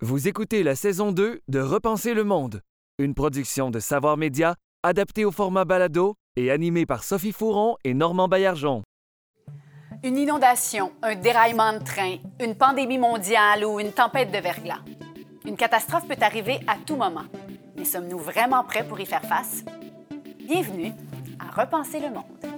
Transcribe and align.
Vous 0.00 0.28
écoutez 0.28 0.62
la 0.62 0.76
saison 0.76 1.10
2 1.10 1.40
de 1.48 1.58
Repenser 1.58 2.14
le 2.14 2.22
monde, 2.22 2.62
une 3.00 3.14
production 3.14 3.72
de 3.72 3.80
Savoir 3.80 4.16
Média 4.16 4.54
adaptée 4.84 5.24
au 5.24 5.32
format 5.32 5.64
balado 5.64 6.14
et 6.36 6.52
animée 6.52 6.86
par 6.86 7.02
Sophie 7.02 7.32
Fouron 7.32 7.76
et 7.82 7.94
Normand 7.94 8.28
Baillargeon. 8.28 8.84
Une 10.04 10.16
inondation, 10.16 10.92
un 11.02 11.16
déraillement 11.16 11.72
de 11.72 11.82
train, 11.82 12.18
une 12.38 12.54
pandémie 12.54 12.96
mondiale 12.96 13.64
ou 13.64 13.80
une 13.80 13.90
tempête 13.90 14.30
de 14.30 14.38
verglas. 14.38 14.84
Une 15.44 15.56
catastrophe 15.56 16.06
peut 16.06 16.14
arriver 16.20 16.60
à 16.68 16.76
tout 16.76 16.94
moment. 16.94 17.24
Mais 17.76 17.84
sommes-nous 17.84 18.18
vraiment 18.18 18.62
prêts 18.62 18.86
pour 18.86 19.00
y 19.00 19.04
faire 19.04 19.24
face? 19.24 19.64
Bienvenue 20.46 20.92
à 21.40 21.60
Repenser 21.60 21.98
le 21.98 22.10
monde. 22.10 22.57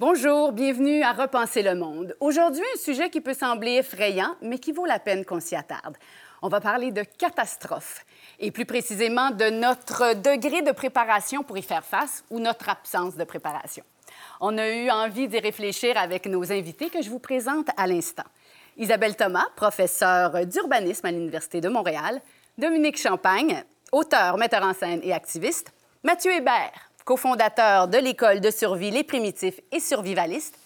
Bonjour, 0.00 0.52
bienvenue 0.52 1.02
à 1.02 1.12
Repenser 1.12 1.60
le 1.60 1.74
monde. 1.74 2.16
Aujourd'hui, 2.20 2.62
un 2.74 2.78
sujet 2.78 3.10
qui 3.10 3.20
peut 3.20 3.34
sembler 3.34 3.72
effrayant, 3.72 4.34
mais 4.40 4.58
qui 4.58 4.72
vaut 4.72 4.86
la 4.86 4.98
peine 4.98 5.26
qu'on 5.26 5.40
s'y 5.40 5.54
attarde. 5.54 5.98
On 6.40 6.48
va 6.48 6.58
parler 6.58 6.90
de 6.90 7.02
catastrophe, 7.02 8.06
et 8.38 8.50
plus 8.50 8.64
précisément 8.64 9.30
de 9.30 9.50
notre 9.50 10.14
degré 10.14 10.62
de 10.62 10.72
préparation 10.72 11.42
pour 11.42 11.58
y 11.58 11.62
faire 11.62 11.84
face 11.84 12.24
ou 12.30 12.38
notre 12.38 12.70
absence 12.70 13.14
de 13.14 13.24
préparation. 13.24 13.84
On 14.40 14.56
a 14.56 14.70
eu 14.70 14.88
envie 14.88 15.28
d'y 15.28 15.38
réfléchir 15.38 15.98
avec 15.98 16.24
nos 16.24 16.50
invités 16.50 16.88
que 16.88 17.02
je 17.02 17.10
vous 17.10 17.18
présente 17.18 17.68
à 17.76 17.86
l'instant. 17.86 18.24
Isabelle 18.78 19.16
Thomas, 19.16 19.48
professeure 19.54 20.46
d'urbanisme 20.46 21.04
à 21.04 21.10
l'Université 21.10 21.60
de 21.60 21.68
Montréal, 21.68 22.22
Dominique 22.56 22.98
Champagne, 22.98 23.62
auteur, 23.92 24.38
metteur 24.38 24.62
en 24.62 24.72
scène 24.72 25.00
et 25.02 25.12
activiste, 25.12 25.74
Mathieu 26.02 26.32
Hébert, 26.32 26.89
cofondateur 27.10 27.88
de 27.88 27.98
l'école 27.98 28.40
de 28.40 28.52
survie 28.52 28.92
Les 28.92 29.02
Primitifs 29.02 29.58
et 29.72 29.80
Survivalistes, 29.80 30.56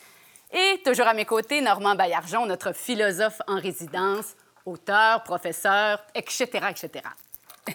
et 0.52 0.78
toujours 0.84 1.06
à 1.06 1.14
mes 1.14 1.24
côtés, 1.24 1.62
Normand 1.62 1.94
Baillargeon, 1.94 2.44
notre 2.44 2.74
philosophe 2.74 3.40
en 3.48 3.58
résidence, 3.58 4.36
auteur, 4.66 5.22
professeur, 5.22 6.04
etc., 6.14 6.44
etc. 6.68 7.02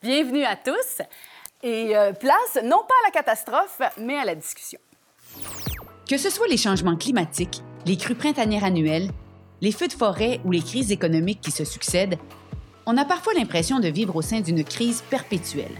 Bienvenue 0.00 0.44
à 0.44 0.54
tous 0.54 1.02
et 1.64 1.96
euh, 1.96 2.12
place 2.12 2.62
non 2.62 2.84
pas 2.86 2.94
à 3.02 3.06
la 3.08 3.10
catastrophe, 3.10 3.80
mais 3.98 4.16
à 4.16 4.24
la 4.24 4.36
discussion. 4.36 4.78
Que 6.08 6.16
ce 6.16 6.30
soit 6.30 6.46
les 6.46 6.56
changements 6.56 6.96
climatiques, 6.96 7.62
les 7.84 7.96
crues 7.96 8.14
printanières 8.14 8.62
annuelles, 8.62 9.10
les 9.60 9.72
feux 9.72 9.88
de 9.88 9.92
forêt 9.92 10.38
ou 10.44 10.52
les 10.52 10.62
crises 10.62 10.92
économiques 10.92 11.40
qui 11.40 11.50
se 11.50 11.64
succèdent, 11.64 12.20
on 12.86 12.96
a 12.96 13.04
parfois 13.04 13.34
l'impression 13.34 13.80
de 13.80 13.88
vivre 13.88 14.14
au 14.14 14.22
sein 14.22 14.38
d'une 14.38 14.62
crise 14.62 15.02
perpétuelle. 15.10 15.74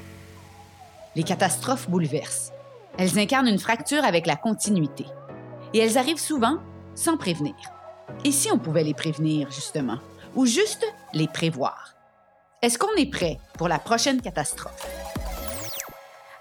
Les 1.17 1.23
catastrophes 1.23 1.89
bouleversent. 1.89 2.53
Elles 2.99 3.19
incarnent 3.19 3.47
une 3.47 3.59
fracture 3.59 4.05
avec 4.05 4.27
la 4.27 4.35
continuité. 4.35 5.07
Et 5.73 5.79
elles 5.79 5.97
arrivent 5.97 6.19
souvent 6.19 6.59
sans 6.97 7.17
prévenir. 7.17 7.55
Et 8.25 8.33
si 8.33 8.51
on 8.51 8.59
pouvait 8.59 8.83
les 8.83 8.95
prévenir, 8.95 9.51
justement? 9.51 9.99
Ou 10.35 10.47
juste 10.47 10.85
les 11.13 11.29
prévoir? 11.29 11.95
Est-ce 12.63 12.79
qu'on 12.79 12.95
est 12.97 13.11
prêt 13.11 13.39
pour 13.59 13.69
la 13.69 13.79
prochaine 13.79 14.21
catastrophe? 14.21 14.75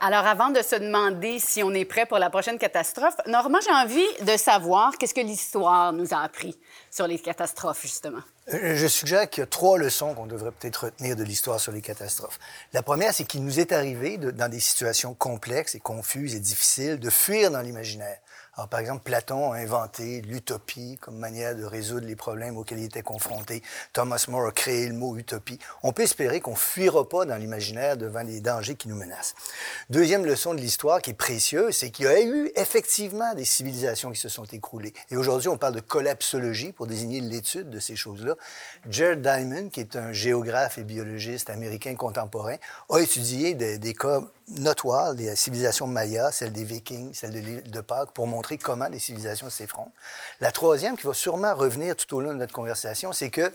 Alors, 0.01 0.25
avant 0.25 0.49
de 0.49 0.61
se 0.61 0.75
demander 0.75 1.39
si 1.39 1.63
on 1.63 1.71
est 1.71 1.85
prêt 1.85 2.05
pour 2.05 2.17
la 2.17 2.29
prochaine 2.29 2.57
catastrophe, 2.57 3.15
Normand, 3.27 3.59
j'ai 3.63 3.73
envie 3.73 4.25
de 4.25 4.37
savoir 4.37 4.97
qu'est-ce 4.97 5.13
que 5.13 5.21
l'histoire 5.21 5.93
nous 5.93 6.13
a 6.13 6.17
appris 6.17 6.59
sur 6.89 7.07
les 7.07 7.19
catastrophes, 7.19 7.83
justement. 7.83 8.23
Je 8.47 8.87
suggère 8.87 9.29
qu'il 9.29 9.41
y 9.41 9.43
a 9.43 9.47
trois 9.47 9.77
leçons 9.77 10.13
qu'on 10.13 10.25
devrait 10.25 10.51
peut-être 10.51 10.85
retenir 10.85 11.15
de 11.15 11.23
l'histoire 11.23 11.61
sur 11.61 11.71
les 11.71 11.81
catastrophes. 11.81 12.39
La 12.73 12.83
première, 12.83 13.13
c'est 13.13 13.23
qu'il 13.23 13.43
nous 13.45 13.59
est 13.59 13.71
arrivé, 13.71 14.17
dans 14.17 14.49
des 14.49 14.59
situations 14.59 15.13
complexes 15.13 15.75
et 15.75 15.79
confuses 15.79 16.35
et 16.35 16.41
difficiles, 16.41 16.99
de 16.99 17.09
fuir 17.09 17.51
dans 17.51 17.61
l'imaginaire. 17.61 18.17
Alors, 18.55 18.69
par 18.69 18.81
exemple, 18.81 19.01
Platon 19.03 19.51
a 19.51 19.57
inventé 19.57 20.21
l'utopie 20.21 20.99
comme 21.01 21.17
manière 21.17 21.55
de 21.55 21.63
résoudre 21.63 22.05
les 22.05 22.15
problèmes 22.15 22.55
auxquels 22.55 22.77
il 22.77 22.85
était 22.85 23.01
confronté. 23.01 23.63
Thomas 23.93 24.23
More 24.27 24.45
a 24.45 24.51
créé 24.51 24.87
le 24.87 24.93
mot 24.93 25.17
utopie. 25.17 25.57
On 25.81 25.91
peut 25.91 26.03
espérer 26.03 26.39
qu'on 26.39 26.53
fuira 26.53 27.09
pas 27.09 27.25
dans 27.25 27.35
l'imaginaire 27.35 27.97
devant 27.97 28.21
les 28.21 28.41
dangers 28.41 28.75
qui 28.75 28.89
nous 28.89 28.95
menacent. 28.95 29.33
Deuxième 29.89 30.23
leçon 30.23 30.53
de 30.53 30.59
l'histoire 30.59 31.01
qui 31.01 31.09
est 31.09 31.15
précieuse, 31.15 31.75
c'est 31.75 31.89
qu'il 31.89 32.05
y 32.05 32.07
a 32.07 32.21
eu 32.21 32.51
effectivement 32.55 33.33
des 33.33 33.43
civilisations 33.43 34.11
qui 34.11 34.19
se 34.19 34.29
sont 34.29 34.45
écroulées. 34.45 34.93
Et 35.09 35.17
aujourd'hui, 35.17 35.49
on 35.49 35.57
parle 35.57 35.73
de 35.73 35.79
collapsologie 35.79 36.73
pour 36.73 36.85
désigner 36.85 37.21
l'étude 37.21 37.71
de 37.71 37.79
ces 37.79 37.95
choses-là. 37.95 38.35
Jared 38.87 39.23
Diamond, 39.23 39.69
qui 39.69 39.79
est 39.79 39.95
un 39.95 40.13
géographe 40.13 40.77
et 40.77 40.83
biologiste 40.83 41.49
américain 41.49 41.95
contemporain, 41.95 42.57
a 42.91 42.99
étudié 42.99 43.55
des, 43.55 43.79
des 43.79 43.95
cas 43.95 44.21
notoires 44.49 45.15
des 45.15 45.35
civilisations 45.35 45.87
mayas, 45.87 46.31
celles 46.31 46.51
des 46.51 46.63
Vikings, 46.63 47.13
celles 47.13 47.31
de 47.31 47.39
l'île 47.39 47.63
de 47.63 47.81
Pâques, 47.81 48.11
pour 48.13 48.27
montrer 48.27 48.57
comment 48.57 48.87
les 48.87 48.99
civilisations 48.99 49.49
s'effrontent. 49.49 49.93
La 50.41 50.51
troisième, 50.51 50.97
qui 50.97 51.07
va 51.07 51.13
sûrement 51.13 51.53
revenir 51.55 51.95
tout 51.95 52.15
au 52.15 52.21
long 52.21 52.33
de 52.33 52.37
notre 52.37 52.53
conversation, 52.53 53.13
c'est 53.13 53.29
que 53.29 53.53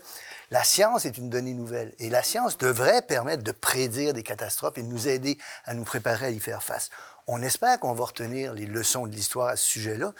la 0.51 0.63
science 0.63 1.05
est 1.05 1.17
une 1.17 1.29
donnée 1.29 1.53
nouvelle 1.53 1.93
et 1.99 2.09
la 2.09 2.23
science 2.23 2.57
devrait 2.57 3.01
permettre 3.01 3.43
de 3.43 3.51
prédire 3.51 4.13
des 4.13 4.23
catastrophes 4.23 4.77
et 4.77 4.83
nous 4.83 5.07
aider 5.07 5.37
à 5.65 5.73
nous 5.73 5.83
préparer 5.83 6.27
à 6.27 6.29
y 6.31 6.39
faire 6.39 6.63
face. 6.63 6.89
On 7.27 7.41
espère 7.41 7.79
qu'on 7.79 7.93
va 7.93 8.05
retenir 8.05 8.53
les 8.53 8.65
leçons 8.65 9.05
de 9.05 9.15
l'histoire 9.15 9.49
à 9.49 9.55
ce 9.55 9.65
sujet-là. 9.65 10.13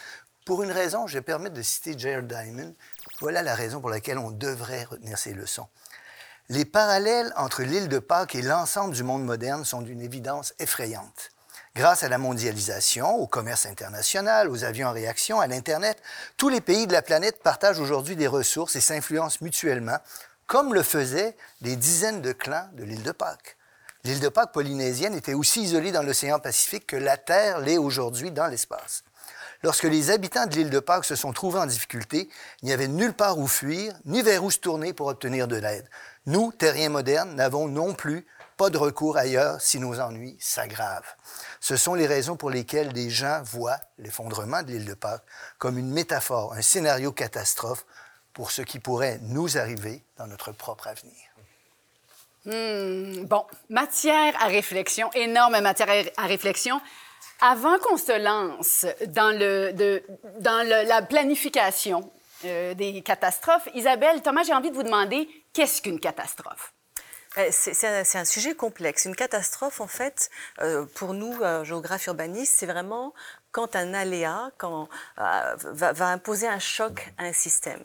Pour 0.46 0.64
une 0.64 0.72
raison, 0.72 1.08
je 1.08 1.16
vais 1.16 1.22
permettre 1.22 1.56
de 1.56 1.62
citer 1.62 1.98
Jared 1.98 2.28
Diamond. 2.28 2.76
Voilà 3.20 3.42
la 3.42 3.56
raison 3.56 3.82
pour 3.82 3.90
laquelle 3.90 4.18
on 4.18 4.32
devrait 4.32 4.84
retenir 4.84 5.18
ces 5.18 5.34
leçons. 5.34 5.68
Les 6.52 6.66
parallèles 6.66 7.32
entre 7.36 7.62
l'île 7.62 7.90
de 7.90 8.00
Pâques 8.00 8.34
et 8.34 8.42
l'ensemble 8.42 8.96
du 8.96 9.04
monde 9.04 9.24
moderne 9.24 9.66
sont 9.66 9.84
d'une 9.84 10.02
évidence 10.02 10.56
effrayante. 10.58 11.30
Grâce 11.76 12.02
à 12.02 12.10
la 12.10 12.18
mondialisation, 12.18 13.18
au 13.18 13.28
commerce 13.28 13.68
international, 13.68 14.50
aux 14.50 14.64
avions 14.64 14.88
en 14.88 14.92
réaction, 14.92 15.40
à 15.40 15.46
l'Internet, 15.46 16.02
tous 16.38 16.50
les 16.50 16.60
pays 16.60 16.88
de 16.88 16.94
la 16.94 17.04
planète 17.04 17.44
partagent 17.44 17.80
aujourd'hui 17.80 18.16
des 18.16 18.26
ressources 18.26 18.76
et 18.76 18.82
s'influencent 18.82 19.38
mutuellement, 19.42 20.00
comme 20.48 20.74
le 20.74 20.82
faisaient 20.82 21.38
des 21.62 21.76
dizaines 21.76 22.24
de 22.24 22.32
clans 22.32 22.68
de 22.74 22.84
l'île 22.84 23.04
de 23.04 23.12
Pâques. 23.12 23.56
L'île 24.04 24.20
de 24.20 24.30
Pâques 24.30 24.52
polynésienne 24.52 25.14
était 25.14 25.36
aussi 25.36 25.62
isolée 25.62 25.92
dans 25.92 26.02
l'océan 26.02 26.40
Pacifique 26.40 26.88
que 26.88 26.96
la 26.96 27.18
Terre 27.18 27.60
l'est 27.60 27.78
aujourd'hui 27.78 28.32
dans 28.32 28.48
l'espace. 28.48 29.04
Lorsque 29.62 29.84
les 29.84 30.10
habitants 30.10 30.46
de 30.46 30.56
l'île 30.56 30.70
de 30.70 30.80
Pâques 30.80 31.06
se 31.06 31.16
sont 31.16 31.34
trouvés 31.34 31.60
en 31.60 31.66
difficulté, 31.66 32.30
il 32.62 32.68
n'y 32.68 32.74
avait 32.74 32.88
nulle 32.88 33.14
part 33.14 33.38
où 33.38 33.46
fuir, 33.46 33.94
ni 34.06 34.22
vers 34.22 34.44
où 34.44 34.52
se 34.52 34.58
tourner 34.58 34.94
pour 34.94 35.08
obtenir 35.08 35.50
de 35.50 35.58
l'aide. 35.58 35.88
Nous, 36.30 36.52
terriens 36.52 36.90
modernes, 36.90 37.34
n'avons 37.34 37.68
non 37.68 37.96
plus 37.96 38.28
pas 38.56 38.70
de 38.70 38.78
recours 38.78 39.18
ailleurs 39.18 39.60
si 39.60 39.80
nos 39.80 40.00
ennuis 40.00 40.38
s'aggravent. 40.40 41.16
Ce 41.60 41.76
sont 41.76 41.96
les 41.96 42.06
raisons 42.06 42.36
pour 42.36 42.52
lesquelles 42.52 42.94
des 42.94 43.10
gens 43.10 43.42
voient 43.44 43.80
l'effondrement 43.98 44.62
de 44.62 44.68
l'île 44.68 44.86
de 44.86 44.94
Pâques 44.94 45.24
comme 45.58 45.80
une 45.80 45.90
métaphore, 45.90 46.54
un 46.54 46.62
scénario 46.62 47.12
catastrophe 47.12 47.84
pour 48.32 48.52
ce 48.52 48.62
qui 48.62 48.78
pourrait 48.78 49.18
nous 49.24 49.58
arriver 49.58 50.04
dans 50.18 50.28
notre 50.28 50.52
propre 50.52 50.88
avenir. 50.88 51.16
Hmm, 52.46 53.26
bon, 53.26 53.44
matière 53.70 54.36
à 54.40 54.50
réflexion, 54.50 55.10
énorme 55.16 55.60
matière 55.62 55.90
à- 56.16 56.28
réflexion. 56.28 56.80
Avant 57.42 57.80
qu'on 57.80 57.98
se 57.98 58.22
lance 58.24 58.86
dans, 59.08 59.36
le, 59.36 59.72
dans 60.42 60.68
la 60.88 61.02
planification 61.02 62.12
euh, 62.46 62.74
des 62.74 63.02
catastrophes, 63.02 63.68
Isabelle, 63.74 64.22
Thomas, 64.22 64.44
j'ai 64.44 64.54
envie 64.54 64.70
de 64.70 64.76
vous 64.76 64.84
demander 64.84 65.28
qu'est-ce 65.54 65.82
qu'une 65.82 66.00
catastrophe? 66.00 66.74
Euh, 67.38 67.50
C'est 67.52 68.18
un, 68.18 68.26
sujet 68.26 68.56
complexe. 68.56 69.06
Une 69.06 69.16
catastrophe, 69.16 69.82
en 69.82 69.88
fait, 69.88 70.30
euh, 70.62 70.86
pour 70.96 71.14
nous, 71.14 71.34
géographes 71.64 72.08
urbanistes, 72.08 72.56
c'est 72.58 72.66
vraiment 72.66 73.14
quand 73.52 73.76
un 73.76 73.94
aléa 73.94 74.52
quand, 74.58 74.88
euh, 75.20 75.56
va, 75.58 75.92
va 75.94 76.08
imposer 76.08 76.48
un 76.48 76.60
choc 76.60 77.12
à 77.18 77.24
un 77.24 77.34
système. 77.34 77.82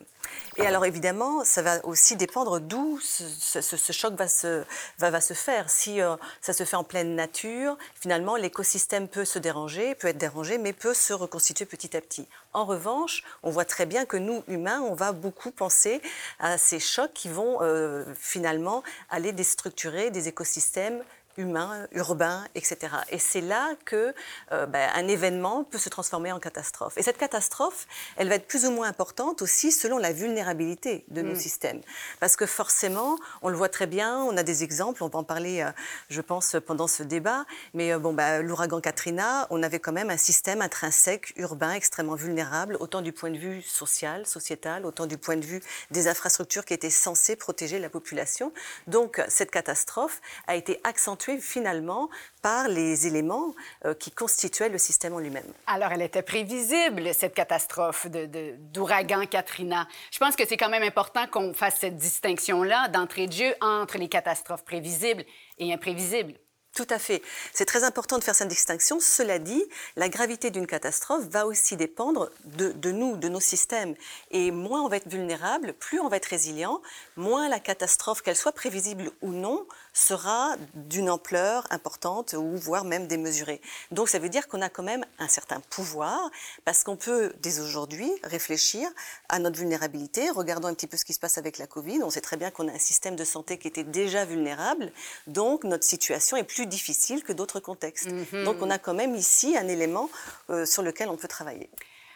Et 0.57 0.67
alors, 0.67 0.85
évidemment, 0.87 1.45
ça 1.45 1.61
va 1.63 1.85
aussi 1.85 2.17
dépendre 2.17 2.59
d'où 2.59 2.99
ce, 3.01 3.25
ce- 3.29 3.61
ce- 3.61 3.77
ce 3.77 3.93
choc 3.93 4.15
va 4.15 4.27
se, 4.27 4.65
va, 4.99 5.11
va 5.11 5.21
se 5.21 5.35
faire. 5.35 5.69
Si 5.69 6.01
euh, 6.01 6.17
ça 6.41 6.53
se 6.53 6.65
fait 6.65 6.77
en 6.77 6.85
pleine 6.85 7.15
nature, 7.15 7.77
finalement, 8.01 8.37
l'écosystème 8.37 9.07
peut 9.07 9.25
se 9.27 9.39
déranger, 9.39 9.95
peut 9.95 10.09
être 10.09 10.19
dérangé, 10.19 10.57
mais 10.59 10.73
peut 10.73 10.95
se 10.95 11.13
reconstituer 11.13 11.67
petit 11.67 11.97
à 11.97 12.01
petit. 12.01 12.27
En 12.53 12.65
revanche, 12.65 13.23
on 13.43 13.51
voit 13.51 13.65
très 13.67 13.85
bien 13.87 14.07
que 14.07 14.17
nous, 14.17 14.43
humains, 14.49 14.81
on 14.81 14.95
va 14.95 15.13
beaucoup 15.13 15.51
penser 15.51 16.01
à 16.39 16.57
ces 16.57 16.81
chocs 16.81 17.13
qui 17.13 17.29
vont 17.29 17.59
euh, 17.61 18.05
finalement 18.19 18.83
aller 19.11 19.33
déstructurer 19.33 20.11
des 20.11 20.29
écosystèmes 20.29 21.03
humain, 21.37 21.87
urbain, 21.93 22.45
etc. 22.55 22.95
Et 23.11 23.19
c'est 23.19 23.41
là 23.41 23.75
que 23.85 24.15
euh, 24.53 24.67
ben, 24.67 24.91
un 24.95 25.09
événement 25.09 25.65
peut 25.65 25.79
se 25.79 25.89
transformer 25.89 26.33
en 26.33 26.41
catastrophe. 26.41 26.97
Et 26.97 27.03
cette 27.03 27.19
catastrophe, 27.19 27.87
elle 28.17 28.29
va 28.29 28.37
être 28.37 28.47
plus 28.47 28.67
ou 28.67 28.71
moins 28.71 28.89
importante 28.89 29.43
aussi 29.43 29.73
selon 29.73 29.99
la 29.99 30.13
vulnérabilité 30.13 31.05
de 31.09 31.23
nos 31.23 31.33
mm. 31.33 31.39
systèmes. 31.39 31.81
Parce 32.21 32.37
que 32.37 32.47
forcément, 32.47 33.17
on 33.43 33.49
le 33.49 33.57
voit 33.57 33.69
très 33.69 33.87
bien, 33.87 34.19
on 34.19 34.37
a 34.37 34.43
des 34.43 34.63
exemples, 34.63 35.03
on 35.03 35.09
va 35.09 35.19
en 35.19 35.25
parler, 35.25 35.63
euh, 35.63 35.71
je 36.09 36.21
pense, 36.21 36.57
pendant 36.67 36.87
ce 36.87 37.03
débat, 37.03 37.45
mais 37.73 37.93
euh, 37.93 37.99
bon, 37.99 38.13
ben, 38.13 38.43
l'ouragan 38.43 38.81
Katrina, 38.81 39.47
on 39.51 39.63
avait 39.63 39.81
quand 39.81 39.93
même 39.93 40.11
un 40.11 40.17
système 40.17 40.63
intrinsèque, 40.63 41.33
urbain, 41.37 41.73
extrêmement 41.73 42.15
vulnérable, 42.15 42.77
autant 42.81 43.03
du 43.03 43.13
point 43.13 43.31
de 43.31 43.39
vue 43.39 43.63
social, 43.63 44.27
sociétal, 44.27 44.87
autant 44.87 45.07
du 45.07 45.19
point 45.19 45.37
de 45.37 45.45
vue 45.45 45.63
des 45.91 46.09
infrastructures 46.09 46.65
qui 46.65 46.75
étaient 46.75 46.91
censées 46.91 47.37
protéger 47.37 47.79
la 47.79 47.89
population. 47.89 48.53
Donc, 48.87 49.23
cette 49.29 49.51
catastrophe 49.51 50.21
a 50.47 50.57
été 50.57 50.81
accentuée 50.85 51.24
finalement 51.41 52.09
par 52.43 52.69
les 52.69 53.07
éléments 53.07 53.55
euh, 53.85 53.95
qui 53.95 54.11
constituaient 54.11 54.69
le 54.69 54.79
système 54.79 55.15
en 55.15 55.19
lui-même. 55.19 55.51
Alors, 55.67 55.93
elle 55.93 56.03
était 56.03 56.23
prévisible, 56.23 57.13
cette 57.15 57.35
catastrophe 57.35 58.07
d'ouragan 58.09 59.21
de, 59.21 59.25
Katrina. 59.27 59.89
Je 60.11 60.19
pense 60.19 60.37
que 60.37 60.47
c'est 60.47 60.57
quand 60.57 60.69
même 60.69 60.83
important 60.83 61.27
qu'on 61.27 61.55
fasse 61.55 61.79
cette 61.81 61.97
distinction-là 61.97 62.89
d'entrée 62.89 63.27
de 63.27 63.33
jeu 63.33 63.55
entre 63.61 63.99
les 63.99 64.09
catastrophes 64.09 64.65
prévisibles 64.65 65.25
et 65.59 65.73
imprévisibles. 65.73 66.35
Tout 66.75 66.87
à 66.91 66.99
fait. 66.99 67.23
C'est 67.53 67.67
très 67.67 67.85
important 67.85 68.19
de 68.19 68.25
faire 68.25 68.35
cette 68.35 68.49
distinction. 68.49 68.99
Cela 68.99 69.39
dit, 69.39 69.65
la 69.95 70.09
gravité 70.09 70.51
d'une 70.51 70.67
catastrophe 70.67 71.23
va 71.29 71.47
aussi 71.47 71.77
dépendre 71.77 72.31
de, 72.45 72.91
nous, 72.91 73.17
de 73.17 73.29
nos 73.29 73.39
systèmes. 73.39 73.95
Et 74.33 74.51
moins 74.51 74.83
on 74.83 74.89
va 74.89 74.97
être 74.97 75.09
vulnérable, 75.09 75.75
plus 75.75 76.01
on 76.01 76.09
va 76.09 76.17
être 76.17 76.27
résilient, 76.27 76.83
moins 77.17 77.49
la 77.49 77.61
catastrophe, 77.61 78.23
qu'elle 78.23 78.35
soit 78.35 78.51
prévisible 78.51 79.13
ou 79.23 79.31
non, 79.31 79.69
sera 79.95 80.57
d'une 80.75 81.09
ampleur 81.09 81.67
importante 81.71 82.35
ou 82.35 82.57
voire 82.57 82.85
même 82.85 83.07
démesurée. 83.07 83.61
Donc 83.93 84.09
ça 84.09 84.19
veut 84.19 84.29
dire 84.29 84.49
qu'on 84.49 84.61
a 84.61 84.69
quand 84.69 84.83
même 84.83 85.07
un 85.19 85.29
certain 85.29 85.61
pouvoir 85.71 86.31
parce 86.65 86.83
qu'on 86.83 86.97
peut 86.97 87.33
dès 87.41 87.61
aujourd'hui 87.61 88.11
réfléchir 88.25 88.89
à 89.29 89.39
notre 89.39 89.57
vulnérabilité. 89.57 90.29
Regardons 90.31 90.69
un 90.69 90.75
petit 90.75 90.89
peu 90.89 90.97
ce 90.97 91.05
qui 91.05 91.15
se 91.15 91.21
passe 91.21 91.39
avec 91.39 91.59
la 91.59 91.69
Covid. 91.69 92.03
On 92.03 92.11
sait 92.11 92.21
très 92.21 92.37
bien 92.37 92.51
qu'on 92.51 92.69
a 92.69 92.73
un 92.73 92.79
système 92.79 93.15
de 93.15 93.25
santé 93.25 93.57
qui 93.57 93.69
était 93.69 93.85
déjà 93.85 94.25
vulnérable. 94.25 94.93
Donc 95.29 95.63
notre 95.63 95.85
situation 95.85 96.37
est 96.37 96.45
plus 96.45 96.67
difficile 96.67 97.23
que 97.23 97.33
d'autres 97.33 97.61
contextes. 97.61 98.11
Mhm. 98.11 98.45
Donc 98.45 98.57
on 98.61 98.71
a 98.71 98.79
quand 98.79 98.95
même 98.95 99.15
ici 99.15 99.57
un 99.57 99.69
élément 99.69 100.11
euh, 100.51 100.67
sur 100.67 100.83
lequel 100.83 101.09
on 101.09 101.17
peut 101.17 101.29
travailler. 101.29 101.71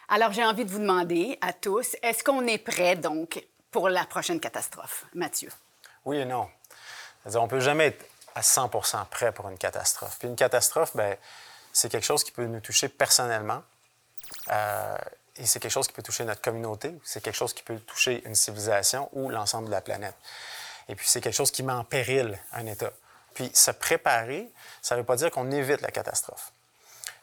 Alors 0.09 0.33
j'ai 0.33 0.45
envie 0.45 0.65
de 0.65 0.71
vous 0.71 0.81
demander 0.81 1.39
à 1.41 1.53
tous, 1.53 1.95
est-ce 2.03 2.25
qu'on 2.25 2.47
est 2.47 2.59
prêt 2.59 2.97
donc 2.97 3.47
pour 3.71 3.89
la 3.89 4.05
prochaine 4.05 4.41
catastrophe, 4.41 5.07
Mathieu? 5.15 5.51
Oui 6.05 6.17
et 6.17 6.25
non. 6.25 6.49
On 7.35 7.45
ne 7.45 7.49
peut 7.49 7.61
jamais 7.61 7.87
être 7.87 8.05
à 8.35 8.41
100% 8.41 9.07
prêt 9.07 9.33
pour 9.33 9.49
une 9.49 9.59
catastrophe. 9.59 10.17
Puis 10.19 10.29
une 10.29 10.37
catastrophe, 10.37 10.95
ben, 10.95 11.17
c'est 11.73 11.89
quelque 11.89 12.05
chose 12.05 12.25
qui 12.25 12.33
peut 12.33 12.47
nous 12.47 12.61
toucher 12.61 12.89
personnellement. 12.89 13.63
Euh, 14.51 14.97
et 15.37 15.47
c'est 15.47 15.61
quelque 15.61 15.73
chose 15.73 15.87
qui 15.87 15.93
peut 15.93 16.03
toucher 16.03 16.25
notre 16.25 16.41
communauté, 16.41 16.93
c'est 17.05 17.23
quelque 17.23 17.37
chose 17.37 17.55
qui 17.55 17.63
peut 17.63 17.79
toucher 17.79 18.23
une 18.27 18.35
civilisation 18.35 19.09
ou 19.13 19.31
l'ensemble 19.31 19.67
de 19.67 19.71
la 19.71 19.81
planète. 19.81 20.17
Et 20.89 20.95
puis 20.95 21.07
c'est 21.09 21.21
quelque 21.21 21.35
chose 21.35 21.51
qui 21.51 21.63
met 21.63 21.73
en 21.73 21.85
péril 21.85 22.39
un 22.53 22.67
État. 22.67 22.91
Puis 23.35 23.51
se 23.55 23.71
préparer, 23.71 24.51
ça 24.83 24.97
ne 24.97 25.01
veut 25.01 25.07
pas 25.07 25.17
dire 25.17 25.31
qu'on 25.31 25.51
évite 25.51 25.81
la 25.81 25.91
catastrophe. 25.91 26.51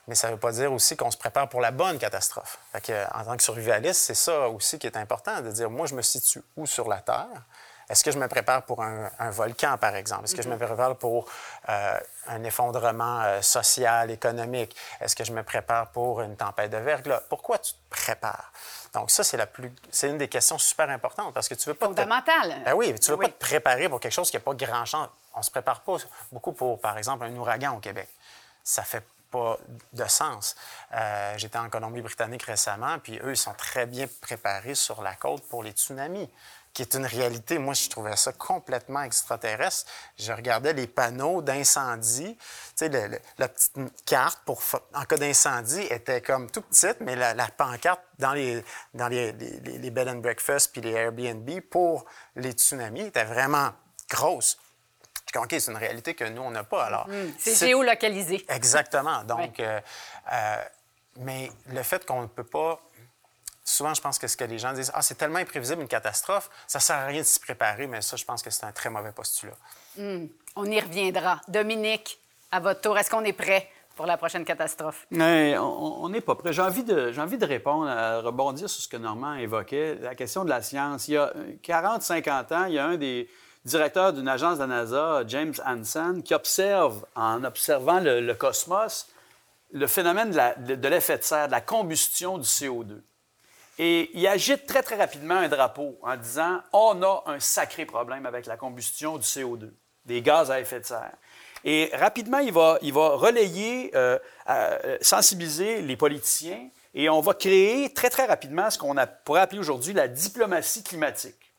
Mais 0.07 0.15
ça 0.15 0.27
ne 0.27 0.33
veut 0.33 0.39
pas 0.39 0.51
dire 0.51 0.71
aussi 0.71 0.95
qu'on 0.95 1.11
se 1.11 1.17
prépare 1.17 1.49
pour 1.49 1.61
la 1.61 1.71
bonne 1.71 1.97
catastrophe. 1.97 2.59
En 2.73 3.23
tant 3.23 3.35
que 3.35 3.43
survivaliste, 3.43 4.01
c'est 4.01 4.13
ça 4.13 4.47
aussi 4.49 4.77
qui 4.77 4.87
est 4.87 4.97
important, 4.97 5.41
de 5.41 5.51
dire, 5.51 5.69
moi, 5.69 5.87
je 5.87 5.95
me 5.95 6.03
situe 6.03 6.41
où 6.55 6.67
sur 6.67 6.87
la 6.87 7.01
Terre? 7.01 7.43
Est-ce 7.89 8.03
que 8.03 8.11
je 8.11 8.17
me 8.17 8.27
prépare 8.27 8.63
pour 8.63 8.81
un, 8.83 9.09
volcan, 9.31 9.77
par 9.77 9.95
exemple? 9.95 10.25
Est-ce 10.25 10.35
que 10.35 10.41
je 10.41 10.49
me 10.49 10.55
mm-hmm. 10.55 10.65
prépare 10.65 10.95
pour 10.95 11.29
euh, 11.69 11.99
un 12.27 12.43
effondrement 12.43 13.21
euh, 13.21 13.41
social, 13.41 14.09
économique? 14.11 14.75
Est-ce 14.99 15.15
que 15.15 15.23
je 15.23 15.31
me 15.31 15.43
prépare 15.43 15.89
pour 15.89 16.21
une 16.21 16.35
tempête 16.35 16.71
de 16.71 16.77
verglas? 16.77 17.21
Pourquoi 17.29 17.59
tu 17.59 17.73
te 17.73 17.89
prépares? 17.89 18.51
Donc 18.93 19.11
ça, 19.11 19.23
c'est 19.23 19.37
la 19.37 19.45
plus, 19.45 19.71
c'est 19.91 20.09
une 20.09 20.17
des 20.17 20.29
questions 20.29 20.57
super 20.57 20.89
importantes 20.89 21.33
parce 21.33 21.47
que 21.47 21.53
tu 21.53 21.69
veux 21.69 21.75
pas. 21.75 21.87
Fondamental. 21.87 22.63
Ben 22.63 22.73
oui, 22.73 22.97
tu 22.99 23.11
veux 23.11 23.17
pas 23.17 23.27
te 23.27 23.33
préparer 23.33 23.89
pour 23.89 23.99
quelque 23.99 24.13
chose 24.13 24.31
qui 24.31 24.37
n'a 24.37 24.41
pas 24.41 24.53
grand 24.53 24.85
chance. 24.85 25.09
On 25.35 25.41
se 25.41 25.51
prépare 25.51 25.81
pas 25.81 25.97
beaucoup 26.31 26.53
pour, 26.53 26.79
par 26.79 26.97
exemple, 26.97 27.25
un 27.25 27.35
ouragan 27.35 27.75
au 27.75 27.79
Québec. 27.79 28.07
Ça 28.63 28.83
fait 28.83 29.03
pas 29.31 29.57
de 29.91 30.05
sens. 30.05 30.55
Euh, 30.93 31.33
j'étais 31.37 31.57
en 31.57 31.69
Colombie-Britannique 31.69 32.43
récemment, 32.43 32.99
puis 32.99 33.19
eux, 33.21 33.31
ils 33.31 33.37
sont 33.37 33.53
très 33.53 33.85
bien 33.85 34.05
préparés 34.21 34.75
sur 34.75 35.01
la 35.01 35.13
côte 35.15 35.43
pour 35.49 35.61
les 35.61 35.71
tsunamis 35.71 36.29
qui 36.75 36.81
est 36.81 36.93
une 36.93 37.05
réalité. 37.05 37.57
Moi, 37.57 37.73
je 37.73 37.89
trouvais 37.89 38.15
ça 38.17 38.33
complètement 38.33 39.01
extraterrestre. 39.01 39.89
Je 40.19 40.33
regardais 40.33 40.73
les 40.73 40.87
panneaux 40.87 41.41
d'incendie. 41.41 42.35
Tu 42.77 42.85
sais, 42.91 43.21
la 43.37 43.47
petite 43.47 43.77
carte 44.05 44.41
pour, 44.45 44.61
en 44.93 45.05
cas 45.05 45.17
d'incendie 45.17 45.83
était 45.89 46.19
comme 46.19 46.51
tout 46.51 46.61
petite, 46.61 46.97
mais 46.99 47.15
la, 47.15 47.33
pancarte 47.47 48.01
dans 48.19 48.33
les, 48.33 48.61
dans 48.93 49.07
les, 49.07 49.31
les, 49.31 49.89
bed 49.89 50.09
and 50.09 50.17
breakfast 50.17 50.73
puis 50.73 50.81
les 50.81 50.91
Airbnb 50.91 51.49
pour 51.71 52.05
les 52.35 52.51
tsunamis 52.51 53.07
était 53.07 53.23
vraiment 53.23 53.71
grosse. 54.09 54.59
OK, 55.33 55.47
c'est 55.57 55.71
une 55.71 55.77
réalité 55.77 56.13
que 56.13 56.25
nous, 56.25 56.41
on 56.41 56.51
n'a 56.51 56.63
pas. 56.65 56.85
Alors, 56.85 57.07
mm. 57.07 57.33
c'est 57.39 57.55
géolocalisé. 57.55 58.45
Exactement. 58.49 59.23
Donc, 59.27 59.59
euh, 59.59 59.79
euh, 60.31 60.63
mais 61.17 61.49
le 61.67 61.83
fait 61.83 62.05
qu'on 62.05 62.23
ne 62.23 62.27
peut 62.27 62.43
pas 62.43 62.81
souvent, 63.65 63.93
je 63.93 64.01
pense 64.01 64.19
que 64.19 64.27
ce 64.27 64.37
que 64.37 64.43
les 64.43 64.59
gens 64.59 64.73
disent, 64.73 64.91
ah, 64.93 65.01
c'est 65.01 65.15
tellement 65.15 65.39
imprévisible 65.39 65.81
une 65.81 65.87
catastrophe, 65.87 66.49
ça 66.67 66.79
sert 66.79 66.95
à 66.95 67.05
rien 67.05 67.21
de 67.21 67.25
s'y 67.25 67.39
préparer, 67.39 67.87
mais 67.87 68.01
ça, 68.01 68.15
je 68.15 68.23
pense 68.23 68.41
que 68.43 68.51
c'est 68.51 68.65
un 68.65 68.71
très 68.71 68.89
mauvais 68.89 69.11
postulat. 69.11 69.53
Hmm. 69.97 70.27
On 70.55 70.65
y 70.65 70.79
reviendra. 70.79 71.41
Dominique, 71.47 72.19
à 72.51 72.59
votre 72.59 72.81
tour, 72.81 72.97
est-ce 72.97 73.09
qu'on 73.09 73.23
est 73.23 73.33
prêt 73.33 73.69
pour 73.95 74.05
la 74.05 74.17
prochaine 74.17 74.45
catastrophe? 74.45 75.07
on 75.11 76.09
n'est 76.09 76.21
pas 76.21 76.35
prêt. 76.35 76.53
J'ai 76.53 76.61
envie, 76.61 76.83
de, 76.83 77.11
j'ai 77.11 77.21
envie 77.21 77.37
de 77.37 77.45
répondre, 77.45 77.87
à 77.89 78.21
rebondir 78.21 78.69
sur 78.69 78.83
ce 78.83 78.87
que 78.87 78.97
Normand 78.97 79.35
évoquait, 79.35 79.95
la 79.95 80.15
question 80.15 80.45
de 80.45 80.49
la 80.49 80.61
science. 80.61 81.07
Il 81.07 81.15
y 81.15 81.17
a 81.17 81.33
40-50 81.63 82.53
ans, 82.53 82.65
il 82.65 82.75
y 82.75 82.79
a 82.79 82.85
un 82.85 82.97
des 82.97 83.27
directeurs 83.63 84.13
d'une 84.13 84.27
agence 84.27 84.59
de 84.59 84.63
la 84.63 84.67
NASA, 84.67 85.23
James 85.27 85.53
Hansen, 85.65 86.21
qui 86.21 86.35
observe, 86.35 87.05
en 87.15 87.43
observant 87.43 87.99
le, 87.99 88.33
cosmos, 88.33 89.07
le 89.71 89.87
phénomène 89.87 90.31
de 90.31 90.87
l'effet 90.87 91.17
de 91.17 91.23
serre, 91.23 91.47
de 91.47 91.51
la 91.51 91.61
combustion 91.61 92.37
du 92.37 92.47
CO2. 92.47 93.01
Et 93.77 94.09
il 94.13 94.25
agite 94.27 94.65
très, 94.65 94.81
très 94.81 94.95
rapidement 94.95 95.35
un 95.35 95.49
drapeau 95.49 95.99
en 96.01 96.15
disant 96.15 96.61
on 96.71 97.01
a 97.03 97.23
un 97.25 97.39
sacré 97.39 97.85
problème 97.85 98.25
avec 98.25 98.45
la 98.45 98.55
combustion 98.55 99.17
du 99.17 99.25
CO2, 99.25 99.69
des 100.05 100.21
gaz 100.21 100.49
à 100.49 100.59
effet 100.59 100.79
de 100.79 100.85
serre. 100.85 101.15
Et 101.63 101.89
rapidement, 101.93 102.37
il 102.37 102.53
va, 102.53 102.77
il 102.81 102.93
va 102.93 103.15
relayer, 103.15 103.91
euh, 103.95 104.19
euh, 104.49 104.97
sensibiliser 105.01 105.81
les 105.81 105.97
politiciens 105.97 106.69
et 106.93 107.09
on 107.09 107.19
va 107.19 107.33
créer 107.33 107.91
très, 107.93 108.09
très 108.09 108.25
rapidement 108.25 108.69
ce 108.69 108.77
qu'on 108.77 108.95
pourrait 109.25 109.41
appeler 109.41 109.59
aujourd'hui 109.59 109.93
la 109.93 110.07
diplomatie 110.07 110.83
climatique. 110.83 111.51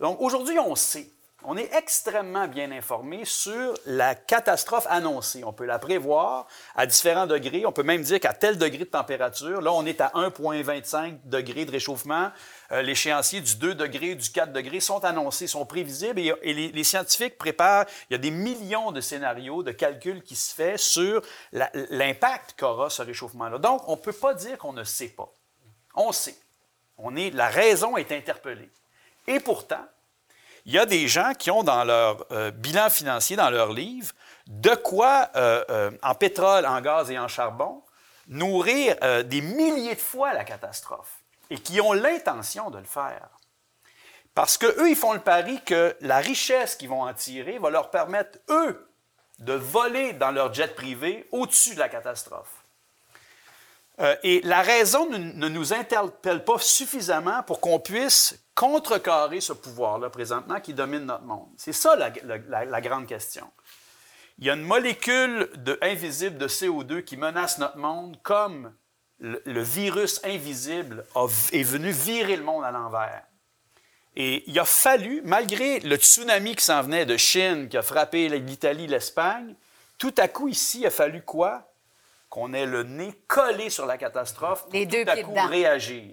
Donc 0.00 0.20
aujourd'hui, 0.20 0.58
on 0.58 0.74
sait 0.74 1.08
on 1.44 1.56
est 1.56 1.72
extrêmement 1.74 2.46
bien 2.46 2.70
informé 2.70 3.24
sur 3.24 3.74
la 3.86 4.14
catastrophe 4.14 4.86
annoncée. 4.90 5.42
On 5.44 5.52
peut 5.52 5.64
la 5.64 5.78
prévoir 5.78 6.46
à 6.76 6.86
différents 6.86 7.26
degrés. 7.26 7.64
On 7.64 7.72
peut 7.72 7.82
même 7.82 8.02
dire 8.02 8.20
qu'à 8.20 8.34
tel 8.34 8.58
degré 8.58 8.78
de 8.78 8.84
température, 8.84 9.60
là, 9.60 9.72
on 9.72 9.86
est 9.86 10.00
à 10.00 10.08
1,25 10.14 11.20
degrés 11.24 11.64
de 11.64 11.70
réchauffement. 11.70 12.30
Euh, 12.72 12.82
l'échéancier 12.82 13.40
du 13.40 13.56
2 13.56 13.74
degrés, 13.74 14.14
du 14.14 14.30
4 14.30 14.52
degrés 14.52 14.80
sont 14.80 15.04
annoncés, 15.04 15.46
sont 15.46 15.64
prévisibles 15.64 16.20
et, 16.20 16.70
les, 16.72 16.84
scientifiques 16.84 17.38
préparent, 17.38 17.86
il 18.08 18.14
y 18.14 18.16
a 18.16 18.18
des 18.18 18.30
millions 18.30 18.92
de 18.92 19.00
scénarios, 19.00 19.62
de 19.62 19.72
calculs 19.72 20.22
qui 20.22 20.36
se 20.36 20.54
font 20.54 20.76
sur 20.76 21.22
l'impact 21.52 22.54
qu'aura 22.58 22.90
ce 22.90 23.02
réchauffement-là. 23.02 23.58
Donc, 23.58 23.82
on 23.88 23.92
ne 23.92 24.00
peut 24.00 24.12
pas 24.12 24.34
dire 24.34 24.58
qu'on 24.58 24.72
ne 24.72 24.84
sait 24.84 25.08
pas. 25.08 25.32
On 25.94 26.12
sait. 26.12 26.36
On 26.98 27.16
est, 27.16 27.30
la 27.30 27.48
raison 27.48 27.96
est 27.96 28.12
interpellée. 28.12 28.70
Et 29.26 29.40
pourtant, 29.40 29.84
il 30.66 30.72
y 30.72 30.78
a 30.78 30.86
des 30.86 31.08
gens 31.08 31.32
qui 31.34 31.50
ont 31.50 31.62
dans 31.62 31.84
leur 31.84 32.26
euh, 32.32 32.50
bilan 32.50 32.90
financier, 32.90 33.36
dans 33.36 33.50
leur 33.50 33.72
livre, 33.72 34.12
de 34.46 34.74
quoi, 34.74 35.30
euh, 35.36 35.64
euh, 35.70 35.90
en 36.02 36.14
pétrole, 36.14 36.66
en 36.66 36.80
gaz 36.80 37.10
et 37.10 37.18
en 37.18 37.28
charbon, 37.28 37.82
nourrir 38.28 38.96
des 39.24 39.40
milliers 39.40 39.96
de 39.96 40.00
fois 40.00 40.32
la 40.32 40.44
catastrophe 40.44 41.20
et 41.50 41.58
qui 41.58 41.80
ont 41.80 41.92
l'intention 41.92 42.70
de 42.70 42.78
le 42.78 42.84
faire. 42.84 43.28
Parce 44.34 44.56
qu'eux, 44.56 44.88
ils 44.88 44.94
font 44.94 45.12
le 45.12 45.20
pari 45.20 45.60
que 45.64 45.96
la 46.00 46.18
richesse 46.18 46.76
qu'ils 46.76 46.88
vont 46.88 47.02
en 47.02 47.12
tirer 47.12 47.58
va 47.58 47.70
leur 47.70 47.90
permettre, 47.90 48.38
eux, 48.48 48.88
de 49.40 49.54
voler 49.54 50.12
dans 50.12 50.30
leur 50.30 50.54
jet 50.54 50.76
privé 50.76 51.26
au-dessus 51.32 51.74
de 51.74 51.80
la 51.80 51.88
catastrophe. 51.88 52.59
Et 54.22 54.40
la 54.44 54.62
raison 54.62 55.10
ne 55.10 55.48
nous 55.48 55.72
interpelle 55.72 56.44
pas 56.44 56.58
suffisamment 56.58 57.42
pour 57.42 57.60
qu'on 57.60 57.78
puisse 57.78 58.38
contrecarrer 58.54 59.40
ce 59.40 59.52
pouvoir-là 59.52 60.10
présentement 60.10 60.60
qui 60.60 60.74
domine 60.74 61.04
notre 61.04 61.24
monde? 61.24 61.48
C'est 61.56 61.72
ça 61.72 61.96
la, 61.96 62.80
grande 62.80 63.06
question. 63.06 63.50
Il 64.38 64.46
y 64.46 64.50
a 64.50 64.54
une 64.54 64.62
molécule 64.62 65.50
de, 65.56 65.78
invisible 65.82 66.38
de 66.38 66.48
CO2 66.48 67.04
qui 67.04 67.16
menace 67.16 67.58
notre 67.58 67.76
monde 67.76 68.16
comme 68.22 68.72
le, 69.18 69.62
virus 69.62 70.20
invisible 70.24 71.04
est 71.52 71.62
venu 71.62 71.90
virer 71.90 72.36
le 72.36 72.42
monde 72.42 72.64
à 72.64 72.70
l'envers. 72.70 73.22
Et 74.16 74.44
il 74.46 74.58
a 74.58 74.64
fallu, 74.64 75.22
malgré 75.24 75.80
le 75.80 75.96
tsunami 75.96 76.56
qui 76.56 76.64
s'en 76.64 76.82
venait 76.82 77.06
de 77.06 77.16
Chine, 77.16 77.68
qui 77.68 77.76
a 77.76 77.82
frappé 77.82 78.28
l'Italie, 78.28 78.86
l'Espagne, 78.86 79.54
tout 79.98 80.14
à 80.16 80.26
coup 80.26 80.48
ici, 80.48 80.80
il 80.80 80.86
a 80.86 80.90
fallu 80.90 81.22
quoi? 81.22 81.69
Qu'on 82.30 82.52
ait 82.54 82.64
le 82.64 82.84
nez 82.84 83.12
collé 83.26 83.70
sur 83.70 83.86
la 83.86 83.98
catastrophe 83.98 84.62
pour 84.62 84.72
Les 84.72 84.86
tout 84.86 84.92
deux 84.92 85.04
à 85.08 85.14
pieds 85.14 85.24
coup 85.24 85.30
dedans. 85.32 85.48
réagir. 85.48 86.04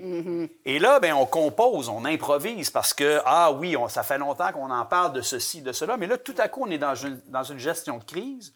Et 0.65 0.79
là, 0.79 0.99
ben, 0.99 1.13
on 1.13 1.27
compose, 1.27 1.89
on 1.89 2.03
improvise 2.05 2.71
parce 2.71 2.93
que, 2.95 3.21
ah 3.23 3.51
oui, 3.51 3.77
on- 3.77 3.87
ça 3.87 4.01
fait 4.01 4.17
longtemps 4.17 4.51
qu'on 4.51 4.71
en 4.71 4.85
parle 4.85 5.13
de 5.13 5.21
ceci, 5.21 5.61
de 5.61 5.71
cela, 5.71 5.95
mais 5.95 6.07
là, 6.07 6.17
tout 6.17 6.33
à 6.39 6.47
coup, 6.47 6.63
on 6.65 6.71
est 6.71 6.79
dans 6.79 6.95
une, 6.95 7.21
dans 7.27 7.43
une 7.43 7.59
gestion 7.59 7.99
de 7.99 8.03
crise. 8.03 8.55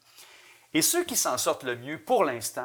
Et 0.74 0.82
ceux 0.82 1.04
qui 1.04 1.14
s'en 1.16 1.38
sortent 1.38 1.62
le 1.62 1.76
mieux 1.76 2.02
pour 2.02 2.24
l'instant, 2.24 2.64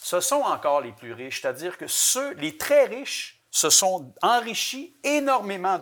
ce 0.00 0.20
sont 0.20 0.40
encore 0.40 0.80
les 0.80 0.92
plus 0.92 1.12
riches. 1.12 1.42
C'est-à-dire 1.42 1.76
que 1.76 1.86
ceux, 1.86 2.32
les 2.34 2.56
très 2.56 2.84
riches, 2.86 3.42
se 3.50 3.70
sont 3.70 4.12
enrichis 4.22 4.96
énormément 5.04 5.80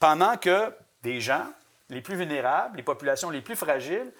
pendant 0.00 0.36
que 0.36 0.74
des 1.02 1.20
gens, 1.20 1.46
les 1.88 2.02
plus 2.02 2.16
vulnérables, 2.16 2.76
les 2.76 2.82
populations 2.82 3.30
les 3.30 3.40
plus 3.40 3.56
fragiles, 3.56 4.12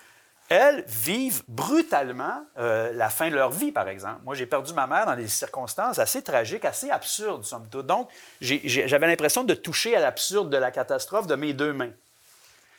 elles 0.48 0.84
vivent 0.86 1.42
brutalement 1.48 2.44
euh, 2.58 2.92
la 2.92 3.08
fin 3.08 3.30
de 3.30 3.34
leur 3.34 3.50
vie, 3.50 3.72
par 3.72 3.88
exemple. 3.88 4.20
Moi, 4.24 4.34
j'ai 4.34 4.46
perdu 4.46 4.72
ma 4.74 4.86
mère 4.86 5.06
dans 5.06 5.16
des 5.16 5.28
circonstances 5.28 5.98
assez 5.98 6.22
tragiques, 6.22 6.64
assez 6.64 6.90
absurdes, 6.90 7.44
somme 7.44 7.68
toute. 7.68 7.86
Donc, 7.86 8.08
j'avais 8.40 9.06
l'impression 9.06 9.44
de 9.44 9.54
toucher 9.54 9.96
à 9.96 10.00
l'absurde 10.00 10.50
de 10.50 10.56
la 10.56 10.70
catastrophe 10.70 11.26
de 11.26 11.34
mes 11.34 11.54
deux 11.54 11.72
mains. 11.72 11.92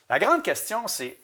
La 0.10 0.20
grande 0.20 0.44
question, 0.44 0.88
c'est 0.88 1.18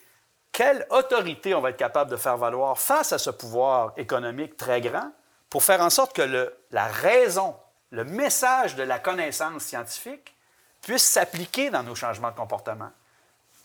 quelle 0.50 0.86
autorité 0.90 1.54
on 1.54 1.60
va 1.60 1.70
être 1.70 1.76
capable 1.76 2.10
de 2.10 2.16
faire 2.16 2.36
valoir 2.36 2.78
face 2.78 3.12
à 3.12 3.18
ce 3.18 3.30
pouvoir 3.30 3.92
économique 3.96 4.56
très 4.56 4.80
grand 4.80 5.12
pour 5.48 5.62
faire 5.62 5.80
en 5.80 5.90
sorte 5.90 6.14
que 6.14 6.52
la 6.70 6.86
raison, 6.86 7.54
le 7.90 8.04
message 8.04 8.74
de 8.74 8.82
la 8.82 8.98
connaissance 8.98 9.62
scientifique 9.62 10.34
puisse 10.82 11.04
s'appliquer 11.04 11.70
dans 11.70 11.82
nos 11.82 11.94
changements 11.94 12.30
de 12.30 12.36
comportement? 12.36 12.90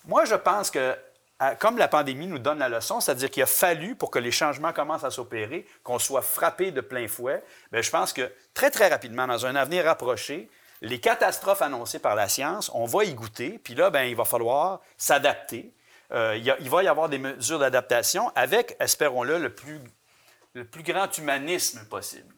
Moi, 0.06 0.26
je 0.26 0.36
pense 0.36 0.72
que, 0.72 0.96
comme 1.60 1.78
la 1.78 1.88
pandémie 1.88 2.28
nous 2.28 2.40
donne 2.40 2.60
la 2.60 2.70
leçon, 2.70 3.00
c'est-à-dire 3.00 3.30
qu'il 3.30 3.44
a 3.44 3.48
fallu, 3.48 3.96
pour 3.96 4.10
que 4.10 4.20
les 4.20 4.32
changements 4.32 4.74
commencent 4.74 5.04
à 5.04 5.12
s'opérer, 5.12 5.68
qu'on 5.84 6.00
soit 6.00 6.22
frappé 6.22 6.72
de 6.72 6.82
plein 6.82 7.08
fouet, 7.08 7.44
bien, 7.72 7.82
je 7.82 7.92
pense 7.92 8.12
que 8.14 8.32
très, 8.54 8.72
très 8.72 8.88
rapidement, 8.88 9.28
dans 9.28 9.46
un 9.46 9.56
avenir 9.56 9.86
rapproché, 9.86 10.50
les 10.82 11.00
catastrophes 11.00 11.62
annoncées 11.62 12.00
par 12.00 12.16
la 12.16 12.28
science, 12.28 12.72
on 12.74 12.86
va 12.86 13.04
y 13.04 13.14
goûter, 13.14 13.60
puis 13.64 13.76
là, 13.76 13.90
bien, 13.90 14.04
il 14.04 14.16
va 14.16 14.26
falloir 14.26 14.82
s'adapter. 14.98 15.74
Euh, 16.12 16.38
il, 16.38 16.70
va 16.70 16.84
y 16.84 16.88
avoir 16.88 17.10
des 17.10 17.18
mesures 17.18 17.60
d'adaptation 17.60 18.32
avec, 18.36 18.78
espérons-le, 18.80 19.40
le 19.40 19.54
plus, 19.54 19.80
le 20.54 20.66
plus 20.66 20.84
grand 20.84 21.16
humanisme 21.18 21.86
possible. 21.88 22.34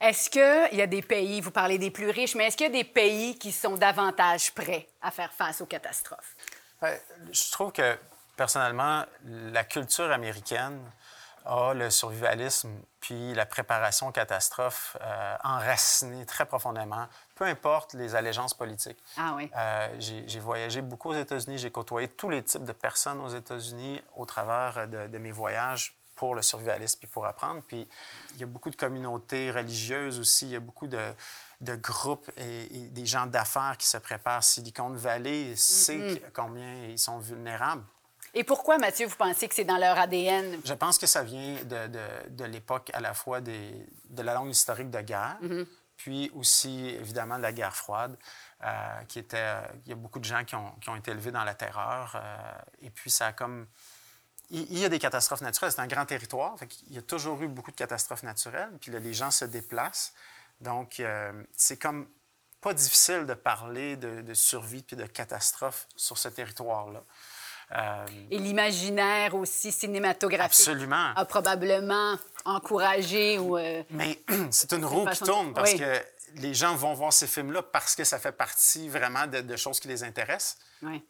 Est-ce 0.00 0.28
qu'il 0.30 0.78
y 0.78 0.82
a 0.82 0.86
des 0.86 1.02
pays, 1.02 1.40
vous 1.40 1.50
parlez 1.50 1.78
des 1.78 1.90
plus 1.90 2.10
riches, 2.10 2.34
mais 2.34 2.46
est-ce 2.46 2.56
qu'il 2.56 2.66
y 2.66 2.68
a 2.68 2.82
des 2.82 2.84
pays 2.84 3.38
qui 3.38 3.50
sont 3.50 3.76
davantage 3.76 4.52
prêts 4.52 4.86
à 5.00 5.10
faire 5.10 5.32
face 5.32 5.60
aux 5.60 5.66
catastrophes? 5.66 6.36
Ouais, 6.82 7.00
je 7.32 7.50
trouve 7.50 7.72
que, 7.72 7.96
personnellement, 8.36 9.04
la 9.24 9.64
culture 9.64 10.10
américaine 10.10 10.80
a 11.44 11.74
le 11.74 11.90
survivalisme 11.90 12.70
puis 13.00 13.34
la 13.34 13.44
préparation 13.44 14.08
aux 14.08 14.12
catastrophes 14.12 14.96
euh, 15.02 15.36
enracinée 15.44 16.24
très 16.24 16.46
profondément, 16.46 17.06
peu 17.34 17.44
importe 17.44 17.92
les 17.92 18.14
allégeances 18.14 18.54
politiques. 18.54 18.98
Ah 19.18 19.34
oui. 19.36 19.50
Euh, 19.54 19.88
j'ai 19.98 20.40
voyagé 20.40 20.80
beaucoup 20.80 21.10
aux 21.10 21.14
États-Unis, 21.14 21.58
j'ai 21.58 21.70
côtoyé 21.70 22.08
tous 22.08 22.30
les 22.30 22.42
types 22.42 22.64
de 22.64 22.72
personnes 22.72 23.20
aux 23.20 23.28
États-Unis 23.28 24.02
au 24.16 24.24
travers 24.24 24.88
de, 24.88 25.06
de 25.06 25.18
mes 25.18 25.32
voyages 25.32 25.94
pour 26.16 26.34
le 26.34 26.40
survivalisme 26.40 26.98
puis 27.00 27.08
pour 27.08 27.26
apprendre. 27.26 27.60
Puis 27.66 27.86
il 28.34 28.40
y 28.40 28.44
a 28.44 28.46
beaucoup 28.46 28.70
de 28.70 28.76
communautés 28.76 29.50
religieuses 29.50 30.18
aussi, 30.18 30.46
il 30.46 30.52
y 30.52 30.56
a 30.56 30.60
beaucoup 30.60 30.86
de, 30.86 31.12
de 31.60 31.74
groupes 31.74 32.30
et, 32.38 32.74
et 32.74 32.88
des 32.88 33.04
gens 33.04 33.26
d'affaires 33.26 33.76
qui 33.76 33.86
se 33.86 33.98
préparent. 33.98 34.44
Silicon 34.44 34.90
Valley 34.90 35.54
sait 35.56 36.22
combien 36.32 36.84
ils 36.84 36.98
sont 36.98 37.18
vulnérables. 37.18 37.84
Et 38.34 38.42
pourquoi, 38.44 38.78
Mathieu, 38.78 39.06
vous 39.06 39.16
pensez 39.16 39.48
que 39.48 39.54
c'est 39.54 39.64
dans 39.64 39.76
leur 39.78 39.96
ADN? 39.98 40.60
Je 40.64 40.74
pense 40.74 40.98
que 40.98 41.06
ça 41.06 41.22
vient 41.22 41.54
de, 41.64 41.86
de- 41.86 42.28
de 42.30 42.44
l'époque 42.44 42.90
à 42.92 43.00
la 43.00 43.14
fois 43.14 43.40
des, 43.40 43.72
de 44.10 44.22
la 44.22 44.34
longue 44.34 44.50
historique 44.50 44.90
de 44.90 45.00
guerre, 45.00 45.38
puis 45.96 46.30
aussi, 46.34 46.88
évidemment, 46.88 47.36
de 47.36 47.42
la 47.42 47.52
guerre 47.52 47.76
froide, 47.76 48.16
euh, 48.64 49.02
qui 49.08 49.20
était... 49.20 49.54
Il 49.84 49.90
y 49.90 49.92
a 49.92 49.96
beaucoup 49.96 50.18
de 50.18 50.24
gens 50.24 50.44
qui 50.44 50.56
ont, 50.56 50.72
qui 50.80 50.88
ont 50.88 50.96
été 50.96 51.12
élevés 51.12 51.30
dans 51.30 51.44
la 51.44 51.54
terreur, 51.54 52.14
euh, 52.16 52.36
et 52.82 52.90
puis 52.90 53.10
ça 53.10 53.28
a 53.28 53.32
comme... 53.32 53.66
Il 54.50 54.78
y 54.78 54.84
a 54.84 54.88
des 54.88 54.98
catastrophes 54.98 55.40
naturelles, 55.40 55.72
c'est 55.72 55.80
un 55.80 55.86
grand 55.86 56.04
territoire, 56.04 56.58
fait 56.58 56.68
il 56.88 56.94
y 56.94 56.98
a 56.98 57.02
toujours 57.02 57.40
eu 57.42 57.48
beaucoup 57.48 57.70
de 57.70 57.76
catastrophes 57.76 58.24
naturelles, 58.24 58.70
puis 58.80 58.90
là, 58.90 58.98
les 58.98 59.14
gens 59.14 59.30
se 59.30 59.44
déplacent, 59.44 60.12
donc 60.60 61.00
euh, 61.00 61.32
c'est 61.56 61.78
comme 61.78 62.06
pas 62.60 62.74
difficile 62.74 63.26
de 63.26 63.34
parler 63.34 63.96
de, 63.96 64.20
de 64.22 64.34
survie 64.34 64.82
puis 64.82 64.96
de 64.96 65.06
catastrophes 65.06 65.86
sur 65.96 66.18
ce 66.18 66.28
territoire-là. 66.28 67.02
Euh, 67.72 68.06
Et 68.30 68.38
l'imaginaire 68.38 69.34
aussi 69.34 69.72
cinématographique 69.72 70.66
Absolument. 70.68 71.12
a 71.16 71.24
probablement 71.24 72.16
encouragé 72.44 73.38
ou... 73.38 73.56
euh, 73.56 73.82
Mais 73.90 74.18
c'est 74.50 74.72
une 74.72 74.84
roue 74.84 75.06
qui 75.06 75.20
tourne 75.20 75.52
parce 75.54 75.72
oui. 75.72 75.78
que 75.78 76.02
les 76.36 76.52
gens 76.52 76.74
vont 76.76 76.94
voir 76.94 77.12
ces 77.12 77.26
films-là 77.26 77.62
parce 77.62 77.94
que 77.94 78.04
ça 78.04 78.18
fait 78.18 78.32
partie 78.32 78.88
vraiment 78.88 79.26
de, 79.26 79.40
de 79.40 79.56
choses 79.56 79.80
qui 79.80 79.88
les 79.88 80.02
intéressent. 80.04 80.58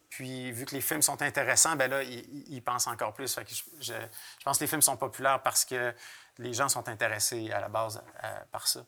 Puis, 0.08 0.52
vu 0.52 0.66
que 0.66 0.74
les 0.76 0.80
films 0.80 1.02
sont 1.02 1.20
intéressants, 1.20 1.74
ben 1.74 1.90
là, 1.90 2.02
ils, 2.04 2.20
ils- 2.20 2.44
ils 2.56 2.62
pensent 2.62 2.86
encore 2.86 3.12
plus. 3.12 3.34
Fait 3.34 3.44
que 3.44 3.50
je, 3.52 3.62
je- 3.80 3.92
je 3.92 4.44
pense 4.44 4.58
que 4.58 4.62
les 4.64 4.68
films 4.68 4.82
sont 4.82 4.96
populaires 4.96 5.42
parce 5.42 5.64
que 5.64 5.92
les 6.38 6.52
gens 6.52 6.68
sont 6.68 6.88
intéressés 6.88 7.50
à 7.50 7.60
la 7.60 7.68
base 7.68 8.00
euh, 8.22 8.28
par 8.52 8.68
ça. 8.68 8.84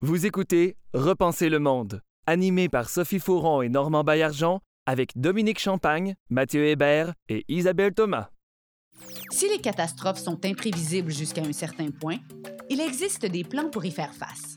Vous 0.00 0.26
écoutez 0.26 0.76
Repenser 0.92 1.48
le 1.48 1.58
monde, 1.58 2.02
animé 2.26 2.68
par 2.68 2.88
Sophie 2.88 3.18
Fouron 3.18 3.62
et 3.62 3.68
Normand 3.68 4.04
Baillargeon, 4.04 4.60
avec 4.86 5.18
Dominique 5.18 5.58
Champagne, 5.58 6.14
Mathieu 6.30 6.66
Hébert 6.66 7.14
et 7.28 7.44
Isabelle 7.48 7.94
Thomas. 7.94 8.28
Si 9.30 9.48
les 9.48 9.58
catastrophes 9.58 10.18
sont 10.18 10.44
imprévisibles 10.44 11.10
jusqu'à 11.10 11.42
un 11.42 11.52
certain 11.52 11.90
point, 11.90 12.18
il 12.70 12.80
existe 12.80 13.26
des 13.26 13.44
plans 13.44 13.70
pour 13.70 13.84
y 13.84 13.90
faire 13.90 14.14
face. 14.14 14.56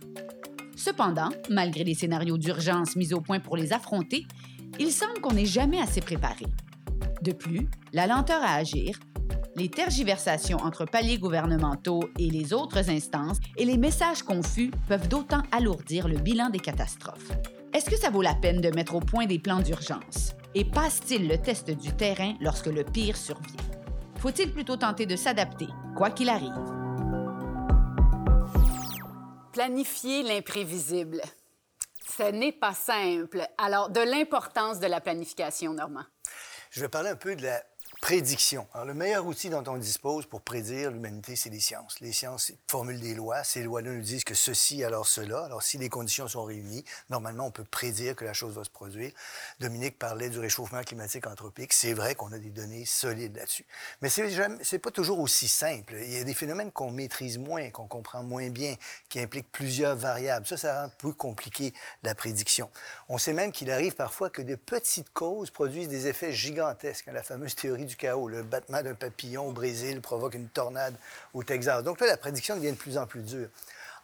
Cependant, 0.75 1.29
malgré 1.49 1.83
les 1.83 1.95
scénarios 1.95 2.37
d'urgence 2.37 2.95
mis 2.95 3.13
au 3.13 3.21
point 3.21 3.39
pour 3.39 3.57
les 3.57 3.73
affronter, 3.73 4.25
il 4.79 4.91
semble 4.91 5.19
qu'on 5.21 5.33
n'est 5.33 5.45
jamais 5.45 5.81
assez 5.81 6.01
préparé. 6.01 6.45
De 7.21 7.31
plus, 7.31 7.67
la 7.93 8.05
lenteur 8.05 8.41
à 8.43 8.55
agir, 8.55 8.99
les 9.55 9.69
tergiversations 9.69 10.59
entre 10.59 10.85
paliers 10.85 11.17
gouvernementaux 11.17 12.01
et 12.19 12.29
les 12.29 12.53
autres 12.53 12.89
instances 12.89 13.39
et 13.57 13.65
les 13.65 13.77
messages 13.77 14.21
confus 14.21 14.69
peuvent 14.87 15.07
d'autant 15.07 15.41
alourdir 15.51 16.07
le 16.07 16.17
bilan 16.17 16.51
des 16.51 16.59
catastrophes. 16.59 17.31
Est-ce 17.73 17.89
que 17.89 17.97
ça 17.97 18.09
vaut 18.09 18.21
la 18.21 18.33
peine 18.33 18.61
de 18.61 18.69
mettre 18.69 18.95
au 18.95 19.01
point 19.01 19.25
des 19.25 19.39
plans 19.39 19.59
d'urgence? 19.59 20.33
Et 20.55 20.63
passe-t-il 20.63 21.27
le 21.27 21.37
test 21.37 21.69
du 21.69 21.93
terrain 21.93 22.33
lorsque 22.39 22.67
le 22.67 22.83
pire 22.83 23.17
survient? 23.17 23.61
Faut-il 24.19 24.51
plutôt 24.53 24.77
tenter 24.77 25.05
de 25.05 25.15
s'adapter, 25.15 25.67
quoi 25.95 26.09
qu'il 26.09 26.29
arrive? 26.29 26.53
Planifier 29.51 30.23
l'imprévisible. 30.23 31.21
Ce 32.17 32.31
n'est 32.31 32.53
pas 32.53 32.73
simple. 32.73 33.45
Alors, 33.57 33.89
de 33.89 33.99
l'importance 33.99 34.79
de 34.79 34.87
la 34.87 35.01
planification, 35.01 35.73
Normand. 35.73 36.05
Je 36.71 36.81
vais 36.81 36.89
parler 36.89 37.09
un 37.09 37.15
peu 37.15 37.35
de 37.35 37.43
la 37.43 37.61
prédiction. 38.07 38.65
Alors, 38.73 38.85
le 38.85 38.93
meilleur 38.93 39.25
outil 39.25 39.49
dont 39.49 39.65
on 39.67 39.75
dispose 39.75 40.25
pour 40.25 40.39
prédire 40.39 40.91
l'humanité, 40.91 41.35
c'est 41.35 41.49
les 41.49 41.59
sciences. 41.59 41.99
Les 41.99 42.13
sciences 42.13 42.53
formulent 42.69 43.01
des 43.01 43.13
lois. 43.13 43.43
Ces 43.43 43.63
lois-là 43.63 43.91
nous 43.91 44.01
disent 44.01 44.23
que 44.23 44.33
ceci, 44.33 44.81
alors 44.85 45.05
cela. 45.05 45.43
Alors, 45.43 45.61
si 45.61 45.77
les 45.77 45.89
conditions 45.89 46.25
sont 46.25 46.45
réunies, 46.45 46.85
normalement, 47.09 47.47
on 47.47 47.51
peut 47.51 47.65
prédire 47.65 48.15
que 48.15 48.23
la 48.23 48.31
chose 48.31 48.55
va 48.55 48.63
se 48.63 48.69
produire. 48.69 49.11
Dominique 49.59 49.99
parlait 49.99 50.29
du 50.29 50.39
réchauffement 50.39 50.83
climatique 50.83 51.27
anthropique. 51.27 51.73
C'est 51.73 51.91
vrai 51.91 52.15
qu'on 52.15 52.31
a 52.31 52.39
des 52.39 52.49
données 52.49 52.85
solides 52.85 53.35
là-dessus. 53.35 53.65
Mais 54.01 54.07
c'est 54.07 54.79
pas 54.79 54.91
toujours 54.91 55.19
aussi 55.19 55.49
simple. 55.49 55.95
Il 56.01 56.13
y 56.13 56.17
a 56.17 56.23
des 56.23 56.33
phénomènes 56.33 56.71
qu'on 56.71 56.91
maîtrise 56.91 57.37
moins, 57.37 57.69
qu'on 57.71 57.87
comprend 57.87 58.23
moins 58.23 58.47
bien, 58.47 58.75
qui 59.09 59.19
impliquent 59.19 59.51
plusieurs 59.51 59.97
variables. 59.97 60.47
Ça, 60.47 60.55
ça 60.55 60.83
rend 60.83 60.89
plus 60.97 61.13
compliqué 61.13 61.73
la 62.03 62.15
prédiction. 62.15 62.69
On 63.09 63.17
sait 63.17 63.33
même 63.33 63.51
qu'il 63.51 63.69
arrive 63.69 63.95
parfois 63.95 64.29
que 64.29 64.41
de 64.41 64.55
petites 64.55 65.11
causes 65.11 65.51
produisent 65.51 65.89
des 65.89 66.07
effets 66.07 66.31
gigantesques. 66.31 67.07
La 67.11 67.21
fameuse 67.21 67.53
théorie 67.53 67.83
du 67.83 67.96
le 68.03 68.43
battement 68.43 68.81
d'un 68.81 68.93
papillon 68.93 69.47
au 69.47 69.51
Brésil 69.51 70.01
provoque 70.01 70.35
une 70.35 70.49
tornade 70.49 70.95
au 71.33 71.43
Texas. 71.43 71.83
Donc 71.83 71.99
là, 71.99 72.07
la 72.07 72.17
prédiction 72.17 72.55
devient 72.55 72.71
de 72.71 72.77
plus 72.77 72.97
en 72.97 73.07
plus 73.07 73.21
dure. 73.21 73.49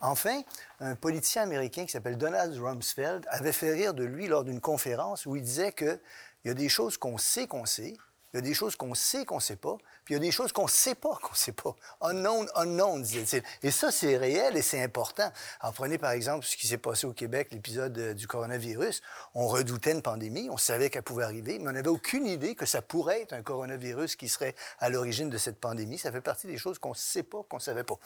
Enfin, 0.02 0.42
un 0.82 0.96
politicien 0.96 1.44
américain 1.44 1.86
qui 1.86 1.92
s'appelle 1.92 2.18
Donald 2.18 2.60
Rumsfeld 2.60 3.26
avait 3.30 3.54
fait 3.54 3.72
rire 3.72 3.94
de 3.94 4.04
lui 4.04 4.28
lors 4.28 4.44
d'une 4.44 4.60
conférence 4.60 5.26
où 5.26 5.36
il 5.36 5.44
disait 5.44 5.72
qu'il 5.72 6.00
y 6.46 6.50
a 6.50 6.54
des 6.54 6.68
choses 6.68 6.98
qu'on 6.98 7.18
sait 7.18 7.48
qu'on 7.48 7.66
sait, 7.66 7.96
Il 8.34 8.38
y 8.38 8.40
a 8.40 8.42
des 8.42 8.56
choses 8.56 8.76
qu'on 8.76 8.96
sait 8.96 9.26
qu'on 9.26 9.36
ne 9.36 9.42
sait 9.42 9.56
pas, 9.56 9.78
puis 10.04 10.16
il 10.16 10.18
y 10.18 10.18
a 10.18 10.20
des 10.20 10.32
choses 10.32 10.52
qu'on 10.52 10.64
ne 10.64 10.70
sait 10.70 10.96
pas 10.96 11.20
qu'on 11.22 11.34
ne 11.34 11.38
sait 11.38 11.52
pas. 11.52 11.76
Unknown, 12.02 12.50
unknown, 12.56 13.04
disait-il. 13.04 13.44
Et 13.62 13.70
ça, 13.70 13.92
c'est 13.92 14.18
réel 14.18 14.58
et 14.58 14.64
c'est 14.64 14.82
important. 14.82 15.32
Alors, 15.60 15.74
prenez 15.76 16.00
par 16.00 16.10
exemple 16.12 16.44
ce 16.44 16.58
qui 16.58 16.66
s'est 16.66 16.80
passé 16.80 17.06
au 17.06 17.14
Québec, 17.14 17.50
l'épisode 17.52 17.96
euh, 18.00 18.14
du 18.16 18.26
coronavirus. 18.26 19.04
On 19.36 19.48
redoutait 19.48 19.92
une 19.92 20.02
pandémie, 20.02 20.50
on 20.50 20.58
savait 20.58 20.90
qu'elle 20.90 21.04
pouvait 21.04 21.26
arriver, 21.26 21.60
mais 21.60 21.70
on 21.70 21.74
n'avait 21.74 21.90
aucune 21.90 22.26
idée 22.26 22.56
que 22.56 22.66
ça 22.66 22.82
pourrait 22.82 23.22
être 23.22 23.34
un 23.34 23.44
coronavirus 23.44 24.16
qui 24.16 24.30
serait 24.30 24.56
à 24.80 24.90
l'origine 24.90 25.30
de 25.30 25.38
cette 25.38 25.60
pandémie. 25.60 26.00
Ça 26.00 26.12
fait 26.12 26.22
partie 26.22 26.48
des 26.48 26.58
choses 26.58 26.80
qu'on 26.80 26.90
ne 26.90 26.96
sait 26.96 27.24
pas, 27.24 27.44
qu'on 27.48 27.58
ne 27.58 27.62
savait 27.62 27.84
pas. 27.84 28.00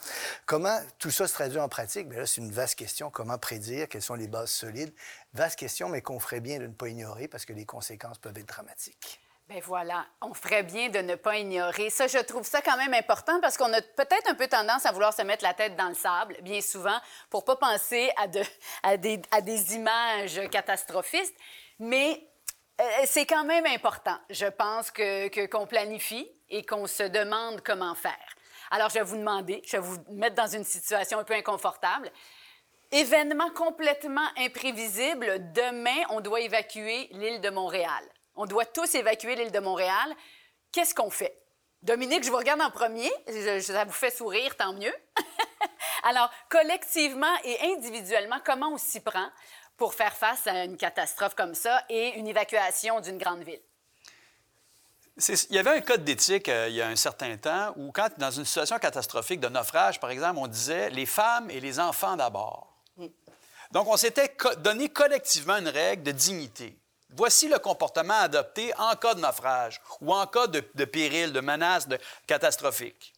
Comment 0.44 0.78
tout 0.98 1.10
ça 1.10 1.26
se 1.26 1.32
traduit 1.32 1.58
en 1.58 1.70
pratique? 1.70 2.06
Bien 2.06 2.18
là, 2.18 2.26
c'est 2.26 2.42
une 2.42 2.52
vaste 2.52 2.74
question. 2.74 3.10
Comment 3.10 3.38
prédire? 3.38 3.88
Quelles 3.88 4.02
sont 4.02 4.14
les 4.14 4.28
bases 4.28 4.50
solides? 4.50 4.92
Vaste 5.32 5.58
question, 5.58 5.88
mais 5.88 6.02
qu'on 6.02 6.20
ferait 6.20 6.40
bien 6.40 6.58
de 6.58 6.66
ne 6.66 6.72
pas 6.72 6.88
ignorer 6.88 7.28
parce 7.28 7.46
que 7.46 7.54
les 7.54 7.64
conséquences 7.64 8.18
peuvent 8.18 8.36
être 8.36 8.48
dramatiques. 8.48 9.22
Ben 9.48 9.62
voilà, 9.64 10.06
on 10.20 10.34
ferait 10.34 10.62
bien 10.62 10.90
de 10.90 10.98
ne 10.98 11.14
pas 11.14 11.38
ignorer. 11.38 11.88
Ça, 11.88 12.06
je 12.06 12.18
trouve 12.18 12.44
ça 12.46 12.60
quand 12.60 12.76
même 12.76 12.92
important 12.92 13.40
parce 13.40 13.56
qu'on 13.56 13.72
a 13.72 13.80
peut-être 13.80 14.28
un 14.28 14.34
peu 14.34 14.46
tendance 14.46 14.84
à 14.84 14.92
vouloir 14.92 15.14
se 15.14 15.22
mettre 15.22 15.42
la 15.42 15.54
tête 15.54 15.74
dans 15.74 15.88
le 15.88 15.94
sable, 15.94 16.36
bien 16.42 16.60
souvent, 16.60 16.98
pour 17.30 17.46
pas 17.46 17.56
penser 17.56 18.10
à, 18.18 18.26
de, 18.26 18.42
à, 18.82 18.98
des, 18.98 19.22
à 19.30 19.40
des 19.40 19.74
images 19.74 20.38
catastrophistes. 20.50 21.34
Mais 21.78 22.28
euh, 22.78 22.84
c'est 23.06 23.24
quand 23.24 23.44
même 23.44 23.64
important, 23.64 24.18
je 24.28 24.44
pense, 24.44 24.90
que, 24.90 25.28
que- 25.28 25.46
qu'on 25.46 25.66
planifie 25.66 26.30
et 26.50 26.66
qu'on 26.66 26.86
se 26.86 27.04
demande 27.04 27.62
comment 27.62 27.94
faire. 27.94 28.12
Alors, 28.70 28.90
je 28.90 28.94
vais 28.96 29.02
vous 29.02 29.16
demander, 29.16 29.62
je 29.64 29.78
vais 29.78 29.82
vous 29.82 29.96
mettre 30.10 30.34
dans 30.36 30.46
une 30.46 30.64
situation 30.64 31.20
un 31.20 31.24
peu 31.24 31.32
inconfortable. 31.34 32.12
Événement 32.92 33.48
complètement 33.52 34.28
imprévisible, 34.36 35.52
demain, 35.54 36.04
on 36.10 36.20
doit 36.20 36.40
évacuer 36.42 37.08
l'île 37.12 37.40
de 37.40 37.48
Montréal. 37.48 38.04
On 38.38 38.46
doit 38.46 38.64
tous 38.66 38.94
évacuer 38.94 39.34
l'île 39.36 39.50
de 39.52 39.58
Montréal. 39.58 40.14
Qu'est-ce 40.72 40.94
qu'on 40.94 41.10
fait? 41.10 41.36
Dominique, 41.82 42.24
je 42.24 42.30
vous 42.30 42.36
regarde 42.36 42.60
en 42.60 42.70
premier. 42.70 43.10
Je- 43.26 43.60
ça 43.60 43.84
vous 43.84 43.92
fait 43.92 44.10
sourire, 44.10 44.56
tant 44.56 44.72
mieux. 44.72 44.94
Alors, 46.04 46.30
collectivement 46.48 47.34
et 47.44 47.58
individuellement, 47.74 48.38
comment 48.44 48.68
on 48.72 48.78
s'y 48.78 49.00
prend 49.00 49.28
pour 49.76 49.94
faire 49.94 50.16
face 50.16 50.46
à 50.46 50.64
une 50.64 50.76
catastrophe 50.76 51.34
comme 51.34 51.54
ça 51.54 51.84
et 51.88 52.10
une 52.18 52.26
évacuation 52.28 53.00
d'une 53.00 53.18
grande 53.18 53.42
ville? 53.42 53.60
Il 55.50 55.56
y 55.56 55.58
avait 55.58 55.70
un 55.70 55.80
code 55.80 56.04
d'éthique 56.04 56.48
euh, 56.48 56.68
il 56.68 56.76
y 56.76 56.82
a 56.82 56.86
un 56.86 56.94
certain 56.96 57.36
temps 57.36 57.72
où, 57.76 57.90
quand 57.90 58.08
dans 58.18 58.30
une 58.30 58.44
situation 58.44 58.78
catastrophique 58.78 59.40
de 59.40 59.48
naufrage, 59.48 59.98
par 59.98 60.10
exemple, 60.10 60.38
on 60.38 60.46
disait 60.46 60.90
les 60.90 61.06
femmes 61.06 61.50
et 61.50 61.58
les 61.58 61.80
enfants 61.80 62.14
d'abord. 62.14 62.72
Donc, 63.72 63.88
on 63.88 63.96
s'était 63.96 64.28
co- 64.28 64.54
donné 64.54 64.88
collectivement 64.88 65.56
une 65.56 65.68
règle 65.68 66.04
de 66.04 66.12
dignité. 66.12 66.76
Voici 67.10 67.48
le 67.48 67.58
comportement 67.58 68.20
adopté 68.20 68.72
en 68.76 68.94
cas 68.96 69.14
de 69.14 69.20
naufrage 69.20 69.80
ou 70.00 70.12
en 70.12 70.26
cas 70.26 70.46
de, 70.46 70.60
péril, 70.84 71.32
de 71.32 71.40
menace 71.40 71.88
de 71.88 71.98
catastrophique. 72.26 73.14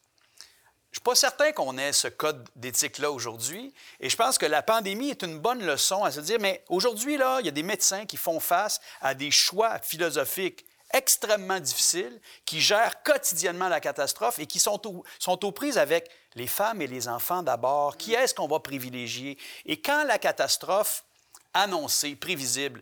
Je 0.91 0.97
ne 0.97 0.99
suis 0.99 1.03
pas 1.03 1.15
certain 1.15 1.51
qu'on 1.51 1.77
ait 1.77 1.93
ce 1.93 2.07
code 2.09 2.47
d'éthique-là 2.55 3.11
aujourd'hui. 3.11 3.73
Et 3.99 4.09
je 4.09 4.17
pense 4.17 4.37
que 4.37 4.45
la 4.45 4.61
pandémie 4.61 5.09
est 5.09 5.23
une 5.23 5.39
bonne 5.39 5.65
leçon 5.65 6.03
à 6.03 6.11
se 6.11 6.19
dire, 6.19 6.37
mais 6.41 6.63
aujourd'hui, 6.67 7.17
là, 7.17 7.39
il 7.39 7.45
y 7.45 7.49
a 7.49 7.53
des 7.53 7.63
médecins 7.63 8.05
qui 8.05 8.17
font 8.17 8.41
face 8.41 8.81
à 9.01 9.13
des 9.13 9.31
choix 9.31 9.79
philosophiques 9.79 10.65
extrêmement 10.93 11.59
difficiles, 11.59 12.19
qui 12.45 12.59
gèrent 12.59 13.01
quotidiennement 13.03 13.69
la 13.69 13.79
catastrophe 13.79 14.39
et 14.39 14.45
qui 14.45 14.59
sont, 14.59 14.81
sont 15.19 15.45
aux 15.45 15.51
prises 15.53 15.77
avec 15.77 16.09
les 16.35 16.47
femmes 16.47 16.81
et 16.81 16.87
les 16.87 17.07
enfants 17.07 17.43
d'abord. 17.43 17.95
Qui 17.95 18.13
est-ce 18.13 18.33
qu'on 18.33 18.47
va 18.47 18.59
privilégier? 18.59 19.37
Et 19.65 19.81
quand 19.81 20.03
la 20.03 20.17
catastrophe 20.17 21.05
annoncée, 21.53 22.15
prévisible, 22.15 22.81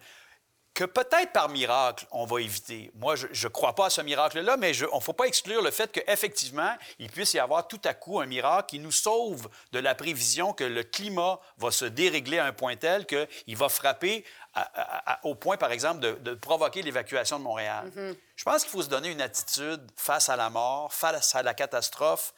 que 0.79 0.85
peut-être 0.85 1.33
par 1.33 1.49
miracle, 1.49 2.05
on 2.11 2.23
va 2.25 2.39
éviter. 2.39 2.89
Moi, 2.95 3.15
je 3.17 3.27
ne 3.27 3.51
crois 3.51 3.75
pas 3.75 3.87
à 3.87 3.89
ce 3.89 3.99
miracle-là, 3.99 4.55
mais 4.55 4.73
je- 4.73 4.85
on 4.93 4.99
ne 4.99 5.01
faut 5.01 5.11
pas 5.11 5.25
exclure 5.25 5.61
le 5.61 5.71
fait 5.71 5.91
qu'effectivement, 5.91 6.73
il 6.99 7.09
puisse 7.09 7.33
y 7.33 7.39
avoir 7.39 7.67
tout 7.67 7.81
à 7.83 7.93
coup 7.93 8.21
un 8.21 8.25
miracle 8.25 8.67
qui 8.69 8.79
nous 8.79 8.93
sauve 8.93 9.49
de 9.73 9.79
la 9.79 9.93
prévision 9.93 10.53
que 10.53 10.63
le 10.63 10.83
climat 10.83 11.37
va 11.57 11.71
se 11.71 11.83
dérégler 11.83 12.39
à 12.39 12.45
un 12.45 12.53
point 12.53 12.77
tel 12.77 13.05
qu'il 13.05 13.57
va 13.57 13.67
frapper 13.67 14.23
à- 14.53 14.61
à- 14.61 15.13
à- 15.15 15.19
au 15.25 15.35
point, 15.35 15.57
par 15.57 15.73
exemple, 15.73 15.99
de, 15.99 16.11
de 16.13 16.33
provoquer 16.33 16.81
l'évacuation 16.81 17.39
de 17.39 17.43
Montréal. 17.43 17.91
Je 18.37 18.43
pense 18.45 18.61
qu'il 18.61 18.71
faut 18.71 18.81
se 18.81 18.87
donner 18.87 19.09
une 19.09 19.19
attitude 19.21 19.81
face 19.97 20.29
à 20.29 20.37
la 20.37 20.49
mort, 20.49 20.93
face 20.93 21.35
à 21.35 21.43
la 21.43 21.53
catastrophe, 21.53 22.33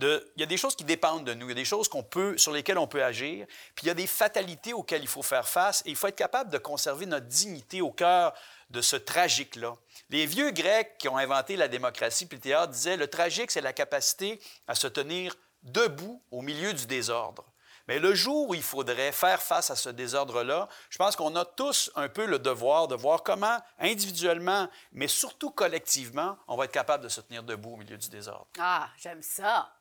il 0.00 0.22
y 0.36 0.42
a 0.42 0.46
des 0.46 0.56
choses 0.56 0.76
qui 0.76 0.84
dépendent 0.84 1.24
de 1.24 1.34
nous, 1.34 1.46
il 1.46 1.50
y 1.50 1.52
a 1.52 1.54
des 1.54 1.64
choses 1.64 1.88
qu'on 1.88 2.02
peut, 2.02 2.36
sur 2.36 2.52
lesquelles 2.52 2.78
on 2.78 2.86
peut 2.86 3.02
agir, 3.02 3.46
puis 3.74 3.84
il 3.84 3.88
y 3.88 3.90
a 3.90 3.94
des 3.94 4.06
fatalités 4.06 4.72
auxquelles 4.72 5.02
il 5.02 5.08
faut 5.08 5.22
faire 5.22 5.48
face, 5.48 5.82
et 5.86 5.90
il 5.90 5.96
faut 5.96 6.06
être 6.06 6.16
capable 6.16 6.50
de 6.50 6.58
conserver 6.58 7.06
notre 7.06 7.26
dignité 7.26 7.80
au 7.80 7.90
cœur 7.90 8.34
de 8.70 8.80
ce 8.80 8.96
tragique-là. 8.96 9.74
Les 10.10 10.26
vieux 10.26 10.50
Grecs 10.50 10.98
qui 10.98 11.08
ont 11.08 11.16
inventé 11.16 11.56
la 11.56 11.68
démocratie 11.68 12.26
puis 12.26 12.36
le 12.36 12.42
théâtre 12.42 12.72
disaient 12.72 12.96
le 12.96 13.06
tragique, 13.06 13.50
c'est 13.50 13.60
la 13.60 13.72
capacité 13.72 14.40
à 14.66 14.74
se 14.74 14.86
tenir 14.86 15.34
debout 15.62 16.22
au 16.30 16.42
milieu 16.42 16.72
du 16.72 16.86
désordre. 16.86 17.44
Mais 17.88 18.00
le 18.00 18.14
jour 18.14 18.48
où 18.48 18.54
il 18.54 18.64
faudrait 18.64 19.12
faire 19.12 19.40
face 19.40 19.70
à 19.70 19.76
ce 19.76 19.88
désordre-là, 19.88 20.68
je 20.90 20.98
pense 20.98 21.14
qu'on 21.14 21.36
a 21.36 21.44
tous 21.44 21.92
un 21.94 22.08
peu 22.08 22.26
le 22.26 22.40
devoir 22.40 22.88
de 22.88 22.96
voir 22.96 23.22
comment, 23.22 23.58
individuellement, 23.78 24.68
mais 24.92 25.06
surtout 25.06 25.50
collectivement, 25.50 26.36
on 26.48 26.56
va 26.56 26.64
être 26.64 26.72
capable 26.72 27.04
de 27.04 27.08
se 27.08 27.20
tenir 27.20 27.44
debout 27.44 27.74
au 27.74 27.76
milieu 27.76 27.96
du 27.96 28.08
désordre. 28.08 28.48
Ah, 28.58 28.88
j'aime 28.98 29.22
ça. 29.22 29.72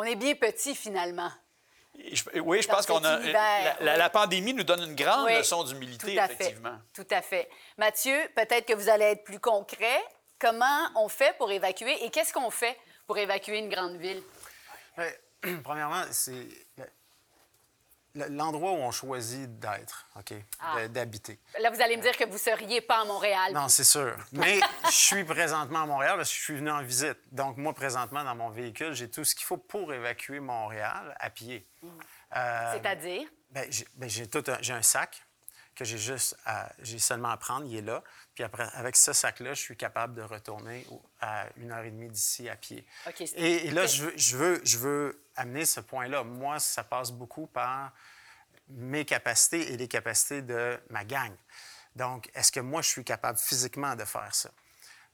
On 0.00 0.04
est 0.04 0.14
bien 0.14 0.34
petit 0.36 0.76
finalement. 0.76 1.28
Je- 2.12 2.38
oui, 2.38 2.62
je 2.62 2.68
Dans 2.68 2.74
pense 2.74 2.86
qu'on 2.86 3.02
a. 3.02 3.18
univers, 3.18 3.76
la, 3.80 3.96
la- 3.96 4.10
pandémie 4.10 4.54
nous 4.54 4.62
donne 4.62 4.82
une 4.84 4.94
grande 4.94 5.26
Oui, 5.26 5.36
leçon 5.36 5.64
d'humilité, 5.64 6.14
fait. 6.14 6.32
effectivement. 6.34 6.78
Tout 6.94 7.06
à 7.10 7.20
fait. 7.20 7.48
Mathieu, 7.76 8.16
peut-être 8.36 8.64
que 8.66 8.74
vous 8.74 8.88
allez 8.88 9.06
être 9.06 9.24
plus 9.24 9.40
concret. 9.40 10.00
Comment 10.38 10.88
on 10.94 11.08
fait 11.08 11.36
pour 11.38 11.50
évacuer 11.50 12.04
et 12.04 12.10
qu'est-ce 12.10 12.32
qu'on 12.32 12.50
fait 12.50 12.78
pour 13.08 13.18
évacuer 13.18 13.58
une 13.58 13.68
grande 13.68 13.96
ville? 13.96 14.22
Ben, 14.96 15.12
premièrement, 15.64 16.04
c'est 16.12 16.46
l'endroit 18.14 18.72
où 18.72 18.76
on 18.76 18.90
choisit 18.90 19.58
d'être, 19.58 20.06
OK, 20.16 20.34
Ah. 20.60 20.88
d'habiter. 20.88 21.38
Là, 21.60 21.70
vous 21.70 21.80
allez 21.80 21.96
me 21.96 22.02
dire 22.02 22.16
que 22.16 22.24
vous 22.24 22.38
seriez 22.38 22.80
pas 22.80 23.02
à 23.02 23.04
Montréal. 23.04 23.52
Non, 23.52 23.68
c'est 23.68 23.84
sûr. 23.84 24.16
Mais 24.32 24.60
je 24.86 24.90
suis 24.90 25.24
présentement 25.24 25.82
à 25.82 25.86
Montréal 25.86 26.16
parce 26.16 26.30
que 26.30 26.36
je 26.36 26.42
suis 26.42 26.56
venu 26.56 26.70
en 26.70 26.82
visite. 26.82 27.18
Donc, 27.32 27.56
moi, 27.56 27.72
présentement, 27.74 28.24
dans 28.24 28.34
mon 28.34 28.50
véhicule, 28.50 28.92
j'ai 28.94 29.10
tout 29.10 29.24
ce 29.24 29.34
qu'il 29.34 29.44
faut 29.44 29.56
pour 29.58 29.92
évacuer 29.92 30.40
Montréal 30.40 31.14
à 31.20 31.30
pied. 31.30 31.66
Euh, 32.36 32.72
C'est-à-dire? 32.74 33.28
ben, 33.50 33.66
j'ai 33.70 33.86
ben, 33.94 34.10
tout 34.28 34.44
un, 34.50 34.58
j'ai 34.60 34.72
un 34.74 34.82
sac 34.82 35.22
que 35.78 35.84
j'ai 35.84 35.96
juste 35.98 36.36
à- 36.44 36.70
j'ai 36.80 36.98
seulement 36.98 37.30
à 37.30 37.36
prendre, 37.36 37.64
il 37.66 37.76
est 37.76 37.82
là. 37.82 38.02
Puis 38.34 38.42
après, 38.44 38.68
avec 38.74 38.96
ce 38.96 39.12
sac-là, 39.12 39.54
je 39.54 39.60
suis 39.60 39.76
capable 39.76 40.14
de 40.14 40.22
retourner 40.22 40.84
à 41.20 41.46
une 41.56 41.70
heure 41.70 41.84
et 41.84 41.90
demie 41.90 42.08
d'ici 42.08 42.48
à 42.48 42.56
pied. 42.56 42.84
Et, 43.36 43.68
et 43.68 43.70
là, 43.70 43.84
OK. 43.84 43.88
je 43.88 44.02
veux, 44.04 44.12
je, 44.16 44.36
veux, 44.36 44.60
je 44.64 44.78
veux 44.78 45.22
amener 45.36 45.64
ce 45.64 45.80
point-là. 45.80 46.24
Moi, 46.24 46.58
ça 46.58 46.82
passe 46.82 47.12
beaucoup 47.12 47.46
par 47.46 47.92
mes 48.68 49.04
capacités 49.04 49.72
et 49.72 49.76
les 49.76 49.88
capacités 49.88 50.42
de 50.42 50.78
ma 50.90 51.04
gang. 51.04 51.32
Donc, 51.94 52.28
est-ce 52.34 52.52
que 52.52 52.60
moi, 52.60 52.82
je 52.82 52.88
suis 52.88 53.04
capable 53.04 53.38
physiquement 53.38 53.94
de 53.96 54.04
faire 54.04 54.34
ça? 54.34 54.50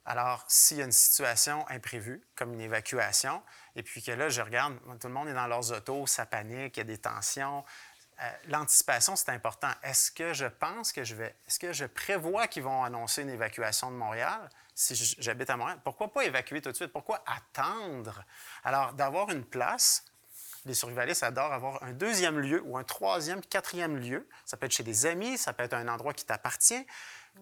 Alors, 0.07 0.45
s'il 0.49 0.79
y 0.79 0.83
a 0.83 0.85
une 0.85 0.93
situation 0.93 1.67
imprévue, 1.69 2.23
comme 2.37 2.53
une 2.53 2.61
évacuation, 2.61 3.43
et 3.75 3.83
puis 3.83 4.03
que 4.03 4.13
là, 4.13 4.29
je 4.29 4.43
regarde, 4.43 4.79
tout 5.01 5.09
le 5.09 5.15
monde 5.15 5.29
est 5.29 5.35
dans 5.35 5.47
leurs 5.47 5.73
autos, 5.73 6.07
ça 6.07 6.27
panique, 6.27 6.77
il 6.77 6.81
y 6.81 6.83
a 6.83 6.85
des 6.85 6.99
tensions. 6.99 7.65
Euh, 8.23 8.31
L'anticipation, 8.49 9.17
c'est 9.17 9.31
important. 9.31 9.71
Est-ce 9.83 10.11
que 10.13 10.33
je 10.33 10.47
pense 10.47 10.93
que 10.93 11.05
je 11.05 11.15
vais... 11.15 11.35
Est-ce 11.49 11.59
que 11.59 11.73
je 11.73 11.85
prévois 11.87 12.47
qu'ils 12.47 12.63
vont 12.63 12.85
annoncer 12.85 13.23
une 13.23 13.31
évacuation 13.31 13.91
de 13.91 13.97
Montréal 13.97 14.49
si 14.75 14.95
j'habite 15.19 15.51
à 15.51 15.57
Montréal? 15.57 15.79
Pourquoi 15.85 16.13
pas 16.13 16.25
évacuer 16.25 16.61
tout 16.63 16.71
de 16.71 16.77
suite? 16.77 16.93
Pourquoi 16.93 17.23
attendre? 17.27 18.25
Alors, 18.65 18.93
d'avoir 18.93 19.31
une 19.31 19.45
place, 19.45 20.05
les 20.65 20.75
survivalistes 20.75 21.23
adorent 21.23 21.53
avoir 21.53 21.83
un 21.83 21.93
deuxième 21.93 22.39
lieu 22.39 22.63
ou 22.65 22.79
un 22.79 22.85
troisième, 22.85 23.41
quatrième 23.43 23.97
lieu. 23.99 24.27
Ça 24.47 24.57
peut 24.57 24.67
être 24.67 24.73
chez 24.73 24.83
des 24.83 25.07
amis, 25.07 25.37
ça 25.39 25.53
peut 25.53 25.63
être 25.65 25.75
un 25.75 25.89
endroit 25.89 26.15
qui 26.15 26.25
t'appartient, 26.25 26.87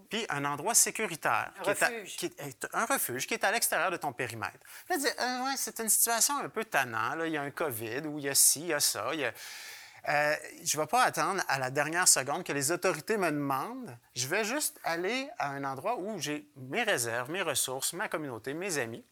puis 0.09 0.25
un 0.31 0.45
endroit 0.45 0.75
sécuritaire. 0.75 1.53
Un 1.59 1.63
qui 1.63 1.71
est 1.71 1.83
à- 1.83 1.87
refuge. 1.89 2.17
qui 2.17 2.27
est 2.27 2.67
un 2.73 2.85
refuge 2.87 3.27
qui 3.27 3.35
est 3.35 3.45
à 3.45 3.53
l'extérieur 3.53 3.91
de 3.91 3.97
ton 3.99 4.13
périmètre. 4.13 4.59
Là, 4.89 4.97
tu 4.97 5.03
dis, 5.03 5.07
Euh, 5.21 5.45
ouais, 5.45 5.55
c'est 5.57 5.79
une 5.81 5.89
situation 5.91 6.39
un 6.39 6.49
peu 6.49 6.65
tannante. 6.65 7.19
Il 7.27 7.33
y 7.33 7.37
a 7.37 7.43
un 7.43 7.51
COVID 7.51 8.01
ou 8.07 8.19
il 8.19 8.25
y 8.25 8.29
a 8.29 8.35
ci, 8.35 8.61
il 8.63 8.67
y 8.69 8.73
a 8.75 8.81
ça. 8.81 9.11
il 9.13 9.21
y 9.21 9.25
a- 9.25 9.33
Euh, 10.09 10.35
je 10.65 10.77
ne 10.77 10.83
vais 10.83 10.87
pas 10.89 11.03
attendre 11.05 11.43
à 11.49 11.59
la 11.59 11.71
dernière 11.71 12.09
seconde 12.09 12.43
que 12.45 12.53
les 12.53 12.73
autorités 12.73 13.17
me 13.17 13.31
demandent. 13.31 13.97
Je 14.17 14.27
vais 14.27 14.45
juste 14.45 14.81
aller 14.85 15.29
à 15.39 15.51
un 15.51 15.63
endroit 15.65 15.97
où 15.99 16.19
j'ai 16.19 16.49
mes 16.57 16.83
réserves, 16.83 17.31
mes 17.31 17.43
ressources, 17.43 17.93
ma 17.93 18.09
communauté, 18.09 18.53
mes 18.55 18.79
amis. 18.79 19.05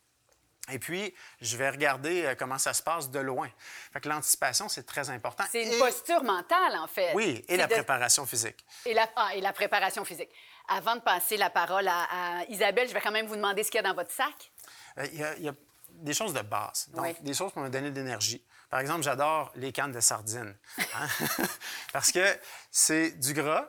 Et 0.73 0.79
puis, 0.79 1.15
je 1.41 1.57
vais 1.57 1.71
regarder 1.71 2.27
euh, 2.27 2.35
comment 2.39 2.59
ça 2.59 2.73
se 2.75 2.83
passe 2.83 3.11
de 3.11 3.19
loin. 3.19 3.49
Fait 3.93 4.01
que 4.01 4.09
l'anticipation, 4.09 4.69
c'est 4.69 4.85
très 4.85 5.11
important. 5.11 5.45
C'est 5.51 5.65
une 5.65 5.73
Et- 5.73 5.79
posture 5.79 6.23
mentale, 6.23 6.77
en 6.77 6.87
fait. 6.87 7.13
Oui, 7.15 7.45
et 7.49 7.57
la 7.57 7.67
de- 7.67 7.73
préparation 7.73 8.27
physique. 8.27 8.65
Et 8.87 8.95
la, 8.95 9.09
ah, 9.17 9.35
et 9.35 9.41
la 9.41 9.53
préparation 9.53 10.05
physique. 10.05 10.31
Avant 10.69 10.95
de 10.97 11.01
passer 11.01 11.37
la 11.37 11.51
parole 11.51 11.89
à, 11.89 12.03
à 12.41 12.45
Isabelle, 12.49 12.89
je 12.89 12.95
vais 12.95 13.01
quand 13.01 13.11
même 13.11 13.27
vous 13.27 13.37
demander 13.37 13.65
ce 13.65 13.71
qu'il 13.71 13.81
y 13.81 13.85
a 13.85 13.89
dans 13.89 13.95
votre 13.97 14.13
sac. 14.13 14.53
Euh, 14.99 15.07
Il 15.13 15.19
y, 15.19 15.25
a- 15.25 15.37
il 15.39 15.43
y 15.45 15.49
a 15.49 15.55
des 15.89 16.15
choses 16.15 16.33
de 16.35 16.43
base, 16.43 16.89
donc 16.91 17.05
Oui. 17.05 17.17
des 17.21 17.35
choses 17.35 17.53
pour 17.53 17.63
me 17.63 17.69
donner 17.69 17.91
de 17.91 17.97
l'énergie. 17.97 18.45
Par 18.71 18.81
exemple, 18.81 19.03
j'adore 19.03 19.53
les 19.57 19.73
cannes 19.73 19.93
de 19.93 20.01
sardines. 20.01 20.55
hein? 20.79 21.07
Parce 21.93 22.13
que 22.13 22.25
c'est 22.71 23.11
du 23.19 23.35
gras, 23.35 23.69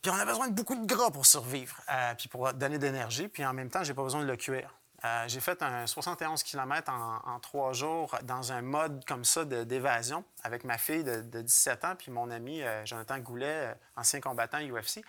Puis 0.00 0.10
on 0.10 0.14
a 0.14 0.24
besoin 0.24 0.48
de 0.48 0.54
beaucoup 0.54 0.76
de 0.76 0.86
gras 0.86 1.10
pour 1.10 1.26
survivre, 1.26 1.76
euh, 1.90 2.14
puis 2.14 2.28
pour 2.28 2.52
donner 2.54 2.78
d'énergie, 2.78 3.28
puis 3.28 3.44
en 3.44 3.52
même 3.52 3.68
temps, 3.68 3.82
j'ai 3.82 3.94
pas 3.94 4.02
besoin 4.02 4.22
de 4.22 4.26
le 4.26 4.36
cuire. 4.36 4.70
Euh, 5.04 5.24
j'ai 5.26 5.40
fait 5.40 5.60
un 5.62 5.86
71 5.86 6.44
km 6.44 6.92
en, 6.92 7.40
trois 7.40 7.72
jours 7.72 8.16
dans 8.22 8.52
un 8.52 8.62
mode 8.62 9.04
comme 9.04 9.24
ça 9.24 9.44
d'évasion 9.44 10.24
avec 10.44 10.62
ma 10.62 10.78
fille 10.78 11.02
de, 11.02 11.42
17 11.42 11.84
ans, 11.84 11.94
puis 11.98 12.12
mon 12.12 12.30
ami 12.30 12.62
euh, 12.62 12.86
Jonathan 12.86 13.18
Goulet, 13.18 13.74
ancien 13.96 14.20
combattant 14.20 14.60
UFC. 14.60 15.02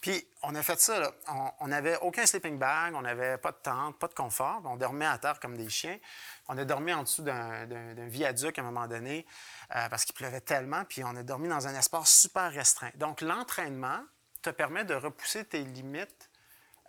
Puis 0.00 0.28
on 0.42 0.54
a 0.54 0.62
fait 0.62 0.80
ça. 0.80 1.12
On 1.60 1.68
n'avait 1.68 1.96
aucun 1.98 2.24
sleeping 2.24 2.58
bag, 2.58 2.94
on 2.94 3.02
n'avait 3.02 3.36
pas 3.38 3.50
de 3.50 3.58
tente, 3.62 3.98
pas 3.98 4.06
de 4.06 4.14
confort. 4.14 4.62
On 4.64 4.76
dormait 4.76 5.06
à 5.06 5.18
terre 5.18 5.40
comme 5.40 5.56
des 5.56 5.68
chiens. 5.68 5.98
On 6.46 6.56
a 6.56 6.64
dormi 6.64 6.92
en 6.92 7.02
dessous 7.02 7.22
d'un 7.22 7.66
viaduc 8.06 8.58
à 8.58 8.62
un 8.62 8.64
moment 8.64 8.86
donné 8.86 9.26
parce 9.68 10.04
qu'il 10.04 10.14
pleuvait 10.14 10.40
tellement. 10.40 10.84
Puis 10.84 11.02
on 11.02 11.16
a 11.16 11.22
dormi 11.24 11.48
dans 11.48 11.66
un 11.66 11.74
espace 11.74 12.20
super 12.20 12.52
restreint. 12.52 12.92
Donc 12.94 13.20
l'entraînement, 13.20 14.00
te 14.42 14.50
permet 14.50 14.84
de 14.84 14.94
repousser 14.94 15.44
tes 15.44 15.62
limites 15.64 16.30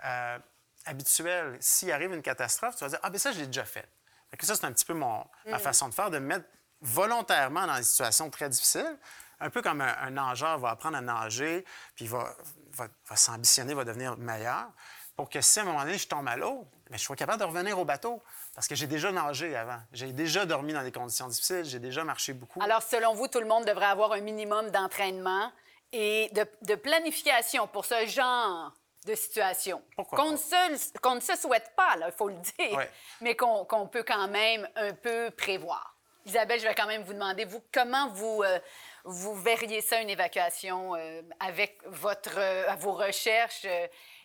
euh, 0.06 0.39
habituelles. 0.86 1.58
S'il 1.60 1.91
arrive 1.91 2.13
une 2.13 2.22
catastrophe, 2.22 2.76
tu 2.76 2.84
vas 2.84 2.89
dire 2.89 3.00
Ah, 3.04 3.10
ben 3.10 3.17
ça, 3.17 3.32
je 3.32 3.39
l'ai 3.39 3.48
déjà 3.48 3.65
fait. 3.65 3.89
que 4.38 4.45
ça, 4.45 4.56
c'est 4.56 4.65
un 4.65 4.72
petit 4.72 4.86
peu 4.86 4.93
mon, 4.93 5.26
ma 5.45 5.58
mm. 5.58 5.60
façon 5.60 5.89
de 5.89 5.93
faire, 5.93 6.10
de 6.10 6.19
me 6.19 6.28
mettre 6.28 6.45
volontairement 6.82 7.67
dans 7.67 7.76
des 7.76 7.84
situations 7.84 8.30
très 8.30 8.50
difficiles. 8.50 8.98
Un 9.41 9.50
peu 9.50 9.62
comme 9.62 9.80
un, 9.80 10.10
nageur 10.10 10.60
va 10.60 10.72
apprendre 10.72 10.98
à 10.98 11.02
nager, 11.02 11.65
puis 11.95 12.08
va, 12.08 12.36
va, 12.80 12.88
va 13.08 13.15
s'ambitionner, 13.15 13.74
va 13.74 13.84
devenir 13.84 14.18
meilleur, 14.18 14.70
pour 15.15 15.30
que 15.30 15.42
si 15.42 15.60
à 15.60 15.63
un 15.63 15.65
moment 15.65 15.82
donné, 15.82 15.98
je 15.98 16.08
tombe 16.08 16.28
à 16.28 16.38
l'eau, 16.38 16.65
mais 16.89 16.98
je 16.98 17.04
sois 17.04 17.15
capable 17.15 17.39
de 17.39 17.46
revenir 17.46 17.78
au 17.78 17.86
bateau. 17.86 18.22
Parce 18.56 18.68
que 18.68 18.76
j'ai 18.76 18.88
déjà 18.88 19.12
nagé 19.12 19.56
avant. 19.56 19.80
J'ai 19.94 20.12
déjà 20.12 20.46
dormi 20.46 20.74
dans 20.74 20.84
des 20.84 20.92
conditions 20.92 21.28
difficiles. 21.28 21.63
J'ai 21.65 21.80
déjà 21.80 22.04
marché 22.04 22.34
beaucoup. 22.34 22.62
Alors, 22.62 22.82
selon 22.82 23.13
vous, 23.13 23.28
tout 23.28 23.39
le 23.39 23.46
monde 23.46 23.65
devrait 23.65 23.86
avoir 23.86 24.12
un 24.13 24.22
minimum 24.22 24.70
d'entraînement 24.70 25.52
et 25.92 26.30
de, 26.62 26.76
planification 26.76 27.68
pour 27.68 27.86
ce 27.86 28.06
genre 28.06 28.74
de 29.06 29.15
situation. 29.15 29.82
Qu'on 30.12 30.32
ne, 30.32 30.38
se, 30.38 31.36
souhaite 31.38 31.72
pas, 31.76 31.96
il 32.06 32.13
faut 32.18 32.30
le 32.30 32.36
dire, 32.36 32.80
mais 33.22 33.36
qu'on 33.36 33.88
peut 33.92 34.04
quand 34.04 34.28
même 34.28 34.68
un 34.76 34.94
peu 34.94 35.32
prévoir. 35.32 35.96
Isabelle, 36.26 36.60
je 36.60 36.68
vais 36.68 36.76
quand 36.76 36.88
même 36.88 37.04
vous 37.04 37.13
demander, 37.13 37.46
vous, 37.46 37.63
comment 37.74 38.10
vous, 38.10 38.44
euh, 38.44 38.60
vous 39.03 39.35
verriez 39.35 39.81
ça, 39.81 40.01
une 40.01 40.09
évacuation, 40.09 40.95
euh, 40.95 41.21
avec 41.39 41.79
votre, 41.85 42.38
euh, 42.38 42.75
vos 42.75 42.93
recherches 42.93 43.65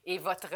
et, 0.05 0.19
votre, 0.19 0.55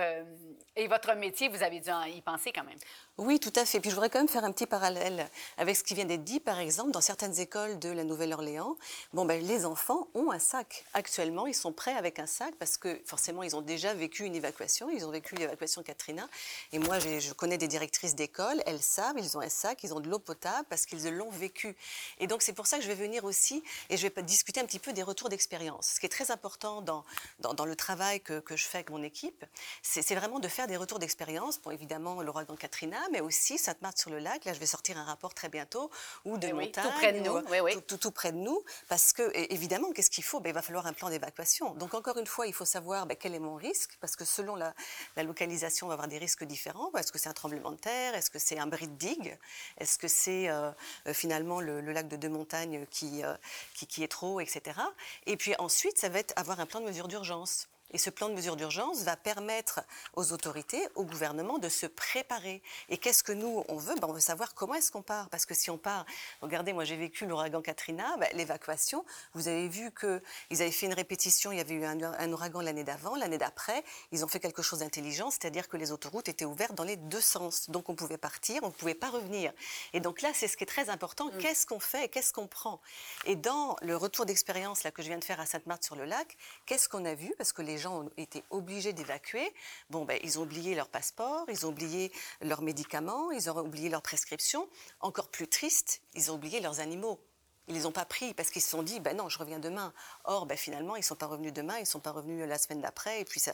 et 0.77 0.87
votre 0.89 1.15
métier? 1.15 1.49
Vous 1.49 1.63
avez 1.63 1.81
dû 1.81 1.91
y 2.15 2.21
penser 2.23 2.53
quand 2.53 2.65
même. 2.65 2.79
Oui, 3.19 3.41
tout 3.41 3.53
à 3.57 3.65
fait. 3.65 3.81
Puis 3.81 3.91
je 3.91 3.97
voudrais 3.97 4.11
quand 4.11 4.21
même 4.21 4.29
faire 4.29 4.45
un 4.45 4.53
petit 4.53 4.67
parallèle 4.67 5.29
avec 5.57 5.75
ce 5.75 5.83
qui 5.83 5.95
vient 5.95 6.05
d'être 6.05 6.23
dit, 6.23 6.39
par 6.39 6.61
exemple, 6.61 6.93
dans 6.93 7.01
certaines 7.01 7.41
écoles 7.41 7.81
de 7.81 7.89
la 7.89 8.05
Nouvelle-Orléans. 8.05 8.77
Bon, 9.13 9.25
ben, 9.25 9.45
les 9.45 9.67
enfants 9.67 10.07
ont 10.15 10.31
un 10.31 10.39
sac. 10.39 10.85
Actuellement, 10.95 11.49
ils 11.49 11.55
sont 11.55 11.73
prêts 11.73 11.95
avec 11.95 12.21
un 12.21 12.27
sac 12.27 12.55
parce 12.61 12.77
que 12.77 13.01
forcément, 13.05 13.43
ils 13.43 13.57
ont 13.57 13.61
déjà 13.61 13.93
vécu 13.93 14.23
une 14.23 14.37
évacuation. 14.37 14.89
Ils 14.89 15.05
ont 15.05 15.11
vécu 15.11 15.35
l'évacuation 15.35 15.83
Katrina. 15.83 16.29
Et 16.73 16.79
moi, 16.79 17.01
je 17.01 17.33
connais 17.33 17.59
des 17.59 17.67
directrices 17.67 18.15
d'école. 18.15 18.63
Elles 18.67 18.81
savent, 18.81 19.17
ils 19.19 19.37
ont 19.37 19.41
un 19.41 19.49
sac, 19.49 19.83
ils 19.83 19.93
ont 19.93 19.99
de 19.99 20.09
l'eau 20.09 20.21
potable 20.21 20.69
parce 20.71 20.87
qu'ils 20.87 21.09
l'ont 21.09 21.31
vécu. 21.31 21.75
Et 22.21 22.29
donc, 22.29 22.41
c'est 22.43 22.53
pour 22.53 22.69
ça 22.69 22.77
que 22.77 22.85
je 22.85 22.89
vais 22.89 22.95
venir 22.95 23.25
aussi 23.25 23.65
et 23.91 23.97
je 23.97 24.07
vais 24.07 24.23
discuter 24.23 24.61
un 24.61 24.65
petit 24.65 24.79
peu 24.79 24.93
des 24.93 25.03
retours 25.03 25.29
d'expérience. 25.29 25.95
Ce 25.95 26.01
qui 26.01 26.07
est 26.07 26.09
très 26.09 26.31
important 26.31 26.83
dans, 26.83 27.05
dans, 27.41 27.65
le 27.65 27.75
travail 27.75 28.21
que, 28.21 28.39
que, 28.39 28.55
je 28.55 28.65
fais 28.65 28.79
avec 28.79 28.91
mon 28.91 29.03
équipe, 29.03 29.45
c'est 29.83 30.15
vraiment 30.15 30.39
de 30.39 30.47
faire 30.47 30.69
des 30.69 30.77
retours 30.77 31.01
d'expérience. 31.01 31.59
Bon, 31.59 31.73
évidemment, 31.73 32.23
l'ouragan 32.23 32.55
Katrina, 32.55 33.08
mais 33.13 33.21
aussi 33.21 33.59
Sainte-Marthe-sur-le-Lac. 33.59 34.45
Là, 34.45 34.53
je 34.53 34.59
vais 34.59 34.67
sortir 34.67 34.99
un 34.99 35.05
rapport 35.05 35.35
très 35.35 35.49
bientôt, 35.49 35.91
ou 36.25 36.39
de 36.39 36.49
montagne. 36.53 36.71
tout 36.73 36.91
près 36.99 37.13
de 37.13 37.21
nous. 37.21 37.41
Oui, 37.63 37.81
tout, 37.87 37.97
tout, 37.97 38.11
près 38.11 38.33
de 38.33 38.39
nous. 38.39 38.63
Parce 38.89 39.13
que, 39.13 39.31
évidemment, 39.53 39.93
qu'est-ce 39.93 40.11
qu'il 40.11 40.25
faut? 40.25 40.41
Ben, 40.41 40.51
Il 40.51 40.55
va 40.55 40.63
falloir 40.63 40.87
un 40.87 40.93
plan 40.93 41.11
d'évacuation. 41.11 41.75
Donc, 41.75 41.95
encore 41.95 42.19
une 42.19 42.27
fois, 42.27 42.47
il 42.47 42.53
faut 42.53 42.65
savoir 42.65 43.07
ben, 43.07 43.17
quel 43.17 43.35
est 43.35 43.39
mon 43.39 43.55
risque, 43.55 43.97
parce 44.01 44.17
que 44.17 44.25
selon 44.25 44.57
la, 44.57 44.75
localisation, 45.17 45.87
on 45.87 45.89
va 45.89 45.95
avoir 45.95 46.09
des 46.09 46.19
risques 46.19 46.45
différents. 46.45 46.91
Est-ce 46.97 47.13
que 47.13 47.19
c'est 47.19 47.29
un 47.29 47.35
tremblement 47.35 47.71
de 47.71 47.77
terre? 47.77 48.15
Est-ce 48.15 48.31
que 48.31 48.39
c'est 48.39 48.59
un 48.59 48.67
bris 48.67 48.89
de 48.89 48.95
digue? 48.95 49.39
Est-ce 49.79 49.99
que 49.99 50.09
c'est 50.09 50.49
euh, 50.49 50.71
euh, 51.07 51.15
finalement 51.15 51.61
le, 51.61 51.81
lac 51.81 52.09
de 52.09 52.17
deux 52.17 52.29
montagnes 52.29 52.87
qui, 52.91 53.25
euh, 53.25 53.35
qui, 53.75 53.87
qui 53.87 54.03
est 54.03 54.09
trop, 54.09 54.41
etc. 54.41 54.81
Et 55.27 55.37
puis 55.37 55.55
ensuite, 55.59 55.99
ça 55.99 56.09
va 56.09 56.19
être 56.19 56.33
avoir 56.37 56.61
un 56.61 56.67
plan 56.67 56.81
de 56.81 56.87
mesure 56.87 57.09
d'urgence. 57.09 57.69
Et 57.91 57.99
ce 57.99 58.11
plan 58.11 58.29
de 58.29 58.35
mesure 58.35 58.57
d'urgence 58.57 59.03
va 59.03 59.17
permettre 59.17 59.81
aux 60.15 60.33
autorités, 60.33 60.87
au 60.95 61.05
gouvernement 61.05 61.59
de 61.59 61.69
se 61.69 61.87
préparer. 61.87 62.63
Et 62.91 62.99
qu'est-ce 62.99 63.23
que 63.23 63.33
nous, 63.33 63.65
on 63.69 63.77
veut? 63.77 63.95
Ben, 63.95 64.09
On 64.09 64.13
veut 64.13 64.21
savoir 64.21 64.55
comment 64.55 64.75
est-ce 64.75 64.93
qu'on 64.93 65.03
part. 65.03 65.29
Parce 65.31 65.47
que 65.47 65.55
si 65.55 65.71
on 65.71 65.79
part, 65.79 66.05
regardez, 66.43 66.73
moi 66.73 66.85
j'ai 66.85 66.97
vécu 66.97 67.25
l'ouragan 67.25 67.63
Katrina, 67.63 68.17
ben, 68.19 68.29
l'évacuation, 68.35 69.05
vous 69.33 69.49
avez 69.49 69.69
vu 69.69 69.91
qu'ils 69.93 70.63
avaient 70.63 70.71
fait 70.71 70.87
une 70.87 70.95
répétition, 70.95 71.51
il 71.51 71.59
y 71.59 71.61
avait 71.61 71.75
eu 71.75 71.85
un, 71.85 72.33
ouragan 72.33 72.61
l'année 72.61 72.85
d'avant, 72.85 73.17
l'année 73.17 73.39
d'après, 73.39 73.83
ils 74.13 74.25
ont 74.25 74.29
fait 74.29 74.41
quelque 74.41 74.63
chose 74.63 74.81
d'intelligent, 74.81 75.31
c'est-à-dire 75.31 75.69
que 75.69 75.79
les 75.79 75.91
autoroutes 75.91 76.29
étaient 76.29 76.45
ouvertes 76.45 76.75
dans 76.75 76.85
les 76.85 76.97
deux 76.97 77.21
sens. 77.21 77.71
Donc 77.71 77.89
on 77.89 77.95
pouvait 77.95 78.19
partir, 78.19 78.63
on 78.63 78.69
ne 78.69 78.73
pouvait 78.73 78.95
pas 78.95 79.09
revenir. 79.09 79.53
Et 79.95 80.01
donc 80.01 80.21
là, 80.21 80.31
c'est 80.35 80.49
ce 80.49 80.57
qui 80.57 80.65
est 80.65 80.67
très 80.67 80.91
important, 80.91 81.27
mm. 81.29 81.39
qu'est-ce 81.39 81.67
qu'on 81.67 81.81
fait, 81.81 82.09
qu'est-ce 82.09 82.35
qu'on 82.35 82.47
prend? 82.47 82.81
Et 83.25 83.37
dans 83.37 83.77
le 83.81 83.97
retour 83.97 84.27
d'expérience 84.27 84.85
là 84.85 84.91
que 84.91 85.03
je 85.03 85.09
viens 85.09 85.19
de 85.19 85.25
faire 85.25 85.41
à 85.41 85.47
Sainte-Marthe-sur-le-Lac, 85.47 86.37
qu'est-ce 86.67 86.89
qu'on 86.89 87.05
a 87.07 87.15
vu? 87.15 87.35
Parce 87.39 87.53
que 87.53 87.63
les 87.63 87.78
les 87.79 87.83
gens 87.83 88.03
ont 88.03 88.11
été 88.17 88.43
obligés 88.51 88.93
d'évacuer, 88.93 89.55
bon, 89.89 90.05
ben, 90.05 90.19
ils 90.25 90.41
ont 90.41 90.43
oublié 90.43 90.75
leur 90.75 90.89
passeport, 90.89 91.47
ils 91.49 91.65
ont 91.65 91.69
oublié 91.69 92.11
leurs 92.41 92.61
médicaments, 92.61 93.31
ils 93.31 93.49
ont 93.49 93.57
oublié 93.61 93.89
leurs 93.89 94.03
prescriptions. 94.03 94.69
Encore 94.99 95.29
plus 95.29 95.47
triste, 95.47 96.03
ils 96.15 96.33
ont 96.33 96.35
oublié 96.35 96.59
leurs 96.59 96.81
animaux. 96.81 97.21
Ils 97.69 97.75
les 97.75 97.87
ont 97.87 97.93
pas 97.93 98.05
pris 98.05 98.35
parce 98.35 98.51
qu'ils 98.51 98.63
se 98.63 98.71
sont 98.71 98.83
dit, 98.83 98.99
ben 99.01 99.17
non, 99.17 99.29
je 99.29 99.39
reviens 99.39 99.59
demain. 99.59 99.93
Or, 100.25 100.47
ben 100.47 100.57
finalement, 100.57 100.97
ils 100.97 101.03
sont 101.03 101.15
pas 101.15 101.27
revenus 101.27 101.53
demain, 101.53 101.79
ils 101.79 101.87
sont 101.87 102.01
pas 102.01 102.11
revenus 102.11 102.47
la 102.49 102.59
semaine 102.59 102.81
d'après. 102.81 103.21
Et 103.21 103.25
puis 103.25 103.41
ça, 103.41 103.53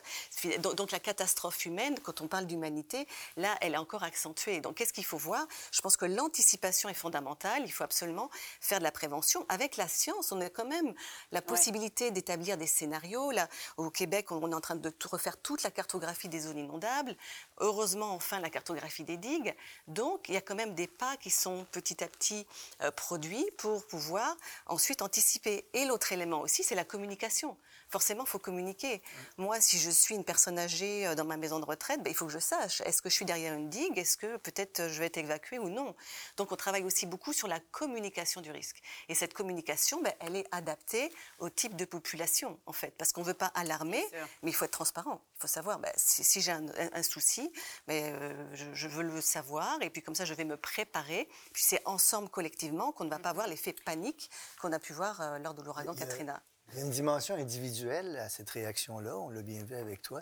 donc 0.59 0.90
la 0.92 1.00
catastrophe 1.00 1.66
humaine, 1.66 1.98
quand 2.03 2.20
on 2.20 2.29
parle 2.29 2.46
d'humanité, 2.46 3.07
là, 3.37 3.57
elle 3.61 3.74
est 3.74 3.79
encore 3.79 4.05
accentuée. 4.05 4.61
Donc 4.61 4.77
qu'est-ce 4.77 4.92
qu'il 4.92 5.05
faut 5.05 5.18
voir? 5.18 5.46
Je 5.72 5.81
pense 5.81 5.96
que 5.96 6.07
l'anticipation 6.07 6.88
est 6.88 6.94
fondamentale. 6.94 7.62
Il 7.64 7.72
faut 7.72 7.85
absolument 7.85 8.31
faire 8.61 8.79
de 8.79 8.85
la 8.85 8.92
prévention 8.92 9.44
avec 9.48 9.77
la 9.77 9.88
science. 9.88 10.33
On 10.33 10.40
a 10.40 10.48
quand 10.48 10.66
même 10.66 10.94
la 11.33 11.42
possibilité 11.42 12.11
d'établir 12.11 12.57
des 12.57 12.66
scénarios. 12.66 13.31
Là, 13.33 13.48
au 13.77 13.90
Québec, 13.90 14.31
on 14.31 14.50
est 14.50 14.55
en 14.55 14.61
train 14.61 14.77
de 14.77 14.92
refaire 15.11 15.37
toute 15.37 15.62
la 15.62 15.70
cartographie 15.70 16.29
des 16.29 16.40
zones 16.40 16.59
inondables. 16.59 17.16
Heureusement, 17.59 18.12
enfin, 18.14 18.40
la 18.40 18.51
cartographie 18.51 19.05
des 19.05 19.17
digues. 19.17 19.55
Donc, 19.87 20.29
il 20.29 20.35
y 20.35 20.37
a 20.37 20.40
quand 20.40 20.55
même 20.55 20.75
des 20.75 20.87
pas 20.87 21.17
qui 21.17 21.31
sont 21.31 21.67
petit 21.71 22.03
à 22.03 22.09
petit 22.09 22.47
euh, 22.83 22.90
produits 22.90 23.49
pour 23.59 23.87
pouvoir 23.87 24.37
ensuite 24.67 25.03
anticiper. 25.03 25.64
Et 25.73 25.85
l'autre 25.85 26.12
élément 26.12 26.40
aussi, 26.40 26.64
c'est 26.64 26.75
la 26.75 26.85
communication. 26.85 27.57
Forcément, 27.88 28.25
il 28.25 28.29
faut 28.29 28.38
communiquer. 28.38 29.03
Moi, 29.38 29.61
si 29.61 29.79
je 29.79 29.90
suis 29.90 30.14
une 30.14 30.25
personne 30.25 30.59
âgée 30.59 31.07
euh, 31.07 31.14
dans 31.14 31.25
ma 31.25 31.37
maison 31.37 31.61
de 31.61 31.64
retraite, 31.64 32.03
ben, 32.03 32.11
il 32.11 32.16
faut 32.16 32.27
que 32.27 32.33
je 32.33 32.38
sache, 32.38 32.81
est-ce 32.83 33.03
que 33.03 33.09
je 33.09 33.14
suis 33.14 33.25
derrière 33.25 33.55
une 33.55 33.68
digue 33.68 33.99
Est-ce 33.99 34.16
que 34.16 34.37
peut-être 34.38 34.81
euh, 34.81 34.88
je 34.88 34.99
vais 34.99 35.07
être 35.07 35.18
évacuée 35.18 35.59
ou 35.59 35.68
non? 35.68 35.94
Donc, 36.37 36.53
on 36.53 36.57
travaille 36.57 36.85
aussi 36.85 37.07
beaucoup 37.07 37.33
sur 37.33 37.49
la 37.49 37.61
communication 37.61 38.40
du 38.40 38.51
risque. 38.51 38.81
Et 39.09 39.14
cette 39.14 39.35
communication, 39.35 40.01
ben, 40.03 40.12
elle 40.20 40.37
est 40.37 40.47
adaptée 40.53 41.12
au 41.38 41.49
type 41.51 41.77
de 41.77 41.85
population, 41.85 42.59
en 42.66 42.73
fait. 42.73 42.94
Parce 42.97 43.12
qu'on 43.12 43.23
ne 43.23 43.27
veut 43.27 43.35
pas 43.35 43.53
alarmer, 43.55 44.05
mais 44.42 44.51
il 44.51 44.55
faut 44.55 44.64
être 44.64 44.73
transparent. 44.73 45.23
Il 45.37 45.40
faut 45.42 45.47
savoir, 45.47 45.79
ben, 45.79 45.92
si, 45.97 46.40
j'ai 46.40 46.53
un, 46.53 47.03
souci, 47.03 47.53
euh, 47.90 48.75
je, 48.75 48.88
veux 48.88 49.03
le 49.03 49.20
savoir. 49.20 49.81
Et 49.83 49.90
puis, 49.90 50.03
comme 50.03 50.14
ça, 50.14 50.25
je 50.25 50.35
vais 50.35 50.44
me 50.44 50.57
préparer. 50.57 51.29
Puis, 51.53 51.62
c'est 51.62 51.83
ensemble, 51.85 52.29
collectivement, 52.29 52.92
qu'on 52.92 53.05
ne 53.05 53.11
va 53.11 53.18
pas 53.18 53.31
avoir 53.31 53.47
l'effet 53.47 53.73
panique 53.73 54.31
qu'on 54.61 54.73
a 54.73 54.79
pu 54.79 54.92
voir 54.92 55.38
lors 55.40 55.55
de 55.55 55.62
l'ouragan 55.62 55.94
Katrina. 55.94 56.42
Il 56.72 56.79
y 56.79 56.83
a 56.83 56.85
une 56.85 56.90
dimension 56.90 57.37
individuelle 57.37 58.16
à 58.16 58.29
cette 58.29 58.50
réaction-là, 58.50 59.16
on 59.16 59.31
l'a 59.31 59.42
bien 59.42 59.62
vu 59.62 59.77
avec 59.77 60.03
toi. 60.03 60.20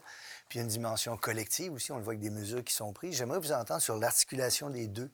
Puis 0.48 0.58
il 0.58 0.60
y 0.60 0.60
a 0.60 0.64
une 0.64 0.70
dimension 0.70 1.16
collective 1.16 1.72
aussi, 1.72 1.92
on 1.92 1.96
le 1.96 2.02
voit 2.02 2.12
avec 2.12 2.20
des 2.20 2.30
mesures 2.30 2.62
qui 2.64 2.74
sont 2.74 2.92
prises. 2.92 3.16
J'aimerais 3.16 3.38
vous 3.38 3.52
entendre 3.52 3.80
sur 3.80 3.96
l'articulation 3.96 4.68
des 4.68 4.86
deux. 4.86 5.10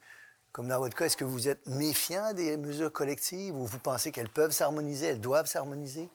Comme 0.53 0.69
dans 0.69 0.79
votre 0.79 0.97
cas, 0.97 1.07
est-ce 1.07 1.17
que 1.17 1.25
vous 1.25 1.49
êtes 1.49 1.67
méfiant 1.67 2.33
des 2.33 2.57
mesures 2.57 2.93
collectives 2.93 3.55
ou 3.55 3.67
vous 3.67 3.79
pensez 3.79 4.11
qu'elles 4.11 4.31
peuvent 4.31 4.51
s'harmoniser, 4.51 5.07
elles 5.07 5.21
doivent 5.21 5.47
s'harmoniser? 5.47 6.09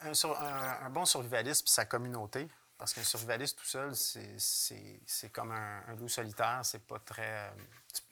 Un, 0.00 0.90
bon 0.90 1.04
survivaliste, 1.04 1.68
sa 1.68 1.86
communauté, 1.86 2.48
parce 2.78 2.92
qu'un 2.92 3.02
survivaliste 3.02 3.58
tout 3.58 3.64
seul, 3.64 3.94
c'est 3.94 5.32
comme 5.32 5.50
un, 5.50 5.94
loup 5.98 6.08
solitaire, 6.08 6.60
c'est 6.62 6.82
pas 6.86 6.98
très... 6.98 7.48
Euh, 7.48 7.50
tu, 7.92 8.02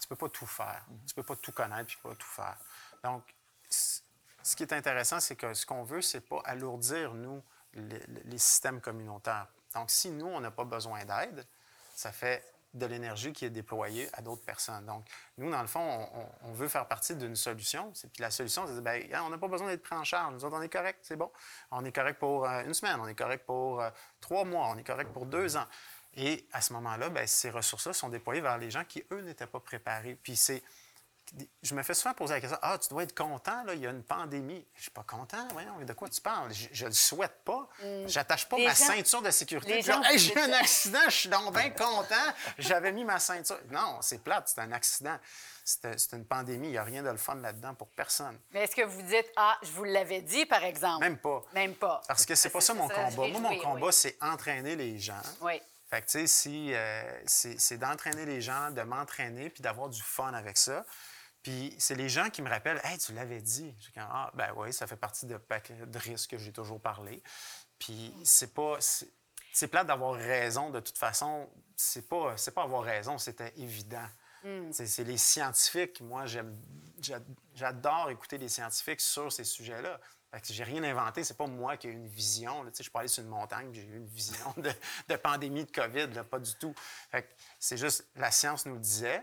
tu, 0.00 0.08
peux 0.08 0.16
pas 0.16 0.28
tout 0.28 0.46
faire, 0.46 0.84
tu 1.06 1.14
peux 1.14 1.22
pas 1.22 1.36
tout 1.36 1.52
connaître, 1.52 1.86
puis 1.86 1.98
pas 2.02 2.14
tout 2.14 2.28
faire. 2.28 2.56
Donc, 3.04 3.22
ce 4.42 4.56
qui 4.56 4.62
est 4.62 4.72
intéressant, 4.72 5.20
c'est 5.20 5.36
que 5.36 5.54
ce 5.54 5.66
qu'on 5.66 5.84
veut, 5.84 6.02
c'est 6.02 6.20
pas 6.20 6.40
alourdir, 6.44 7.14
nous, 7.14 7.42
les, 7.74 8.38
systèmes 8.38 8.80
communautaires. 8.80 9.46
Donc, 9.74 9.90
si 9.90 10.10
nous, 10.10 10.26
on 10.26 10.40
n'a 10.40 10.50
pas 10.50 10.64
besoin 10.64 11.04
d'aide, 11.04 11.46
ça 11.94 12.12
fait 12.12 12.44
de 12.74 12.86
l'énergie 12.86 13.32
qui 13.32 13.44
est 13.44 13.50
déployée 13.50 14.08
à 14.14 14.22
d'autres 14.22 14.42
personnes. 14.42 14.86
Donc, 14.86 15.04
nous, 15.36 15.50
dans 15.50 15.60
le 15.60 15.66
fond, 15.66 16.08
on, 16.42 16.52
veut 16.52 16.68
faire 16.68 16.86
partie 16.86 17.14
d'une 17.14 17.36
solution. 17.36 17.92
Puis 17.92 18.20
la 18.22 18.30
solution, 18.30 18.66
c'est 18.66 18.82
bien, 18.82 19.22
on 19.24 19.28
n'a 19.28 19.38
pas 19.38 19.48
besoin 19.48 19.68
d'être 19.68 19.82
pris 19.82 19.94
en 19.94 20.04
charge. 20.04 20.32
Nous 20.32 20.44
autres, 20.44 20.56
on 20.56 20.62
est 20.62 20.72
correct, 20.72 20.98
c'est 21.02 21.16
bon. 21.16 21.30
On 21.70 21.84
est 21.84 21.92
correct 21.92 22.18
pour 22.18 22.48
euh, 22.48 22.64
une 22.64 22.72
semaine, 22.72 22.98
on 22.98 23.08
est 23.08 23.14
correct 23.14 23.44
pour 23.44 23.82
euh, 23.82 23.90
trois 24.20 24.44
mois, 24.44 24.68
on 24.68 24.78
est 24.78 24.84
correct 24.84 25.12
pour 25.12 25.26
deux 25.26 25.56
ans. 25.56 25.66
Et 26.14 26.46
à 26.52 26.60
ce 26.60 26.72
moment-là, 26.74 27.10
bien, 27.10 27.26
ces 27.26 27.50
ressources-là 27.50 27.92
sont 27.92 28.08
déployées 28.08 28.40
vers 28.40 28.58
les 28.58 28.70
gens 28.70 28.84
qui, 28.84 29.04
eux, 29.10 29.20
n'étaient 29.20 29.46
pas 29.46 29.60
préparés. 29.60 30.18
Puis 30.22 30.36
c'est 30.36 30.62
je 31.62 31.74
me 31.74 31.82
fais 31.82 31.94
souvent 31.94 32.14
poser 32.14 32.34
la 32.34 32.40
question 32.40 32.58
Ah, 32.62 32.76
tu 32.78 32.88
dois 32.90 33.04
être 33.04 33.14
content, 33.16 33.64
là, 33.64 33.74
il 33.74 33.80
y 33.80 33.86
a 33.86 33.90
une 33.90 34.02
pandémie. 34.02 34.66
Je 34.74 34.82
suis 34.82 34.90
pas 34.90 35.04
content, 35.04 35.48
voyons, 35.52 35.78
de 35.80 35.92
quoi 35.92 36.08
tu 36.08 36.20
parles? 36.20 36.52
Je, 36.52 36.84
ne 36.84 36.88
le 36.90 36.94
souhaite 36.94 37.42
pas. 37.44 37.68
J'attache 38.06 38.48
pas 38.48 38.56
Les 38.56 38.66
ma 38.66 38.74
gens- 38.74 38.86
ceinture 38.86 39.22
de 39.22 39.30
sécurité. 39.30 39.80
Puis 39.80 39.92
Hey, 40.04 40.18
j'ai 40.18 40.38
un 40.38 40.52
accident, 40.52 41.00
je 41.06 41.10
suis 41.10 41.28
donc 41.28 41.54
bien 41.54 41.70
content. 41.70 42.14
J'avais 42.58 42.92
mis 42.92 43.04
ma 43.04 43.18
ceinture. 43.18 43.58
Non, 43.70 43.98
c'est 44.02 44.22
plate, 44.22 44.48
c'est 44.54 44.60
un 44.60 44.72
accident. 44.72 45.18
C'est 45.64 45.98
c'est 45.98 46.16
une 46.16 46.26
pandémie, 46.26 46.68
il 46.68 46.72
n'y 46.72 46.78
a 46.78 46.82
rien 46.82 47.04
de 47.04 47.08
le 47.10 47.16
fun 47.16 47.36
là-dedans 47.36 47.74
pour 47.74 47.88
personne. 47.88 48.36
Mais 48.50 48.64
est-ce 48.64 48.74
que 48.74 48.82
vous 48.82 49.02
dites, 49.02 49.30
ah, 49.36 49.56
je 49.62 49.70
vous 49.70 49.84
l'avais 49.84 50.20
dit, 50.20 50.44
par 50.44 50.64
exemple? 50.64 51.00
Même 51.00 51.18
pas. 51.18 51.44
Même 51.54 51.74
pas. 51.76 52.02
Parce 52.08 52.26
que 52.26 52.34
c'est 52.34 52.50
pas 52.50 52.60
ça 52.60 52.74
mon 52.74 52.88
combat. 52.88 53.28
Moi, 53.28 53.40
mon 53.40 53.58
combat, 53.58 53.86
oui. 53.86 53.92
c'est 53.92 54.16
entraîner 54.20 54.74
les 54.74 54.98
gens. 54.98 55.22
Oui. 55.40 55.62
Fait 55.88 56.00
que, 56.00 56.06
tu 56.06 56.12
sais, 56.20 56.26
si, 56.26 56.74
euh, 56.74 57.02
c'est 57.26 57.60
c'est 57.60 57.76
d'entraîner 57.76 58.24
les 58.26 58.40
gens, 58.40 58.70
de 58.70 58.82
m'entraîner, 58.82 59.50
puis 59.50 59.62
d'avoir 59.62 59.88
du 59.88 60.02
fun 60.02 60.32
avec 60.32 60.58
ça. 60.58 60.84
Puis 61.42 61.74
c'est 61.78 61.94
les 61.96 62.08
gens 62.08 62.30
qui 62.30 62.40
me 62.42 62.48
rappellent 62.48 62.80
Hey, 62.84 62.98
tu 62.98 63.12
l'avais 63.12 63.40
dit. 63.40 63.74
Je 63.80 63.86
dis, 63.86 63.92
ah, 63.98 64.30
ben 64.34 64.52
oui, 64.56 64.72
ça 64.72 64.86
fait 64.86 64.96
partie 64.96 65.26
de 65.26 65.36
paquet 65.36 65.74
de 65.74 65.98
risques 65.98 66.30
que 66.30 66.38
j'ai 66.38 66.52
toujours 66.52 66.80
parlé. 66.80 67.22
Puis 67.78 68.14
c'est 68.24 68.54
pas. 68.54 68.76
c'est- 68.80 69.68
plate 69.68 69.86
d'avoir 69.86 70.14
raison 70.14 70.70
de 70.70 70.80
toute 70.80 70.96
façon. 70.98 71.48
C'est 71.76 72.08
pas, 72.08 72.36
c'est 72.36 72.52
pas 72.52 72.62
avoir 72.62 72.82
raison, 72.84 73.18
c'était 73.18 73.52
évident. 73.56 74.06
C'est 74.72 74.86
c'est 74.86 75.04
les 75.04 75.18
scientifiques. 75.18 76.00
Moi, 76.00 76.24
j'adore 77.54 78.10
écouter 78.10 78.38
les 78.38 78.48
scientifiques 78.48 79.00
sur 79.00 79.30
ces 79.32 79.44
sujets-là. 79.44 80.00
Fait 80.32 80.40
que 80.40 80.52
j'ai 80.52 80.64
rien 80.64 80.82
inventé. 80.84 81.24
C'est 81.24 81.36
pas 81.36 81.46
moi 81.46 81.76
qui 81.76 81.88
ai 81.88 81.90
eu 81.90 81.94
une 81.94 82.08
vision. 82.08 82.62
là. 82.62 82.70
Tu 82.70 82.78
sais, 82.78 82.84
je 82.84 82.88
suis 82.88 82.98
allé 82.98 83.08
sur 83.08 83.22
une 83.22 83.28
montagne 83.28 83.68
j'ai 83.72 83.82
eu 83.82 83.96
une 83.98 84.06
vision 84.06 84.52
de, 84.56 84.72
de 85.08 85.16
pandémie 85.16 85.64
de 85.64 85.70
COVID. 85.70 86.08
Là, 86.08 86.24
pas 86.24 86.38
du 86.38 86.54
tout. 86.56 86.74
Fait 87.10 87.22
que 87.24 87.28
c'est 87.60 87.76
juste, 87.76 88.06
la 88.16 88.30
science 88.30 88.64
nous 88.66 88.74
le 88.74 88.80
disait, 88.80 89.22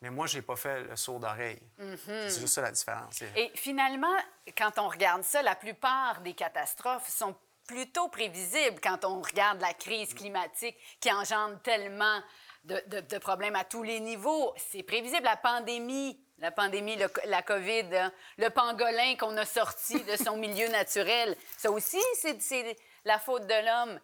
mais 0.00 0.10
moi, 0.10 0.26
j'ai 0.26 0.42
pas 0.42 0.56
fait 0.56 0.80
le 0.82 0.96
sourd 0.96 1.20
d'oreille. 1.20 1.60
C'est 2.06 2.40
juste 2.40 2.54
ça 2.54 2.62
la 2.62 2.70
différence. 2.72 3.22
Et 3.36 3.50
finalement, 3.54 4.16
quand 4.56 4.78
on 4.78 4.88
regarde 4.88 5.22
ça, 5.24 5.42
la 5.42 5.54
plupart 5.54 6.20
des 6.22 6.34
catastrophes 6.34 7.08
sont 7.08 7.34
plutôt 7.66 8.08
prévisibles 8.08 8.80
quand 8.82 9.04
on 9.04 9.20
regarde 9.20 9.60
la 9.60 9.74
crise 9.74 10.12
climatique 10.14 10.76
qui 11.00 11.12
engendre 11.12 11.60
tellement 11.62 12.20
de, 12.64 12.82
de- 12.88 13.00
de 13.00 13.18
problèmes 13.18 13.56
à 13.56 13.64
tous 13.64 13.82
les 13.82 14.00
niveaux. 14.00 14.52
C'est 14.56 14.82
prévisible. 14.82 15.22
La 15.24 15.36
pandémie, 15.36 16.20
la 16.38 16.50
pandémie, 16.50 16.96
le- 16.96 17.10
la 17.26 17.42
COVID, 17.42 17.94
hein, 17.94 18.12
le 18.38 18.48
pangolin 18.50 19.14
qu'on 19.16 19.36
a 19.36 19.44
sorti 19.46 20.02
de 20.02 20.16
son 20.16 20.36
milieu 20.38 20.68
naturel, 20.68 21.36
ça 21.56 21.70
aussi, 21.70 22.00
c'est 22.14 22.76
la 23.04 23.18
faute 23.18 23.46
de 23.46 23.66
l'homme. 23.66 24.00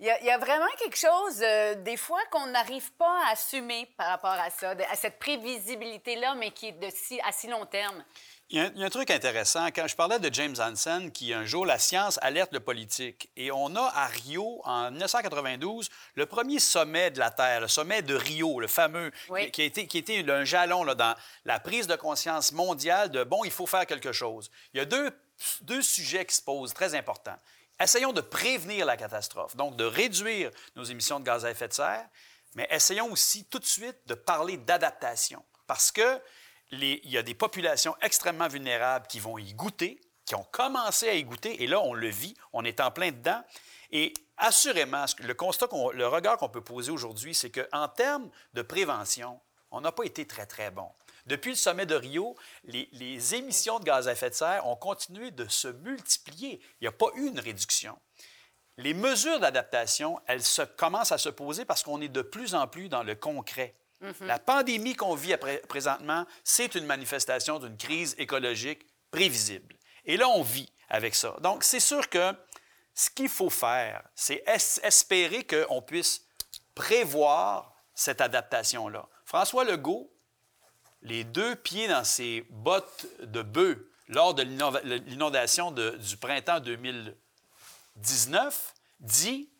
Il 0.00 0.06
y, 0.06 0.10
a, 0.10 0.18
il 0.20 0.26
y 0.26 0.30
a 0.30 0.38
vraiment 0.38 0.66
quelque 0.78 0.96
chose, 0.96 1.42
euh, 1.42 1.74
des 1.74 1.98
fois, 1.98 2.20
qu'on 2.30 2.46
n'arrive 2.46 2.90
pas 2.92 3.22
à 3.26 3.32
assumer 3.32 3.86
par 3.98 4.06
rapport 4.08 4.30
à 4.30 4.48
ça, 4.48 4.74
de- 4.74 4.82
à 4.84 4.94
cette 4.96 5.18
prévisibilité-là, 5.18 6.34
mais 6.36 6.52
qui 6.52 6.68
est 6.68 6.72
de 6.72 6.88
si, 6.90 7.20
à 7.20 7.32
si 7.32 7.48
long 7.48 7.66
terme. 7.66 8.02
Il 8.48 8.56
y, 8.56 8.60
a, 8.60 8.70
il 8.74 8.80
y 8.80 8.82
a 8.82 8.86
un 8.86 8.90
truc 8.90 9.10
intéressant. 9.10 9.66
Quand 9.66 9.86
je 9.86 9.94
parlais 9.94 10.18
de 10.18 10.32
James 10.32 10.56
Hansen, 10.58 11.12
qui 11.12 11.32
un 11.34 11.44
jour, 11.44 11.66
la 11.66 11.78
science 11.78 12.18
alerte 12.22 12.52
le 12.52 12.60
politique. 12.60 13.28
Et 13.36 13.52
on 13.52 13.76
a 13.76 13.92
à 13.94 14.06
Rio, 14.06 14.62
en 14.64 14.90
1992, 14.90 15.88
le 16.14 16.26
premier 16.26 16.58
sommet 16.58 17.10
de 17.10 17.18
la 17.18 17.30
Terre, 17.30 17.60
le 17.60 17.68
sommet 17.68 18.00
de 18.02 18.14
Rio, 18.14 18.58
le 18.58 18.66
fameux, 18.68 19.12
Oui. 19.28 19.44
qui, 19.46 19.50
qui 19.52 19.62
a 19.62 19.64
été, 19.66 19.86
qui 19.86 19.96
a 19.98 20.00
été 20.00 20.30
un 20.32 20.44
jalon 20.44 20.82
là, 20.82 20.94
dans 20.94 21.14
la 21.44 21.60
prise 21.60 21.86
de 21.86 21.94
conscience 21.96 22.52
mondiale 22.52 23.10
de, 23.10 23.22
bon, 23.22 23.44
il 23.44 23.50
faut 23.52 23.66
faire 23.66 23.86
quelque 23.86 24.12
chose. 24.12 24.50
Il 24.72 24.78
y 24.78 24.80
a 24.80 24.84
deux, 24.86 25.10
deux 25.60 25.82
sujets 25.82 26.24
qui 26.24 26.34
se 26.34 26.42
posent 26.42 26.72
très 26.74 26.94
importants. 26.94 27.36
Essayons 27.80 28.12
de 28.12 28.20
prévenir 28.20 28.84
la 28.84 28.96
catastrophe, 28.96 29.56
donc 29.56 29.76
de 29.76 29.84
réduire 29.84 30.50
nos 30.76 30.84
émissions 30.84 31.18
de 31.18 31.24
gaz 31.24 31.46
à 31.46 31.50
effet 31.50 31.68
de 31.68 31.72
serre, 31.72 32.06
mais 32.54 32.68
essayons 32.70 33.10
aussi 33.10 33.46
tout 33.46 33.58
de 33.58 33.64
suite 33.64 33.96
de 34.06 34.14
parler 34.14 34.58
d'adaptation. 34.58 35.42
Parce 35.66 35.90
que 35.90 36.20
il 36.72 37.10
y 37.10 37.18
a 37.18 37.22
des 37.22 37.34
populations 37.34 37.96
extrêmement 38.00 38.48
vulnérables 38.48 39.06
qui 39.06 39.18
vont 39.18 39.38
y 39.38 39.54
goûter, 39.54 40.00
qui 40.24 40.34
ont 40.34 40.46
commencé 40.52 41.08
à 41.08 41.14
y 41.14 41.24
goûter, 41.24 41.62
et 41.62 41.66
là, 41.66 41.80
on 41.80 41.94
le 41.94 42.08
vit, 42.08 42.36
on 42.52 42.64
est 42.64 42.80
en 42.80 42.90
plein 42.90 43.10
dedans. 43.10 43.42
Et 43.90 44.12
assurément, 44.36 45.04
le 45.18 45.34
constat, 45.34 45.66
le 45.92 46.06
regard 46.06 46.36
qu'on 46.36 46.48
peut 46.48 46.62
poser 46.62 46.92
aujourd'hui, 46.92 47.34
c'est 47.34 47.50
qu'en 47.50 47.88
termes 47.88 48.30
de 48.54 48.62
prévention, 48.62 49.40
on 49.72 49.80
n'a 49.80 49.90
pas 49.90 50.04
été 50.04 50.26
très, 50.26 50.46
très 50.46 50.70
bon. 50.70 50.88
Depuis 51.26 51.50
le 51.50 51.56
sommet 51.56 51.86
de 51.86 51.94
Rio, 51.94 52.36
les, 52.64 52.88
les 52.92 53.34
émissions 53.34 53.78
de 53.78 53.84
gaz 53.84 54.08
à 54.08 54.12
effet 54.12 54.30
de 54.30 54.34
serre 54.34 54.66
ont 54.66 54.76
continué 54.76 55.30
de 55.30 55.46
se 55.48 55.68
multiplier. 55.68 56.60
Il 56.80 56.84
n'y 56.84 56.88
a 56.88 56.92
pas 56.92 57.06
eu 57.14 57.26
une 57.28 57.40
réduction. 57.40 57.98
Les 58.76 58.94
mesures 58.94 59.40
d'adaptation, 59.40 60.18
elles 60.26 60.42
se, 60.42 60.62
commencent 60.62 61.12
à 61.12 61.18
se 61.18 61.28
poser 61.28 61.64
parce 61.64 61.82
qu'on 61.82 62.00
est 62.00 62.08
de 62.08 62.22
plus 62.22 62.54
en 62.54 62.66
plus 62.66 62.88
dans 62.88 63.02
le 63.02 63.14
concret. 63.14 63.74
La 64.20 64.38
pandémie 64.38 64.94
qu'on 64.96 65.14
vit 65.14 65.36
présentement, 65.68 66.24
c'est 66.42 66.74
une 66.74 66.86
manifestation 66.86 67.58
d'une 67.58 67.76
crise 67.76 68.14
écologique 68.16 68.86
prévisible. 69.10 69.76
Et 70.06 70.16
là, 70.16 70.26
on 70.28 70.42
vit 70.42 70.72
avec 70.88 71.14
ça. 71.14 71.36
Donc, 71.42 71.62
c'est 71.64 71.80
sûr 71.80 72.08
que 72.08 72.32
ce 72.94 73.10
qu'il 73.10 73.28
faut 73.28 73.50
faire, 73.50 74.02
c'est 74.14 74.42
es- 74.46 74.80
espérer 74.86 75.46
qu'on 75.46 75.82
puisse 75.82 76.24
prévoir 76.74 77.74
cette 77.94 78.22
adaptation-là. 78.22 79.06
François 79.26 79.64
Legault, 79.64 80.10
les 81.02 81.24
deux 81.24 81.56
pieds 81.56 81.88
dans 81.88 82.04
ses 82.04 82.46
bottes 82.50 83.06
de 83.22 83.42
bœuf 83.42 83.78
lors 84.08 84.34
de 84.34 84.42
l'inondation 84.42 85.70
du 85.70 86.16
printemps 86.16 86.60
2019, 86.60 88.74
dit 89.00 89.50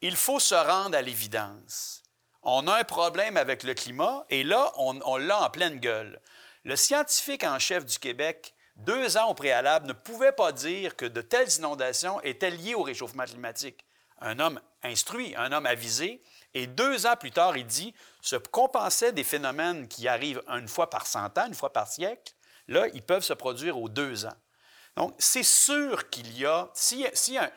il 0.00 0.16
faut 0.16 0.40
se 0.40 0.54
rendre 0.54 0.96
à 0.96 1.02
l'évidence. 1.02 2.02
On 2.42 2.66
a 2.66 2.78
un 2.78 2.84
problème 2.84 3.36
avec 3.36 3.62
le 3.62 3.74
climat 3.74 4.24
et 4.30 4.42
là, 4.42 4.72
on, 4.76 4.98
on 5.04 5.16
l'a 5.16 5.44
en 5.44 5.50
pleine 5.50 5.78
gueule. 5.78 6.20
Le 6.64 6.74
scientifique 6.74 7.44
en 7.44 7.58
chef 7.58 7.84
du 7.84 7.98
Québec, 7.98 8.54
deux 8.76 9.16
ans 9.16 9.28
au 9.28 9.34
préalable, 9.34 9.86
ne 9.86 9.92
pouvait 9.92 10.32
pas 10.32 10.52
dire 10.52 10.96
que 10.96 11.04
de 11.04 11.20
telles 11.20 11.56
inondations 11.58 12.20
étaient 12.22 12.50
liées 12.50 12.74
au 12.74 12.82
réchauffement 12.82 13.24
climatique. 13.24 13.84
Un 14.20 14.40
homme 14.40 14.60
instruit, 14.82 15.34
un 15.36 15.52
homme 15.52 15.66
avisé, 15.66 16.22
et 16.54 16.66
deux 16.66 17.06
ans 17.06 17.16
plus 17.16 17.30
tard, 17.30 17.56
il 17.56 17.66
dit 17.66 17.94
qu'on 18.50 18.68
pensait 18.68 19.12
des 19.12 19.24
phénomènes 19.24 19.88
qui 19.88 20.06
arrivent 20.08 20.42
une 20.48 20.68
fois 20.68 20.90
par 20.90 21.06
cent 21.06 21.36
ans, 21.38 21.46
une 21.46 21.54
fois 21.54 21.72
par 21.72 21.88
siècle, 21.88 22.32
là, 22.68 22.86
ils 22.94 23.02
peuvent 23.02 23.24
se 23.24 23.32
produire 23.32 23.78
aux 23.78 23.88
deux 23.88 24.26
ans. 24.26 24.36
Donc, 24.96 25.14
c'est 25.18 25.42
sûr 25.42 26.10
qu'il 26.10 26.38
y 26.38 26.44
a, 26.44 26.68
s'il 26.74 27.00
y 27.00 27.38
a- 27.38 27.50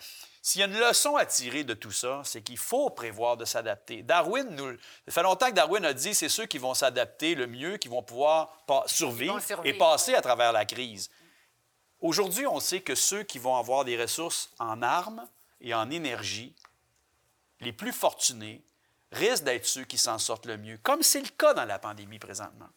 y 0.55 0.61
une 0.61 0.79
leçon 0.79 1.17
à 1.17 1.25
tirer 1.25 1.63
de 1.65 1.73
tout 1.73 1.91
ça, 1.91 2.21
c'est 2.23 2.41
qu'il 2.41 2.57
faut 2.57 2.89
prévoir 2.89 3.35
de 3.35 3.43
s'adapter. 3.43 4.03
Darwin, 4.03 4.47
nous, 4.51 4.77
ça 5.05 5.11
fait 5.11 5.23
longtemps 5.23 5.47
que 5.49 5.55
Darwin 5.55 5.83
a 5.83 5.93
dit 5.93 6.15
c'est 6.15 6.29
ceux 6.29 6.45
qui 6.45 6.57
vont 6.57 6.73
s'adapter 6.73 7.35
le 7.35 7.47
mieux, 7.47 7.75
qui 7.77 7.89
vont 7.89 8.03
pouvoir 8.03 8.55
survivre, 8.85 9.33
vont 9.33 9.39
survivre. 9.41 9.75
et 9.75 9.77
passer 9.77 10.15
à 10.15 10.21
travers 10.21 10.53
la 10.53 10.63
crise. 10.65 11.09
Aujourd'hui, 11.99 12.45
on 12.47 12.59
sait 12.59 12.81
que 12.81 12.95
ceux 12.95 13.23
qui 13.23 13.39
vont 13.39 13.55
avoir 13.57 13.83
des 13.83 13.99
ressources 13.99 14.49
en 14.59 14.81
armes 14.81 15.27
et 15.59 15.73
en 15.73 15.89
énergie, 15.89 16.55
les 17.59 17.73
plus 17.73 17.91
fortunés, 17.93 18.63
risquent 19.11 19.43
d'être 19.43 19.65
ceux 19.65 19.85
qui 19.85 19.97
s'en 19.97 20.17
sortent 20.17 20.45
le 20.45 20.57
mieux, 20.57 20.77
comme 20.83 21.03
c'est 21.03 21.21
le 21.21 21.29
cas 21.29 21.53
dans 21.53 21.65
la 21.65 21.79
pandémie 21.79 22.19
présentement. 22.19 22.69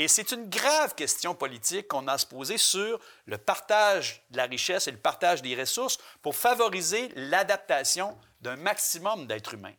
Et 0.00 0.06
c'est 0.06 0.30
une 0.30 0.48
grave 0.48 0.94
question 0.94 1.34
politique 1.34 1.88
qu'on 1.88 2.06
a 2.06 2.12
à 2.12 2.18
se 2.18 2.26
poser 2.26 2.56
sur 2.56 3.00
le 3.26 3.36
partage 3.36 4.22
de 4.30 4.36
la 4.36 4.44
richesse 4.44 4.86
et 4.86 4.92
le 4.92 4.98
partage 4.98 5.42
des 5.42 5.56
ressources 5.56 5.98
pour 6.22 6.36
favoriser 6.36 7.10
l'adaptation 7.16 8.16
d'un 8.40 8.56
maximum 8.56 9.26
d'êtres 9.26 9.54
humains. 9.54 9.74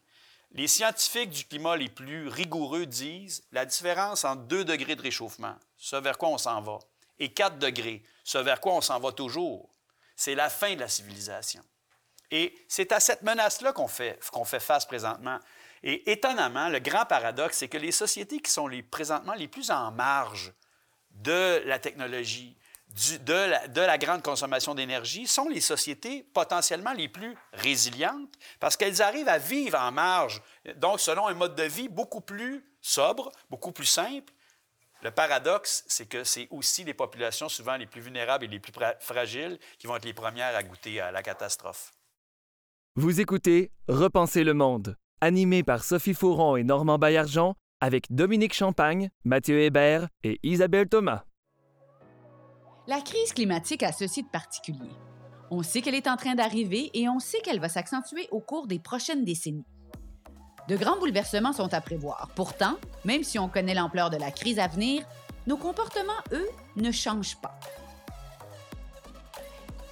Les 0.52 0.68
scientifiques 0.68 1.30
du 1.30 1.46
climat 1.46 1.78
les 1.78 1.90
plus 1.90 2.28
rigoureux 2.28 2.86
disent 2.86 3.44
la 3.52 3.66
différence 3.66 4.26
entre 4.26 4.42
2 4.44 4.66
degrés 4.66 4.96
de 4.96 5.02
réchauffement, 5.02 5.56
ce 5.78 5.96
vers 5.96 6.18
quoi 6.18 6.30
on 6.30 6.38
s'en 6.38 6.62
va, 6.62 6.80
et 7.20 7.32
4 7.32 7.58
degrés, 7.58 8.04
ce 8.24 8.40
vers 8.40 8.60
quoi 8.60 8.74
on 8.74 8.82
s'en 8.82 9.00
va 9.00 9.12
toujours, 9.12 9.70
c'est 10.16 10.36
la 10.36 10.50
fin 10.50 10.76
de 10.76 10.82
la 10.82 10.90
civilisation. 10.90 11.64
Et 12.32 12.54
c'est 12.68 12.92
à 12.92 13.00
cette 13.00 13.22
menace-là 13.22 13.74
qu'on 13.74 13.88
fait, 13.88 14.20
qu'on 14.32 14.46
fait 14.46 14.60
face 14.60 14.86
présentement. 14.86 15.40
Et 15.84 16.12
étonnamment, 16.12 16.70
le 16.70 16.80
grand 16.80 17.06
paradoxe, 17.06 17.58
c'est 17.58 17.68
que 17.70 17.78
les 17.78 17.92
sociétés 17.92 18.40
qui 18.40 18.52
sont 18.52 18.68
les, 18.68 18.84
présentement 18.84 19.34
les 19.34 19.48
plus 19.48 19.72
en 19.72 19.92
marge 19.92 20.54
de 21.12 21.62
la 21.66 21.80
technologie, 21.80 22.56
de, 23.22 23.34
la, 23.34 23.68
de 23.68 23.82
la 23.82 23.98
grande 23.98 24.22
consommation 24.24 24.76
d'énergie, 24.76 25.28
sont 25.28 25.48
les 25.48 25.62
sociétés 25.62 26.24
potentiellement 26.34 26.94
les 26.94 27.08
plus 27.08 27.36
résilientes 27.54 28.34
parce 28.60 28.76
qu'elles 28.78 29.02
arrivent 29.02 29.30
à 29.30 29.38
vivre 29.38 29.80
en 29.80 29.92
marge, 29.92 30.42
donc 30.76 31.00
selon 31.00 31.28
un 31.28 31.34
mode 31.34 31.56
de 31.56 31.64
vie 31.64 31.88
beaucoup 31.88 32.22
plus 32.22 32.66
sobre, 32.82 33.32
beaucoup 33.50 33.72
plus 33.72 33.86
simple. 33.86 34.34
Le 35.02 35.12
paradoxe, 35.12 35.86
c'est 35.88 36.08
que 36.08 36.26
c'est 36.26 36.48
aussi 36.52 36.84
les 36.84 36.94
populations 36.94 37.48
souvent 37.48 37.78
les 37.78 37.86
plus 37.88 38.02
vulnérables 38.02 38.44
et 38.44 38.48
les 38.50 38.60
plus 38.60 38.74
fra- 38.74 38.96
fragiles 39.00 39.58
qui 39.78 39.88
vont 39.88 39.96
être 39.96 40.04
les 40.04 40.14
premières 40.14 40.54
à 40.56 40.62
goûter 40.64 41.00
à 41.00 41.12
la 41.12 41.24
catastrophe. 41.24 41.92
Vous 42.96 43.22
écoutez 43.22 43.72
Repenser 43.88 44.44
le 44.44 44.54
monde, 44.54 44.98
animé 45.22 45.64
par 45.64 45.84
Sophie 45.84 46.14
Fauron 46.14 46.56
et 46.56 46.64
Normand 46.64 46.98
Baillargeon, 46.98 47.56
avec 47.82 48.06
Dominique 48.14 48.54
Champagne, 48.54 49.10
Mathieu 49.24 49.60
Hébert 49.62 50.08
et 50.24 50.40
Isabelle 50.44 50.90
Thomas. 50.90 51.24
La 52.88 53.02
crise 53.02 53.34
climatique 53.34 53.84
a 53.84 53.92
ceci 53.92 54.24
de 54.24 54.30
particulier. 54.30 54.90
On 55.52 55.64
sait 55.64 55.82
qu'elle 55.82 55.96
est 55.96 56.08
en 56.08 56.18
train 56.18 56.36
d'arriver 56.36 56.90
et 56.94 57.08
on 57.10 57.20
sait 57.20 57.40
qu'elle 57.42 57.60
va 57.60 57.70
s'accentuer 57.70 58.28
au 58.32 58.40
cours 58.40 58.68
des 58.68 58.80
prochaines 58.80 59.24
décennies. 59.24 59.66
De 60.68 60.76
grands 60.76 61.00
bouleversements 61.00 61.54
sont 61.54 61.74
à 61.74 61.82
prévoir. 61.82 62.30
Pourtant, 62.36 62.78
même 63.06 63.24
si 63.24 63.40
on 63.40 63.50
connaît 63.50 63.74
l'ampleur 63.74 64.10
de 64.10 64.18
la 64.18 64.32
crise 64.32 64.60
à 64.60 64.68
venir, 64.68 65.04
nos 65.48 65.58
comportements, 65.58 66.22
eux, 66.32 66.48
ne 66.76 66.92
changent 66.92 67.38
pas. 67.42 67.60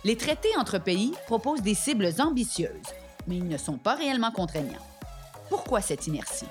Les 0.04 0.16
traités 0.16 0.56
entre 0.58 0.78
pays 0.78 1.14
proposent 1.26 1.64
des 1.64 1.74
cibles 1.74 2.10
ambitieuses, 2.20 2.72
mais 3.28 3.38
ils 3.38 3.48
ne 3.48 3.58
sont 3.58 3.78
pas 3.78 3.96
réellement 3.96 4.32
contraignants. 4.32 4.86
Pourquoi 5.50 5.82
cette 5.82 6.08
inertie? 6.08 6.48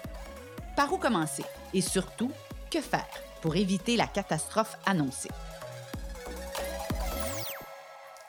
Par 0.74 0.92
où 0.92 0.98
commencer? 0.98 1.44
Et 1.74 1.80
surtout, 1.80 2.32
que 2.70 2.80
faire 2.80 3.06
pour 3.42 3.56
éviter 3.56 3.96
la 3.96 4.06
catastrophe 4.06 4.76
annoncée? 4.86 5.30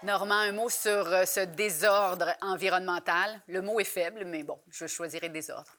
Normand, 0.03 0.35
un 0.35 0.51
mot 0.51 0.69
sur 0.69 1.07
euh, 1.07 1.25
ce 1.25 1.39
désordre 1.39 2.33
environnemental. 2.41 3.41
Le 3.47 3.61
mot 3.61 3.79
est 3.79 3.83
faible, 3.83 4.25
mais 4.25 4.43
bon, 4.43 4.59
je 4.69 4.85
choisirais 4.85 5.29
désordre. 5.29 5.71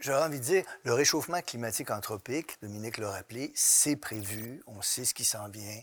J'aurais 0.00 0.22
envie 0.22 0.38
de 0.38 0.44
dire, 0.44 0.64
le 0.84 0.94
réchauffement 0.94 1.40
climatique 1.42 1.90
anthropique, 1.90 2.56
Dominique 2.62 2.98
l'a 2.98 3.10
rappelé, 3.10 3.50
c'est 3.54 3.96
prévu, 3.96 4.62
on 4.66 4.80
sait 4.80 5.04
ce 5.04 5.12
qui 5.12 5.24
s'en 5.24 5.48
vient, 5.48 5.80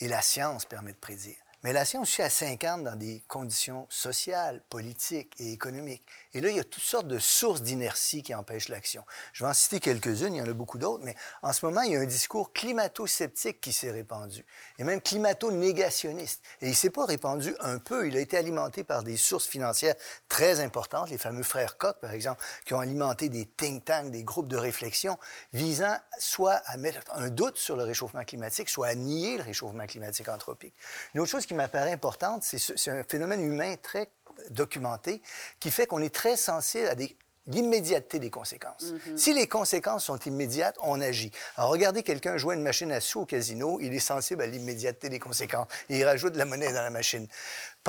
et 0.00 0.08
la 0.08 0.20
science 0.20 0.66
permet 0.66 0.92
de 0.92 0.98
prédire. 0.98 1.36
Mais 1.64 1.72
la 1.72 1.84
science 1.84 2.08
aussi, 2.08 2.22
elle 2.22 2.30
s'incarne 2.30 2.84
dans 2.84 2.94
des 2.94 3.24
conditions 3.26 3.88
sociales, 3.90 4.62
politiques 4.70 5.34
et 5.40 5.52
économiques. 5.52 6.04
Et 6.32 6.40
là, 6.40 6.50
il 6.50 6.56
y 6.56 6.60
a 6.60 6.64
toutes 6.64 6.84
sortes 6.84 7.08
de 7.08 7.18
sources 7.18 7.62
d'inertie 7.62 8.22
qui 8.22 8.32
empêchent 8.32 8.68
l'action. 8.68 9.04
Je 9.32 9.42
vais 9.42 9.50
en 9.50 9.54
citer 9.54 9.80
quelques-unes, 9.80 10.34
il 10.34 10.38
y 10.38 10.40
en 10.40 10.48
a 10.48 10.52
beaucoup 10.52 10.78
d'autres, 10.78 11.02
mais 11.04 11.16
en 11.42 11.52
ce 11.52 11.66
moment, 11.66 11.80
il 11.82 11.92
y 11.92 11.96
a 11.96 12.00
un 12.00 12.06
discours 12.06 12.52
climato-sceptique 12.52 13.60
qui 13.60 13.72
s'est 13.72 13.90
répandu, 13.90 14.46
et 14.78 14.84
même 14.84 15.00
climato-négationniste. 15.00 16.44
Et 16.60 16.66
il 16.66 16.70
ne 16.70 16.74
s'est 16.74 16.90
pas 16.90 17.06
répandu 17.06 17.56
un 17.58 17.78
peu, 17.78 18.06
il 18.06 18.16
a 18.16 18.20
été 18.20 18.36
alimenté 18.36 18.84
par 18.84 19.02
des 19.02 19.16
sources 19.16 19.48
financières 19.48 19.96
très 20.28 20.60
importantes, 20.60 21.10
les 21.10 21.18
fameux 21.18 21.42
frères 21.42 21.76
Koch, 21.76 21.96
par 22.00 22.12
exemple, 22.12 22.40
qui 22.66 22.74
ont 22.74 22.80
alimenté 22.80 23.28
des 23.28 23.46
think 23.46 23.84
tanks, 23.84 24.12
des 24.12 24.22
groupes 24.22 24.48
de 24.48 24.56
réflexion, 24.56 25.18
visant 25.52 25.96
soit 26.20 26.60
à 26.66 26.76
mettre 26.76 27.00
un 27.14 27.30
doute 27.30 27.56
sur 27.56 27.74
le 27.74 27.82
réchauffement 27.82 28.24
climatique, 28.24 28.68
soit 28.68 28.86
à 28.86 28.94
nier 28.94 29.38
le 29.38 29.42
réchauffement 29.42 29.86
climatique 29.86 30.28
anthropique. 30.28 30.74
Une 31.14 31.20
autre 31.20 31.30
chose 31.30 31.46
qui 31.48 31.54
m'apparaît 31.54 31.92
importante, 31.92 32.44
c'est 32.44 32.90
un 32.90 33.02
phénomène 33.02 33.42
humain 33.42 33.74
très 33.82 34.10
documenté 34.50 35.20
qui 35.58 35.70
fait 35.70 35.86
qu'on 35.86 36.00
est 36.00 36.14
très 36.14 36.36
sensible 36.36 36.86
à 36.86 36.94
des 36.94 37.16
l'immédiateté 37.48 38.18
des 38.18 38.30
conséquences. 38.30 38.92
Mm-hmm. 38.92 39.16
Si 39.16 39.32
les 39.34 39.46
conséquences 39.46 40.04
sont 40.04 40.18
immédiates, 40.18 40.76
on 40.82 41.00
agit. 41.00 41.32
Alors, 41.56 41.70
regardez 41.70 42.02
quelqu'un 42.02 42.36
jouer 42.36 42.54
une 42.54 42.62
machine 42.62 42.92
à 42.92 43.00
sous 43.00 43.20
au 43.20 43.24
casino, 43.26 43.78
il 43.80 43.94
est 43.94 44.00
sensible 44.00 44.42
à 44.42 44.46
l'immédiateté 44.46 45.08
des 45.08 45.18
conséquences 45.18 45.66
et 45.88 45.98
il 45.98 46.04
rajoute 46.04 46.34
de 46.34 46.38
la 46.38 46.44
monnaie 46.44 46.72
dans 46.72 46.82
la 46.82 46.90
machine. 46.90 47.26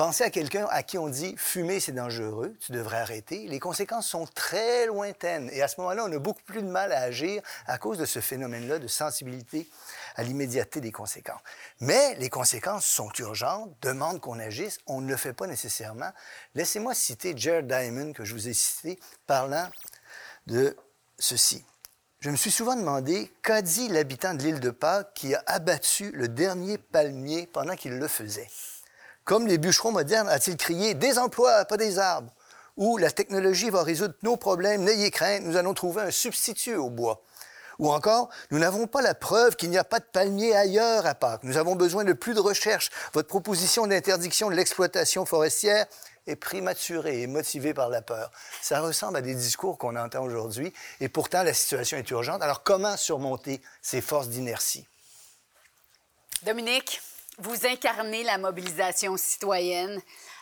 Pensez 0.00 0.24
à 0.24 0.30
quelqu'un 0.30 0.66
à 0.70 0.82
qui 0.82 0.96
on 0.96 1.10
dit 1.10 1.34
fumer, 1.36 1.78
c'est 1.78 1.92
dangereux, 1.92 2.56
tu 2.58 2.72
devrais 2.72 3.00
arrêter. 3.00 3.46
Les 3.48 3.58
conséquences 3.58 4.06
sont 4.06 4.24
très 4.24 4.86
lointaines 4.86 5.50
et 5.52 5.60
à 5.60 5.68
ce 5.68 5.78
moment-là, 5.78 6.06
on 6.06 6.10
a 6.10 6.18
beaucoup 6.18 6.42
plus 6.42 6.62
de 6.62 6.68
mal 6.68 6.90
à 6.92 7.00
agir 7.00 7.42
à 7.66 7.76
cause 7.76 7.98
de 7.98 8.06
ce 8.06 8.18
phénomène-là 8.18 8.78
de 8.78 8.86
sensibilité 8.86 9.68
à 10.16 10.22
l'immédiateté 10.22 10.80
des 10.80 10.90
conséquences. 10.90 11.42
Mais 11.80 12.14
les 12.14 12.30
conséquences 12.30 12.86
sont 12.86 13.10
urgentes, 13.18 13.76
demandent 13.82 14.22
qu'on 14.22 14.38
agisse, 14.38 14.78
on 14.86 15.02
ne 15.02 15.08
le 15.10 15.18
fait 15.18 15.34
pas 15.34 15.46
nécessairement. 15.46 16.12
Laissez-moi 16.54 16.94
citer 16.94 17.34
Jared 17.36 17.66
Diamond, 17.66 18.14
que 18.14 18.24
je 18.24 18.32
vous 18.32 18.48
ai 18.48 18.54
cité, 18.54 18.98
parlant 19.26 19.68
de 20.46 20.78
ceci. 21.18 21.62
Je 22.20 22.30
me 22.30 22.36
suis 22.36 22.50
souvent 22.50 22.74
demandé 22.74 23.30
qu'a 23.42 23.60
dit 23.60 23.88
l'habitant 23.88 24.32
de 24.32 24.44
l'île 24.44 24.60
de 24.60 24.70
Pâques 24.70 25.12
qui 25.12 25.34
a 25.34 25.42
abattu 25.44 26.10
le 26.12 26.28
dernier 26.28 26.78
palmier 26.78 27.46
pendant 27.52 27.76
qu'il 27.76 27.98
le 27.98 28.08
faisait. 28.08 28.48
Comme 29.24 29.46
les 29.46 29.58
bûcherons 29.58 29.92
modernes, 29.92 30.28
a-t-il 30.28 30.56
crié 30.56 30.94
des 30.94 31.18
emplois, 31.18 31.64
pas 31.64 31.76
des 31.76 31.98
arbres 31.98 32.32
Ou 32.76 32.96
la 32.96 33.10
technologie 33.10 33.70
va 33.70 33.82
résoudre 33.82 34.14
nos 34.22 34.36
problèmes, 34.36 34.82
n'ayez 34.82 35.10
crainte, 35.10 35.42
nous 35.44 35.56
allons 35.56 35.74
trouver 35.74 36.02
un 36.02 36.10
substitut 36.10 36.76
au 36.76 36.90
bois. 36.90 37.22
Ou 37.80 37.90
encore, 37.90 38.28
nous 38.50 38.58
n'avons 38.58 38.86
pas 38.86 39.00
la 39.00 39.14
preuve 39.14 39.56
qu'il 39.56 39.70
n'y 39.70 39.78
a 39.78 39.84
pas 39.84 40.00
de 40.00 40.04
palmiers 40.04 40.54
ailleurs 40.54 41.06
à 41.06 41.14
Pâques. 41.14 41.44
Nous 41.44 41.56
avons 41.56 41.76
besoin 41.76 42.04
de 42.04 42.12
plus 42.12 42.34
de 42.34 42.40
recherche. 42.40 42.90
Votre 43.14 43.28
proposition 43.28 43.86
d'interdiction 43.86 44.50
de 44.50 44.54
l'exploitation 44.54 45.24
forestière 45.24 45.86
est 46.26 46.36
prématurée 46.36 47.22
et 47.22 47.26
motivée 47.26 47.72
par 47.72 47.88
la 47.88 48.02
peur. 48.02 48.30
Ça 48.60 48.80
ressemble 48.80 49.16
à 49.16 49.22
des 49.22 49.34
discours 49.34 49.78
qu'on 49.78 49.96
entend 49.96 50.22
aujourd'hui 50.22 50.74
et 51.00 51.08
pourtant 51.08 51.42
la 51.42 51.54
situation 51.54 51.96
est 51.96 52.10
urgente. 52.10 52.42
Alors 52.42 52.62
comment 52.62 52.98
surmonter 52.98 53.62
ces 53.80 54.02
forces 54.02 54.28
d'inertie? 54.28 54.86
Dominique, 56.42 57.00
vous 57.40 57.66
incarnez 57.66 58.22
la 58.22 58.38
mobilisation 58.38 59.16
citoyenne. 59.16 60.00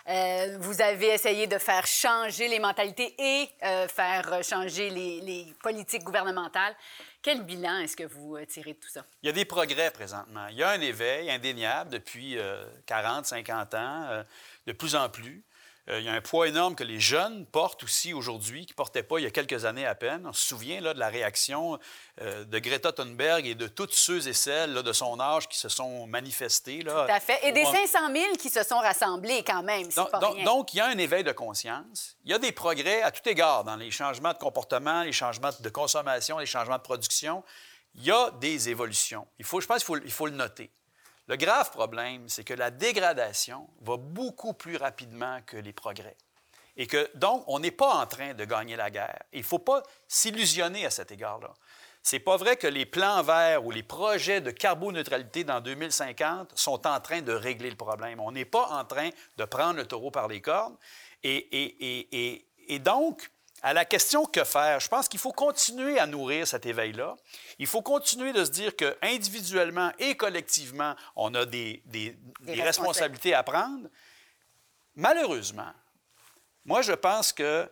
Euh, 0.08 0.56
vous 0.60 0.80
avez 0.80 1.08
essayé 1.08 1.46
de 1.46 1.58
faire 1.58 1.86
changer 1.86 2.48
les 2.48 2.58
mentalités 2.58 3.14
et 3.18 3.48
euh, 3.62 3.86
faire 3.88 4.42
changer 4.42 4.90
les, 4.90 5.54
politiques 5.62 6.02
gouvernementales. 6.02 6.74
Quel 7.20 7.42
bilan 7.42 7.80
est-ce 7.80 7.96
que 7.96 8.04
vous 8.04 8.36
euh, 8.36 8.46
tirez 8.46 8.72
de 8.72 8.78
tout 8.78 8.88
ça? 8.88 9.04
Il 9.22 9.26
y 9.26 9.28
a 9.28 9.32
des 9.32 9.44
progrès 9.44 9.90
présentement. 9.90 10.46
Il 10.48 10.56
y 10.56 10.62
a 10.62 10.70
un 10.70 10.80
éveil 10.80 11.30
indéniable 11.30 11.90
depuis 11.90 12.38
40, 12.86 13.26
50 13.26 13.74
ans, 13.74 14.24
de 14.66 14.72
plus 14.72 14.96
en 14.96 15.08
plus. 15.08 15.44
Euh, 15.90 16.00
il 16.00 16.04
y 16.04 16.08
a 16.08 16.12
un 16.12 16.20
poids 16.20 16.48
énorme 16.48 16.74
que 16.74 16.84
les 16.84 17.00
jeunes 17.00 17.46
portent 17.46 17.82
aussi 17.82 18.12
aujourd'hui, 18.12 18.66
qui 18.66 18.72
ne 18.72 18.76
portaient 18.76 19.02
pas 19.02 19.18
il 19.18 19.24
y 19.24 19.26
a 19.26 19.30
quelques 19.30 19.64
années 19.64 19.86
à 19.86 19.94
peine. 19.94 20.26
On 20.26 20.32
se 20.32 20.46
souvient 20.46 20.80
là, 20.80 20.92
de 20.92 20.98
la 20.98 21.08
réaction 21.08 21.78
euh, 22.20 22.44
de 22.44 22.58
Greta 22.58 22.92
Thunberg 22.92 23.46
et 23.46 23.54
de 23.54 23.66
toutes 23.66 23.94
ceux 23.94 24.28
et 24.28 24.32
celles 24.34 24.74
là, 24.74 24.82
de 24.82 24.92
son 24.92 25.18
âge 25.18 25.48
qui 25.48 25.58
se 25.58 25.68
sont 25.68 26.06
manifestés. 26.06 26.82
Là, 26.82 27.06
Tout 27.06 27.12
à 27.12 27.20
fait. 27.20 27.38
Et 27.42 27.52
des 27.52 27.64
500 27.64 28.12
000 28.12 28.36
qui 28.36 28.50
se 28.50 28.62
sont 28.62 28.78
rassemblés 28.78 29.42
quand 29.46 29.62
même. 29.62 29.88
Donc, 29.88 30.10
pas 30.10 30.18
donc, 30.18 30.34
rien. 30.34 30.44
donc, 30.44 30.74
il 30.74 30.78
y 30.78 30.80
a 30.80 30.86
un 30.86 30.98
éveil 30.98 31.24
de 31.24 31.32
conscience. 31.32 32.16
Il 32.24 32.30
y 32.30 32.34
a 32.34 32.38
des 32.38 32.52
progrès 32.52 33.02
à 33.02 33.10
tout 33.10 33.26
égard 33.26 33.64
dans 33.64 33.76
les 33.76 33.90
changements 33.90 34.32
de 34.32 34.38
comportement, 34.38 35.02
les 35.04 35.12
changements 35.12 35.50
de 35.58 35.68
consommation, 35.70 36.38
les 36.38 36.46
changements 36.46 36.76
de 36.76 36.82
production. 36.82 37.42
Il 37.94 38.04
y 38.04 38.10
a 38.10 38.30
des 38.32 38.68
évolutions. 38.68 39.26
Il 39.38 39.44
faut, 39.44 39.60
je 39.60 39.66
pense 39.66 39.78
qu'il 39.78 39.86
faut, 39.86 39.96
il 39.96 40.12
faut 40.12 40.26
le 40.26 40.32
noter. 40.32 40.70
Le 41.28 41.36
grave 41.36 41.70
problème, 41.70 42.28
c'est 42.28 42.44
que 42.44 42.54
la 42.54 42.70
dégradation 42.70 43.68
va 43.82 43.98
beaucoup 43.98 44.54
plus 44.54 44.76
rapidement 44.76 45.40
que 45.46 45.58
les 45.58 45.74
progrès. 45.74 46.16
Et 46.76 46.86
que, 46.86 47.10
donc, 47.16 47.44
on 47.48 47.58
n'est 47.58 47.70
pas 47.70 47.94
en 47.94 48.06
train 48.06 48.34
de 48.34 48.44
gagner 48.44 48.76
la 48.76 48.90
guerre. 48.90 49.22
Il 49.32 49.40
ne 49.40 49.44
faut 49.44 49.58
pas 49.58 49.82
s'illusionner 50.06 50.86
à 50.86 50.90
cet 50.90 51.10
égard-là. 51.10 51.52
C'est 52.02 52.20
pas 52.20 52.36
vrai 52.38 52.56
que 52.56 52.66
les 52.66 52.86
plans 52.86 53.22
verts 53.22 53.66
ou 53.66 53.70
les 53.70 53.82
projets 53.82 54.40
de 54.40 54.50
carboneutralité 54.50 55.44
dans 55.44 55.60
2050 55.60 56.52
sont 56.56 56.86
en 56.86 57.00
train 57.00 57.20
de 57.20 57.32
régler 57.32 57.68
le 57.68 57.76
problème. 57.76 58.20
On 58.20 58.32
n'est 58.32 58.46
pas 58.46 58.66
en 58.68 58.84
train 58.84 59.10
de 59.36 59.44
prendre 59.44 59.76
le 59.76 59.86
taureau 59.86 60.10
par 60.10 60.28
les 60.28 60.40
cornes. 60.40 60.76
Et, 61.22 62.78
donc, 62.80 63.30
à 63.62 63.72
la 63.72 63.84
question 63.84 64.24
que 64.24 64.44
faire, 64.44 64.80
je 64.80 64.88
pense 64.88 65.08
qu'il 65.08 65.20
faut 65.20 65.32
continuer 65.32 65.98
à 65.98 66.06
nourrir 66.06 66.46
cet 66.46 66.66
éveil-là. 66.66 67.16
Il 67.58 67.66
faut 67.66 67.82
continuer 67.82 68.32
de 68.32 68.44
se 68.44 68.50
dire 68.50 68.76
que 68.76 68.96
individuellement 69.02 69.90
et 69.98 70.16
collectivement, 70.16 70.94
on 71.16 71.34
a 71.34 71.44
des, 71.44 71.82
des, 71.86 72.16
des, 72.40 72.54
des 72.54 72.62
responsabilités 72.62 73.34
à 73.34 73.42
prendre. 73.42 73.88
Malheureusement, 74.94 75.72
moi, 76.64 76.82
je 76.82 76.92
pense 76.92 77.32
que 77.32 77.70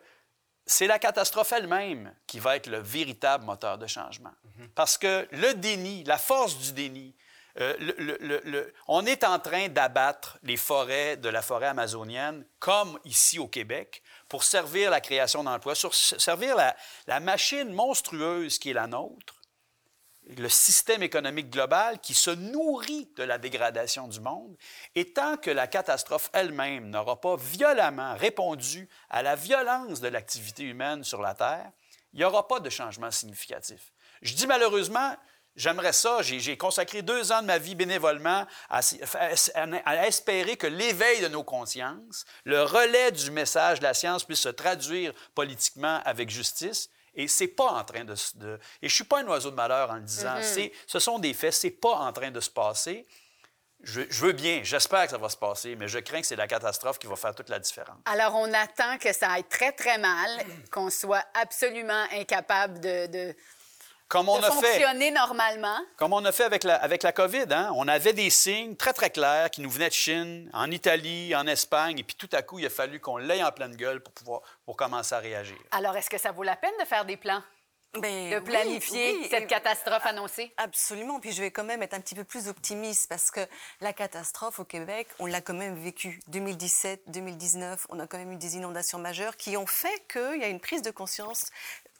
c'est 0.65 0.87
la 0.87 0.99
catastrophe 0.99 1.51
elle-même 1.53 2.13
qui 2.25 2.39
va 2.39 2.57
être 2.57 2.67
le 2.67 2.79
véritable 2.79 3.45
moteur 3.45 3.77
de 3.77 3.87
changement. 3.87 4.33
Mm 4.43 4.49
-hmm. 4.63 4.69
Parce 4.75 4.97
que 4.97 5.27
le 5.31 5.53
déni, 5.53 6.03
la 6.03 6.17
force 6.17 6.57
du 6.57 6.73
déni, 6.73 7.15
euh, 7.59 8.71
on 8.87 9.05
est 9.05 9.23
en 9.23 9.39
train 9.39 9.67
d'abattre 9.67 10.37
les 10.43 10.57
forêts 10.57 11.17
de 11.17 11.29
la 11.29 11.41
forêt 11.41 11.67
amazonienne, 11.67 12.45
comme 12.59 12.99
ici 13.03 13.39
au 13.39 13.47
Québec, 13.47 14.03
pour 14.29 14.43
servir 14.43 14.91
la 14.91 15.01
création 15.01 15.43
d'emplois, 15.43 15.73
servir 15.75 16.55
la, 16.55 16.75
la, 17.07 17.19
machine 17.19 17.71
monstrueuse 17.73 18.59
qui 18.59 18.69
est 18.69 18.73
la 18.73 18.87
nôtre, 18.87 19.41
le 20.35 20.49
système 20.49 21.01
économique 21.03 21.49
global 21.49 21.99
qui 21.99 22.13
se 22.13 22.31
nourrit 22.31 23.09
de 23.15 23.23
la 23.23 23.37
dégradation 23.37 24.07
du 24.07 24.19
monde. 24.19 24.55
Et 24.93 25.13
tant 25.13 25.37
que 25.37 25.49
la 25.49 25.67
catastrophe 25.67 26.29
elle-même 26.33 26.89
n'aura 26.89 27.19
pas 27.19 27.37
violemment 27.37 28.15
répondu 28.15 28.89
à 29.09 29.23
la 29.23 29.35
violence 29.35 30.01
de 30.01 30.09
l'activité 30.09 30.63
humaine 30.63 31.03
sur 31.03 31.21
la 31.21 31.33
Terre, 31.33 31.71
il 32.13 32.19
n'y 32.19 32.25
aura 32.25 32.47
pas 32.47 32.59
de 32.59 32.69
changement 32.69 33.11
significatif. 33.11 33.93
Je 34.21 34.33
dis 34.33 34.47
malheureusement, 34.47 35.15
J'aimerais 35.57 35.91
ça. 35.93 36.21
J'ai 36.21 36.55
consacré 36.55 37.01
deux 37.01 37.31
ans 37.31 37.41
de 37.41 37.47
ma 37.47 37.57
vie 37.57 37.75
bénévolement 37.75 38.45
à, 38.69 38.79
à, 38.79 39.63
à 39.85 40.07
espérer 40.07 40.55
que 40.55 40.67
l'éveil 40.67 41.19
de 41.21 41.27
nos 41.27 41.43
consciences, 41.43 42.25
le 42.45 42.61
relais 42.61 43.11
du 43.11 43.31
message 43.31 43.79
de 43.79 43.83
la 43.83 43.93
science 43.95 44.23
puisse 44.23 44.41
se 44.41 44.49
traduire 44.49 45.11
politiquement 45.35 45.99
avec 46.05 46.29
justice. 46.29 46.89
Et 47.15 47.27
c'est 47.27 47.47
pas 47.47 47.71
en 47.71 47.83
train 47.83 48.05
de, 48.05 48.13
de, 48.35 48.59
Et 48.81 48.87
je 48.87 48.93
suis 48.93 49.03
pas 49.03 49.21
un 49.21 49.27
oiseau 49.27 49.49
de 49.49 49.55
malheur 49.55 49.89
en 49.89 49.95
le 49.95 50.01
disant. 50.01 50.35
Mm 50.37 50.41
-hmm. 50.41 50.71
Ce 50.85 50.99
sont 50.99 51.17
des 51.17 51.33
faits. 51.33 51.53
C'est 51.53 51.71
pas 51.81 51.95
en 52.07 52.13
train 52.13 52.29
de 52.31 52.39
se 52.39 52.51
passer. 52.51 53.05
Je, 53.83 54.01
je, 54.09 54.21
veux 54.25 54.33
bien, 54.33 54.61
j'espère 54.63 55.03
que 55.05 55.11
ça 55.11 55.17
va 55.17 55.29
se 55.29 55.37
passer, 55.37 55.75
mais 55.75 55.87
je 55.87 55.99
crains 55.99 56.21
que 56.21 56.27
c'est 56.27 56.35
la 56.35 56.47
catastrophe 56.47 56.97
qui 56.99 57.07
va 57.07 57.15
faire 57.15 57.35
toute 57.35 57.49
la 57.49 57.59
différence. 57.59 57.99
Alors, 58.05 58.33
on 58.35 58.51
attend 58.53 58.97
que 58.97 59.13
ça 59.13 59.27
aille 59.33 59.43
très, 59.57 59.71
très 59.71 59.97
mal, 59.99 60.29
qu'on 60.71 60.89
soit 60.89 61.25
absolument 61.35 62.05
incapable 62.11 62.79
de, 62.79 62.95
de 63.07 63.35
comme 64.07 64.29
on 64.29 64.39
de 64.39 64.45
a 64.45 64.51
fonctionner 64.51 65.05
fait, 65.05 65.11
normalement. 65.11 65.77
Comme 65.97 66.13
on 66.13 66.23
a 66.23 66.31
fait 66.31 66.43
avec 66.45 66.63
la, 66.63 66.75
avec 66.75 67.03
la 67.03 67.11
COVID. 67.11 67.45
Hein? 67.51 67.71
On 67.75 67.87
avait 67.87 68.13
des 68.13 68.29
signes 68.29 68.75
très, 68.75 68.93
très 68.93 69.09
clairs 69.09 69.49
qui 69.51 69.61
nous 69.61 69.69
venaient 69.69 69.89
de 69.89 69.93
Chine, 69.93 70.49
en 70.53 70.71
Italie, 70.71 71.35
en 71.35 71.45
Espagne, 71.47 71.99
et 71.99 72.03
puis 72.03 72.15
tout 72.15 72.29
à 72.31 72.41
coup, 72.41 72.59
il 72.59 72.65
a 72.65 72.69
fallu 72.69 72.99
qu'on 72.99 73.17
l'aille 73.17 73.43
en 73.43 73.51
pleine 73.51 73.75
gueule 73.75 74.01
pour 74.01 74.13
pouvoir 74.13 74.41
pour 74.65 74.75
commencer 74.77 75.13
à 75.15 75.19
réagir. 75.19 75.57
Alors, 75.71 75.95
est-ce 75.97 76.09
que 76.09 76.17
ça 76.17 76.31
vaut 76.31 76.43
la 76.43 76.55
peine 76.55 76.73
de 76.79 76.85
faire 76.85 77.05
des 77.05 77.17
plans? 77.17 77.41
Ben 77.93 78.29
de 78.31 78.39
planifier 78.39 79.13
oui, 79.17 79.27
cette 79.31 79.43
et- 79.43 79.47
catastrophe 79.47 80.05
annoncée? 80.05 80.53
Absolument. 80.57 81.19
Puis 81.19 81.31
je 81.31 81.41
vais 81.41 81.51
quand 81.51 81.63
même 81.63 81.81
être 81.81 81.93
un 81.93 82.01
petit 82.01 82.15
peu 82.15 82.25
plus 82.25 82.47
optimiste 82.47 83.07
parce 83.09 83.31
que 83.31 83.39
la 83.81 83.91
catastrophe 83.93 84.59
au 84.59 84.65
Québec, 84.65 85.07
on 85.19 85.25
l'a 85.25 85.41
quand 85.41 85.53
même 85.53 85.75
vécue. 85.81 86.19
2017, 86.27 87.03
2019, 87.07 87.87
on 87.89 87.99
a 87.99 88.05
quand 88.05 88.17
même 88.17 88.33
eu 88.33 88.35
des 88.35 88.55
inondations 88.55 88.99
majeures 88.99 89.35
qui 89.37 89.57
ont 89.57 89.65
fait 89.65 90.05
qu'il 90.11 90.39
y 90.39 90.43
a 90.43 90.47
une 90.47 90.59
prise 90.59 90.81
de 90.81 90.91
conscience 90.91 91.45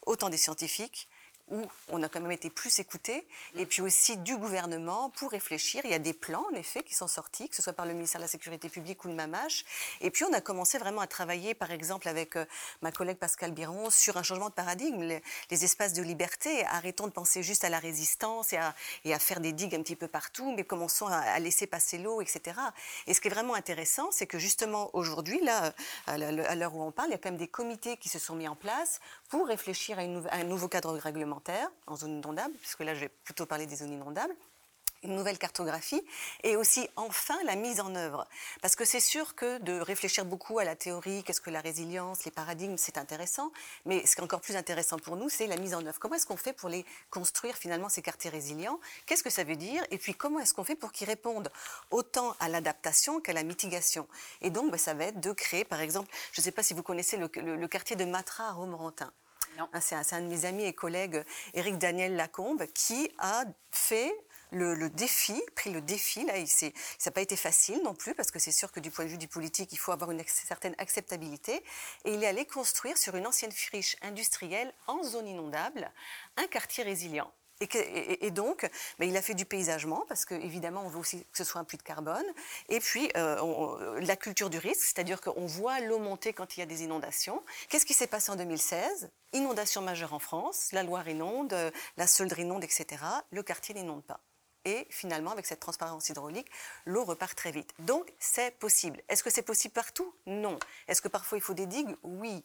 autant 0.06 0.28
des 0.28 0.36
scientifiques 0.36 1.08
où 1.50 1.62
on 1.88 2.02
a 2.02 2.08
quand 2.08 2.20
même 2.20 2.32
été 2.32 2.50
plus 2.50 2.78
écoutés, 2.78 3.26
et 3.56 3.66
puis 3.66 3.82
aussi 3.82 4.16
du 4.16 4.36
gouvernement 4.36 5.10
pour 5.10 5.30
réfléchir. 5.30 5.82
Il 5.84 5.90
y 5.90 5.94
a 5.94 5.98
des 5.98 6.12
plans, 6.12 6.44
en 6.52 6.54
effet, 6.54 6.82
qui 6.82 6.94
sont 6.94 7.08
sortis, 7.08 7.48
que 7.48 7.56
ce 7.56 7.62
soit 7.62 7.72
par 7.72 7.86
le 7.86 7.92
ministère 7.94 8.20
de 8.20 8.24
la 8.24 8.28
Sécurité 8.28 8.68
publique 8.68 9.04
ou 9.04 9.08
le 9.08 9.14
MAMAH. 9.14 9.64
Et 10.00 10.10
puis 10.10 10.24
on 10.24 10.32
a 10.32 10.40
commencé 10.40 10.78
vraiment 10.78 11.00
à 11.00 11.06
travailler, 11.06 11.54
par 11.54 11.70
exemple, 11.70 12.08
avec 12.08 12.36
euh, 12.36 12.44
ma 12.82 12.92
collègue 12.92 13.18
Pascal 13.18 13.52
Biron, 13.52 13.90
sur 13.90 14.16
un 14.16 14.22
changement 14.22 14.48
de 14.48 14.54
paradigme, 14.54 15.02
les, 15.02 15.22
espaces 15.64 15.92
de 15.92 16.02
liberté. 16.02 16.64
Arrêtons 16.66 17.06
de 17.06 17.12
penser 17.12 17.42
juste 17.42 17.64
à 17.64 17.68
la 17.68 17.78
résistance 17.78 18.52
et 18.52 18.58
à, 18.58 19.18
faire 19.18 19.40
des 19.40 19.52
digues 19.52 19.74
un 19.74 19.82
petit 19.82 19.96
peu 19.96 20.08
partout, 20.08 20.52
mais 20.54 20.64
commençons 20.64 21.06
à, 21.06 21.16
à 21.16 21.38
laisser 21.40 21.66
passer 21.66 21.98
l'eau, 21.98 22.20
etc. 22.20 22.58
Et 23.06 23.14
ce 23.14 23.20
qui 23.20 23.28
est 23.28 23.30
vraiment 23.30 23.54
intéressant, 23.54 24.10
c'est 24.12 24.26
que 24.26 24.38
justement 24.38 24.90
aujourd'hui, 24.94 25.40
là, 25.40 25.74
la- 26.06 26.48
à 26.48 26.54
l'heure 26.54 26.74
où 26.74 26.82
on 26.82 26.92
parle, 26.92 27.08
il 27.08 27.12
y 27.12 27.14
a 27.14 27.18
quand 27.18 27.30
même 27.30 27.38
des 27.38 27.48
comités 27.48 27.96
qui 27.96 28.08
se 28.08 28.18
sont 28.18 28.34
mis 28.34 28.48
en 28.48 28.56
place 28.56 29.00
pour 29.28 29.46
réfléchir 29.46 29.98
à, 29.98 30.02
un 30.02 30.44
nouveau 30.44 30.68
cadre 30.68 30.96
réglementaire 30.96 31.68
en 31.86 31.96
zone 31.96 32.18
inondable, 32.18 32.54
puisque 32.60 32.80
là, 32.80 32.94
je 32.94 33.00
vais 33.00 33.08
plutôt 33.08 33.46
parler 33.46 33.66
des 33.66 33.76
zones 33.76 33.92
inondables 33.92 34.34
une 35.02 35.14
nouvelle 35.16 35.38
cartographie 35.38 36.02
et 36.42 36.56
aussi 36.56 36.88
enfin 36.96 37.38
la 37.44 37.54
mise 37.54 37.80
en 37.80 37.94
œuvre. 37.94 38.26
Parce 38.62 38.76
que 38.76 38.84
c'est 38.84 39.00
sûr 39.00 39.34
que 39.34 39.58
de 39.58 39.80
réfléchir 39.80 40.24
beaucoup 40.24 40.58
à 40.58 40.64
la 40.64 40.76
théorie, 40.76 41.22
qu'est-ce 41.24 41.40
que 41.40 41.50
la 41.50 41.60
résilience, 41.60 42.24
les 42.24 42.30
paradigmes, 42.30 42.76
c'est 42.76 42.98
intéressant, 42.98 43.52
mais 43.84 44.04
ce 44.06 44.14
qui 44.14 44.20
est 44.20 44.24
encore 44.24 44.40
plus 44.40 44.56
intéressant 44.56 44.98
pour 44.98 45.16
nous, 45.16 45.28
c'est 45.28 45.46
la 45.46 45.56
mise 45.56 45.74
en 45.74 45.84
œuvre. 45.86 45.98
Comment 45.98 46.14
est-ce 46.16 46.26
qu'on 46.26 46.36
fait 46.36 46.52
pour 46.52 46.68
les 46.68 46.84
construire 47.10 47.56
finalement 47.56 47.88
ces 47.88 48.02
quartiers 48.02 48.30
résilients? 48.30 48.80
Qu'est-ce 49.06 49.22
que 49.22 49.30
ça 49.30 49.44
veut 49.44 49.56
dire? 49.56 49.84
Et 49.90 49.98
puis 49.98 50.14
comment 50.14 50.40
est-ce 50.40 50.54
qu'on 50.54 50.64
fait 50.64 50.76
pour 50.76 50.92
qu'ils 50.92 51.06
répondent 51.06 51.50
autant 51.90 52.34
à 52.40 52.48
l'adaptation 52.48 53.20
qu'à 53.20 53.32
la 53.32 53.42
mitigation? 53.42 54.08
Et 54.40 54.50
donc 54.50 54.70
ben, 54.70 54.78
ça 54.78 54.94
va 54.94 55.04
être 55.04 55.20
de 55.20 55.32
créer 55.32 55.64
par 55.64 55.80
exemple, 55.80 56.10
je 56.32 56.40
ne 56.40 56.44
sais 56.44 56.52
pas 56.52 56.62
si 56.62 56.74
vous 56.74 56.82
connaissez 56.82 57.16
le, 57.16 57.30
le- 57.36 57.56
le 57.56 57.68
quartier 57.68 57.96
de 57.96 58.04
Matra 58.04 58.48
à 58.48 58.52
Romorantin. 58.52 59.12
Non. 59.56 59.68
Hein, 59.72 59.80
C'est 59.80 59.94
un, 59.94 60.02
c'est 60.02 60.14
un 60.14 60.20
de 60.20 60.26
mes 60.26 60.44
amis 60.44 60.64
et 60.64 60.72
collègues, 60.72 61.24
Éric 61.54 61.78
Daniel 61.78 62.14
Lacombe, 62.16 62.64
qui 62.74 63.10
a 63.18 63.44
fait 63.70 64.14
le, 64.50 64.88
défi, 64.88 65.40
pris 65.54 65.70
le 65.70 65.80
défi. 65.80 66.24
Là, 66.24 66.34
ça 66.46 66.66
n'a 67.06 67.10
pas 67.12 67.20
été 67.20 67.36
facile 67.36 67.80
non 67.84 67.94
plus, 67.94 68.14
parce 68.14 68.30
que 68.30 68.38
c'est 68.38 68.52
sûr 68.52 68.72
que 68.72 68.80
du 68.80 68.90
point 68.90 69.04
de 69.04 69.10
vue 69.10 69.18
du 69.18 69.28
politique, 69.28 69.72
il 69.72 69.78
faut 69.78 69.92
avoir 69.92 70.10
une 70.10 70.22
certaine 70.26 70.74
acceptabilité. 70.78 71.62
Et 72.04 72.14
il 72.14 72.22
est 72.22 72.26
allé 72.28 72.44
construire 72.46 72.96
sur 72.98 73.14
une 73.16 73.26
ancienne 73.26 73.52
friche 73.52 73.96
industrielle 74.02 74.72
en 74.86 75.02
zone 75.02 75.28
inondable 75.28 75.90
un 76.36 76.46
quartier 76.46 76.84
résilient. 76.84 77.32
Et, 77.60 77.66
que- 77.66 78.28
donc, 78.30 78.70
ben, 79.00 79.08
il 79.08 79.16
a 79.16 79.20
fait 79.22 79.34
du 79.34 79.44
paysagement, 79.44 80.04
parce 80.06 80.24
qu'évidemment, 80.24 80.82
on 80.84 80.88
veut 80.88 81.00
aussi 81.00 81.24
que 81.32 81.38
ce 81.38 81.42
soit 81.42 81.60
un 81.60 81.64
puits 81.64 81.76
de 81.76 81.82
carbone. 81.82 82.24
Et 82.68 82.78
puis, 82.78 83.10
euh, 83.16 83.40
on- 83.40 83.74
la 83.94 84.14
culture 84.14 84.48
du 84.48 84.58
risque, 84.58 84.80
c'est-à-dire 84.84 85.20
qu'on 85.20 85.44
voit 85.46 85.80
l'eau 85.80 85.98
monter 85.98 86.32
quand 86.32 86.56
il 86.56 86.60
y 86.60 86.62
a 86.62 86.66
des 86.66 86.84
inondations. 86.84 87.42
Qu'est-ce 87.68 87.84
qui 87.84 87.94
s'est 87.94 88.06
passé 88.06 88.30
en 88.30 88.36
2016 88.36 89.10
Inondation 89.32 89.82
majeure 89.82 90.12
en 90.14 90.20
France, 90.20 90.68
la 90.70 90.84
Loire 90.84 91.08
inonde, 91.08 91.52
euh, 91.52 91.72
la 91.96 92.06
Seudre 92.06 92.38
inonde, 92.38 92.62
etc. 92.62 92.86
Le 93.32 93.42
quartier 93.42 93.74
n'inonde 93.74 94.04
pas. 94.04 94.20
Et 94.68 94.86
finalement, 94.90 95.30
avec 95.30 95.46
cette 95.46 95.60
transparence 95.60 96.10
hydraulique, 96.10 96.50
l'eau 96.84 97.02
repart 97.02 97.34
très 97.34 97.52
vite. 97.52 97.70
Donc, 97.78 98.12
c'est 98.18 98.50
possible. 98.58 99.00
Est-ce 99.08 99.22
que 99.22 99.30
c'est 99.30 99.40
possible 99.40 99.72
partout? 99.72 100.12
Non. 100.26 100.58
Est-ce 100.88 101.00
que 101.00 101.08
parfois 101.08 101.38
il 101.38 101.40
faut 101.40 101.54
des 101.54 101.64
digues? 101.64 101.96
Oui. 102.02 102.44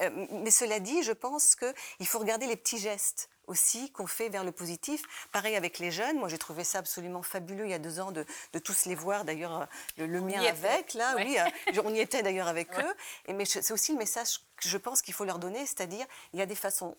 Euh, 0.00 0.08
mais 0.30 0.50
cela 0.50 0.80
dit, 0.80 1.02
je 1.02 1.12
pense 1.12 1.56
qu'il 1.56 2.06
faut 2.06 2.20
regarder 2.20 2.46
les 2.46 2.56
petits 2.56 2.78
gestes 2.78 3.28
aussi 3.48 3.90
qu'on 3.92 4.06
fait 4.06 4.30
vers 4.30 4.44
le 4.44 4.52
positif. 4.52 5.02
Pareil 5.30 5.56
avec 5.56 5.78
les 5.78 5.90
jeunes. 5.90 6.16
Moi, 6.18 6.28
j'ai 6.30 6.38
trouvé 6.38 6.64
ça 6.64 6.78
absolument 6.78 7.22
fabuleux 7.22 7.64
il 7.66 7.70
y 7.70 7.74
a 7.74 7.78
deux 7.78 8.00
ans 8.00 8.12
de, 8.12 8.24
de 8.54 8.58
tous 8.58 8.86
les 8.86 8.94
voir. 8.94 9.24
D'ailleurs, 9.26 9.62
euh, 9.62 9.66
le, 9.98 10.06
le 10.06 10.20
mien 10.22 10.40
avec, 10.42 10.94
là, 10.94 11.14
Ouais. 11.16 11.24
oui. 11.26 11.38
euh, 11.76 11.82
on 11.84 11.92
y 11.94 12.00
était 12.00 12.22
d'ailleurs 12.22 12.48
avec 12.48 12.68
eux. 12.78 12.94
Et, 13.26 13.34
mais 13.34 13.44
c'est 13.44 13.72
aussi 13.72 13.92
le 13.92 13.98
message 13.98 14.40
je 14.62 14.76
pense 14.78 15.02
qu'il 15.02 15.14
faut 15.14 15.24
leur 15.24 15.38
donner, 15.38 15.66
c'est-à-dire, 15.66 16.06
il 16.32 16.38
y 16.38 16.42
a 16.42 16.46
des 16.46 16.54
façons. 16.54 16.96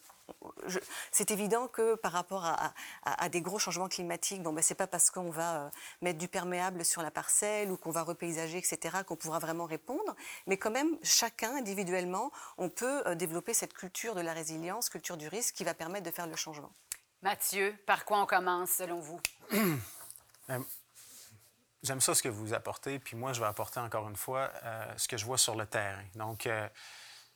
je- 0.67 0.77
C'est 1.11 1.31
évident 1.31 1.67
que 1.67 1.95
par 1.95 2.11
rapport 2.11 2.45
à, 2.45 2.73
à- 3.03 3.23
à 3.23 3.29
des 3.29 3.41
gros 3.41 3.57
changements 3.57 3.89
climatiques, 3.89 4.43
bon, 4.43 4.53
ben, 4.53 4.61
c'est 4.61 4.75
pas 4.75 4.85
parce 4.85 5.09
qu'on 5.09 5.31
va 5.31 5.55
euh, 5.65 5.69
mettre 6.01 6.19
du 6.19 6.27
perméable 6.27 6.85
sur 6.85 7.01
la 7.01 7.09
parcelle 7.09 7.71
ou 7.71 7.77
qu'on 7.77 7.89
va 7.89 8.03
repaysager, 8.03 8.59
etc., 8.59 8.99
qu'on 9.07 9.15
pourra 9.15 9.39
vraiment 9.39 9.65
répondre. 9.65 10.15
Mais 10.45 10.57
quand 10.57 10.69
même, 10.69 10.97
chacun 11.01 11.55
individuellement, 11.55 12.31
on 12.59 12.69
peut 12.69 13.01
euh, 13.07 13.15
développer 13.15 13.55
cette 13.55 13.73
culture 13.73 14.13
de 14.13 14.21
la 14.21 14.33
résilience, 14.33 14.89
culture 14.89 15.17
du 15.17 15.27
risque, 15.27 15.55
qui 15.55 15.63
va 15.63 15.73
permettre 15.73 16.05
de 16.05 16.11
faire 16.11 16.27
le 16.27 16.35
changement. 16.35 16.71
Mathieu, 17.23 17.75
par 17.87 18.05
quoi 18.05 18.19
on 18.21 18.25
commence 18.27 18.69
selon 18.69 18.99
vous? 18.99 19.19
Euh, 19.53 20.59
J'aime 21.81 22.01
ça 22.01 22.13
ce 22.13 22.21
que 22.21 22.27
vous 22.29 22.53
apportez, 22.53 22.99
puis 22.99 23.15
moi, 23.15 23.31
je 23.33 23.39
vais 23.39 23.45
apporter 23.47 23.79
encore 23.79 24.07
une 24.09 24.15
fois 24.17 24.51
euh, 24.63 24.85
ce 24.97 25.07
que 25.07 25.15
je 25.17 25.25
vois 25.25 25.37
sur 25.37 25.55
le 25.55 25.65
terrain. 25.65 26.03
Donc, 26.15 26.45
euh, 26.45 26.67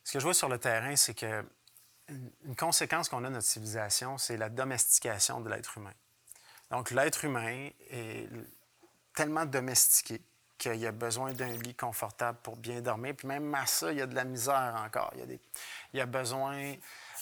ce 0.03 0.13
que 0.13 0.19
je 0.19 0.23
vois 0.23 0.33
sur 0.33 0.49
le 0.49 0.57
terrain, 0.57 0.95
c'est 0.95 1.13
que 1.13 1.43
une- 2.09 2.55
conséquence 2.55 3.09
qu'on 3.09 3.23
a 3.23 3.29
de 3.29 3.33
notre 3.33 3.47
civilisation, 3.47 4.17
c'est 4.17 4.37
la 4.37 4.49
domestication 4.49 5.39
de 5.41 5.49
l'être 5.49 5.77
humain. 5.77 5.93
Donc, 6.71 6.91
l'être 6.91 7.23
humain 7.25 7.69
est 7.89 8.27
tellement 9.15 9.45
domestiqué 9.45 10.21
qu'il 10.57 10.75
y 10.75 10.87
a 10.87 10.91
besoin 10.91 11.33
d'un 11.33 11.47
lit 11.57 11.75
confortable 11.75 12.37
pour 12.41 12.57
bien 12.57 12.81
dormir. 12.81 13.13
Puis 13.17 13.27
même 13.27 13.53
à 13.55 13.65
ça, 13.65 13.91
il 13.91 13.97
y 13.97 14.01
a 14.01 14.05
de 14.05 14.15
la 14.15 14.23
misère 14.23 14.81
encore. 14.85 15.11
Il 15.13 15.19
y 15.19 15.23
a, 15.23 15.25
des... 15.25 15.39
il 15.93 15.97
y 15.97 16.01
a 16.01 16.05
besoin... 16.05 16.73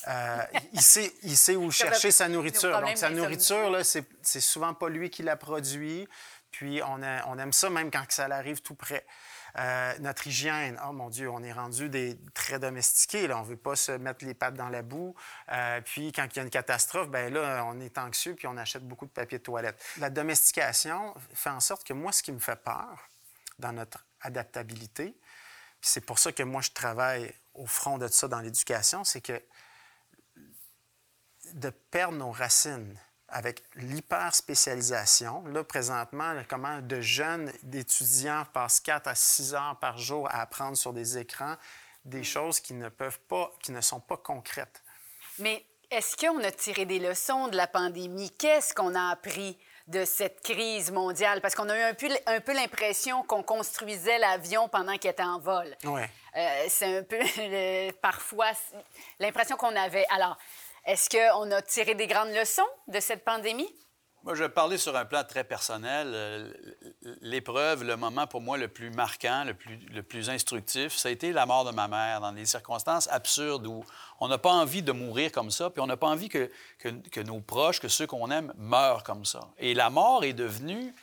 euh, 0.08 0.38
il, 0.74 0.82
sait, 0.82 1.14
il 1.24 1.36
sait 1.38 1.56
où 1.56 1.70
chercher 1.72 2.12
sa 2.12 2.28
nourriture. 2.30 2.80
Donc, 2.82 2.98
sa 2.98 3.10
nourriture, 3.10 3.70
là, 3.70 3.84
c'est 3.84 4.06
c'est 4.22 4.42
souvent 4.42 4.74
pas 4.74 4.90
lui 4.90 5.10
qui 5.10 5.24
la 5.24 5.36
produit. 5.36 6.08
Puis 6.52 6.82
on, 6.84 7.02
aime 7.02 7.54
ça 7.54 7.70
même 7.70 7.90
quand 7.92 8.04
ça 8.10 8.26
arrive 8.26 8.62
tout 8.62 8.76
près. 8.76 9.06
Euh, 9.58 9.98
notre 10.00 10.28
hygiène, 10.28 10.80
oh 10.88 10.92
mon 10.92 11.10
Dieu, 11.10 11.30
on 11.30 11.44
est 11.44 11.52
rendu 11.52 11.90
très 12.34 12.60
domestiqués. 12.60 13.28
Là. 13.28 13.40
On 13.40 13.44
veut 13.44 13.58
pas 13.58 13.76
se 13.76 13.94
mettre 13.94 14.26
les 14.26 14.34
pattes 14.34 14.56
dans 14.56 14.70
la 14.70 14.82
boue. 14.82 15.16
Euh, 15.52 15.82
puis 15.82 16.12
quand 16.12 16.28
il 16.32 16.36
y 16.38 16.40
a 16.40 16.44
une 16.44 16.50
catastrophe, 16.50 17.10
ben 17.10 17.34
là, 17.34 17.64
on 17.66 17.80
est 17.80 17.98
anxieux 17.98 18.36
puis 18.36 18.48
on 18.48 18.58
achète 18.58 18.88
beaucoup 18.88 19.06
de 19.06 19.12
papier 19.12 19.40
de 19.40 19.44
toilette. 19.44 19.84
La 19.98 20.10
domestication 20.10 21.16
fait 21.34 21.50
en 21.50 21.60
sorte 21.60 21.86
que 21.86 21.94
moi, 21.94 22.12
ce 22.12 22.24
qui 22.24 22.32
me 22.32 22.40
fait 22.40 22.62
peur 22.62 23.10
dans 23.60 23.72
notre 23.72 24.06
adaptabilité, 24.22 25.18
c'est 25.82 26.06
pour 26.06 26.20
ça 26.20 26.32
que 26.32 26.44
moi, 26.44 26.62
je 26.62 26.72
travaille 26.72 27.34
au 27.54 27.66
front 27.66 27.98
de 27.98 28.08
ça 28.08 28.28
dans 28.28 28.40
l'éducation, 28.40 29.04
c'est 29.04 29.22
que 29.22 29.42
de 31.54 31.70
perdre 31.70 32.18
nos 32.18 32.32
racines 32.32 32.98
avec 33.32 33.64
l'hyper-spécialisation. 33.76 35.46
Là, 35.48 35.64
présentement, 35.64 36.34
là, 36.34 36.44
comment 36.48 36.82
de 36.82 37.02
jeunes 37.02 37.52
étudiants 37.74 38.44
passent 38.54 38.80
4 38.80 39.08
à 39.08 39.16
6 39.16 39.56
heures 39.56 39.78
par 39.80 39.98
jour 39.98 40.28
à 40.30 40.42
apprendre 40.42 40.78
sur 40.78 40.94
des 40.94 41.18
écrans 41.18 41.56
des 42.06 42.24
choses 42.24 42.60
qui 42.60 42.74
ne 42.74 42.90
peuvent 42.90 43.20
pas, 43.28 43.52
qui 43.62 43.72
ne 43.72 43.82
sont 43.82 44.00
pas 44.00 44.18
concrètes. 44.18 44.82
Mais 45.40 45.64
est-ce 45.90 46.16
qu'on 46.18 46.44
a 46.44 46.52
tiré 46.52 46.86
des 46.86 47.00
leçons 47.00 47.48
de 47.48 47.58
la 47.58 47.68
pandémie? 47.68 48.32
Qu'est-ce 48.32 48.74
qu'on 48.74 48.96
a 48.96 49.12
appris 49.12 49.58
de 49.88 50.06
cette 50.06 50.42
crise 50.42 50.92
mondiale? 50.92 51.42
Parce 51.42 51.54
qu'on 51.54 51.70
a 51.70 51.78
eu 51.78 51.82
un 51.82 51.94
peu, 51.94 52.08
un 52.28 52.40
peu 52.40 52.54
l'impression 52.54 53.24
qu'on 53.24 53.44
construisait 53.44 54.18
l'avion 54.18 54.68
pendant 54.68 54.98
qu'il 54.98 55.10
était 55.10 55.24
en 55.24 55.40
vol. 55.40 55.76
Ouais. 55.84 56.10
Euh, 56.38 56.66
c'est 56.70 56.98
un 56.98 57.04
peu 57.04 57.20
parfois 58.02 58.52
l'impression 59.20 59.58
qu'on 59.58 59.76
avait. 59.76 60.06
Alors, 60.10 60.38
est-ce 60.86 61.10
qu'on 61.10 61.52
a 61.52 61.62
tiré 61.62 61.96
des 61.96 62.08
grandes 62.08 62.34
leçons 62.34 62.68
de 62.88 63.00
cette 63.00 63.24
pandémie? 63.24 63.70
Moi, 64.24 64.36
je 64.36 64.44
vais 64.44 64.50
parler 64.50 64.78
sur 64.78 64.96
un 64.96 65.06
plan 65.06 65.24
très 65.24 65.44
personnel. 65.44 66.12
Euh, 66.14 66.54
L'épreuve, 67.22 67.84
le 67.84 67.98
moment 67.98 68.28
pour 68.28 68.40
moi 68.40 68.56
le 68.56 68.68
plus 68.68 68.92
marquant, 68.92 69.44
le 69.46 69.56
plus, 69.56 69.78
le 69.92 70.04
plus 70.04 70.30
instructif, 70.30 70.96
ça 70.96 71.10
a 71.10 71.12
été 71.12 71.32
la 71.32 71.48
mort 71.48 71.66
de 71.66 71.72
ma 71.72 71.88
mère 71.88 72.22
dans 72.22 72.32
des 72.32 72.46
circonstances 72.46 73.08
absurdes 73.10 73.66
où 73.66 73.84
on 74.20 74.28
n'a 74.28 74.38
pas 74.38 74.52
envie 74.52 74.84
de 74.84 74.92
mourir 74.92 75.32
comme 75.32 75.50
ça, 75.50 75.72
puis 75.72 75.82
on 75.82 75.88
n'a 75.88 75.98
pas 75.98 76.08
envie 76.08 76.30
que, 76.30 76.52
que, 76.78 77.20
nos 77.22 77.40
proches, 77.42 77.80
que 77.80 77.88
ceux 77.88 78.06
qu'on 78.06 78.30
aime, 78.30 78.54
meurent 78.58 79.04
comme 79.04 79.26
ça. 79.26 79.40
Et 79.58 79.74
la 79.74 79.90
mort 79.90 80.24
est 80.24 80.34
devenue 80.34 80.94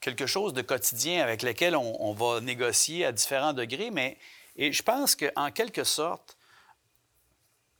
quelque 0.00 0.26
chose 0.26 0.52
de 0.52 0.62
quotidien 0.62 1.24
avec 1.24 1.42
lequel 1.42 1.74
on, 1.74 1.96
on 2.00 2.12
va 2.12 2.40
négocier 2.40 3.04
à 3.04 3.10
différents 3.10 3.54
degrés, 3.54 3.90
mais 3.90 4.18
et 4.54 4.72
je 4.72 4.82
pense 4.84 5.16
qu'en 5.16 5.50
quelque 5.50 5.82
sorte, 5.82 6.37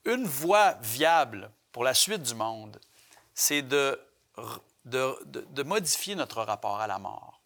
une 0.09 0.27
voie 0.27 0.73
viable 0.83 1.51
pour 1.73 1.85
la 1.85 1.95
suite 1.95 2.23
du 2.23 2.35
monde, 2.35 2.81
c'est 3.35 3.63
de, 3.63 4.01
de, 4.85 5.17
de- 5.27 5.47
de 5.51 5.63
modifier 5.63 6.15
notre 6.15 6.43
rapport 6.43 6.81
à 6.81 6.87
la 6.87 6.99
mort. 6.99 7.41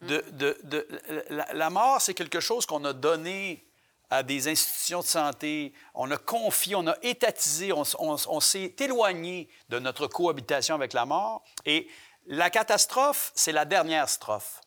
De, 0.00 0.24
de- 0.32 0.58
de- 0.64 0.88
la, 1.30 1.52
la 1.52 1.70
mort, 1.70 2.00
c'est 2.00 2.14
quelque 2.14 2.40
chose 2.40 2.66
qu'on 2.66 2.84
a 2.84 2.92
donné 2.92 3.64
à 4.10 4.22
des 4.24 4.48
institutions 4.48 5.00
de 5.00 5.06
santé, 5.06 5.72
on 5.94 6.10
a 6.10 6.16
confié, 6.18 6.74
on 6.74 6.86
a 6.88 6.96
étatisé, 7.02 7.72
on, 7.72 7.84
on 7.98 8.40
s'est 8.40 8.74
éloigné 8.80 9.48
de 9.68 9.78
notre 9.78 10.06
cohabitation 10.08 10.74
avec 10.74 10.92
la 10.92 11.06
mort. 11.06 11.42
Et 11.64 11.88
la 12.26 12.50
catastrophe, 12.50 13.30
c'est 13.34 13.52
la 13.52 13.64
dernière 13.64 14.08
strophe. 14.08 14.60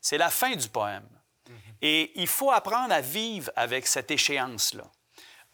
C'est 0.00 0.18
la 0.18 0.30
fin 0.30 0.54
du 0.54 0.68
poème. 0.68 1.08
Et 1.80 2.12
il 2.20 2.26
faut 2.28 2.50
apprendre 2.52 2.92
à 2.92 3.00
vivre 3.00 3.50
avec 3.56 3.86
cette 3.86 4.10
échéance-là. 4.10 4.84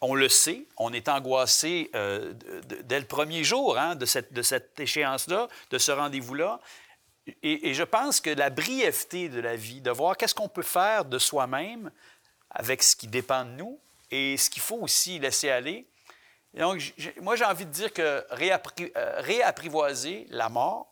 On 0.01 0.15
le 0.15 0.29
sait, 0.29 0.65
on 0.77 0.91
est 0.93 1.07
angoissé 1.09 1.89
euh, 1.95 2.33
dès 2.83 2.99
le 2.99 3.05
premier 3.05 3.43
jour 3.43 3.77
hein, 3.77 3.95
de 3.95 4.05
cette, 4.05 4.33
de 4.33 4.41
cette 4.41 4.79
échéance-là, 4.79 5.47
de 5.69 5.77
ce 5.77 5.91
rendez-vous-là. 5.91 6.59
Et, 7.43 7.69
et 7.69 7.73
je 7.75 7.83
pense 7.83 8.19
que 8.19 8.31
la 8.31 8.49
brièveté 8.49 9.29
de 9.29 9.39
la 9.39 9.55
vie, 9.55 9.79
de 9.79 9.91
voir 9.91 10.17
qu'est-ce 10.17 10.33
qu'on 10.33 10.49
peut 10.49 10.63
faire 10.63 11.05
de 11.05 11.19
soi-même 11.19 11.91
avec 12.49 12.81
ce 12.81 12.95
qui 12.95 13.07
dépend 13.07 13.45
de 13.45 13.51
nous 13.51 13.79
et 14.09 14.37
ce 14.37 14.49
qu'il 14.49 14.61
faut 14.63 14.79
aussi 14.81 15.19
laisser 15.19 15.49
aller. 15.51 15.85
Et 16.53 16.59
donc, 16.59 16.81
moi, 17.21 17.35
j'ai 17.35 17.45
envie 17.45 17.65
de 17.65 17.71
dire 17.71 17.93
que 17.93 18.25
réappri- 18.31 18.91
euh, 18.97 19.13
réapprivoiser 19.21 20.25
la 20.31 20.49
mort, 20.49 20.91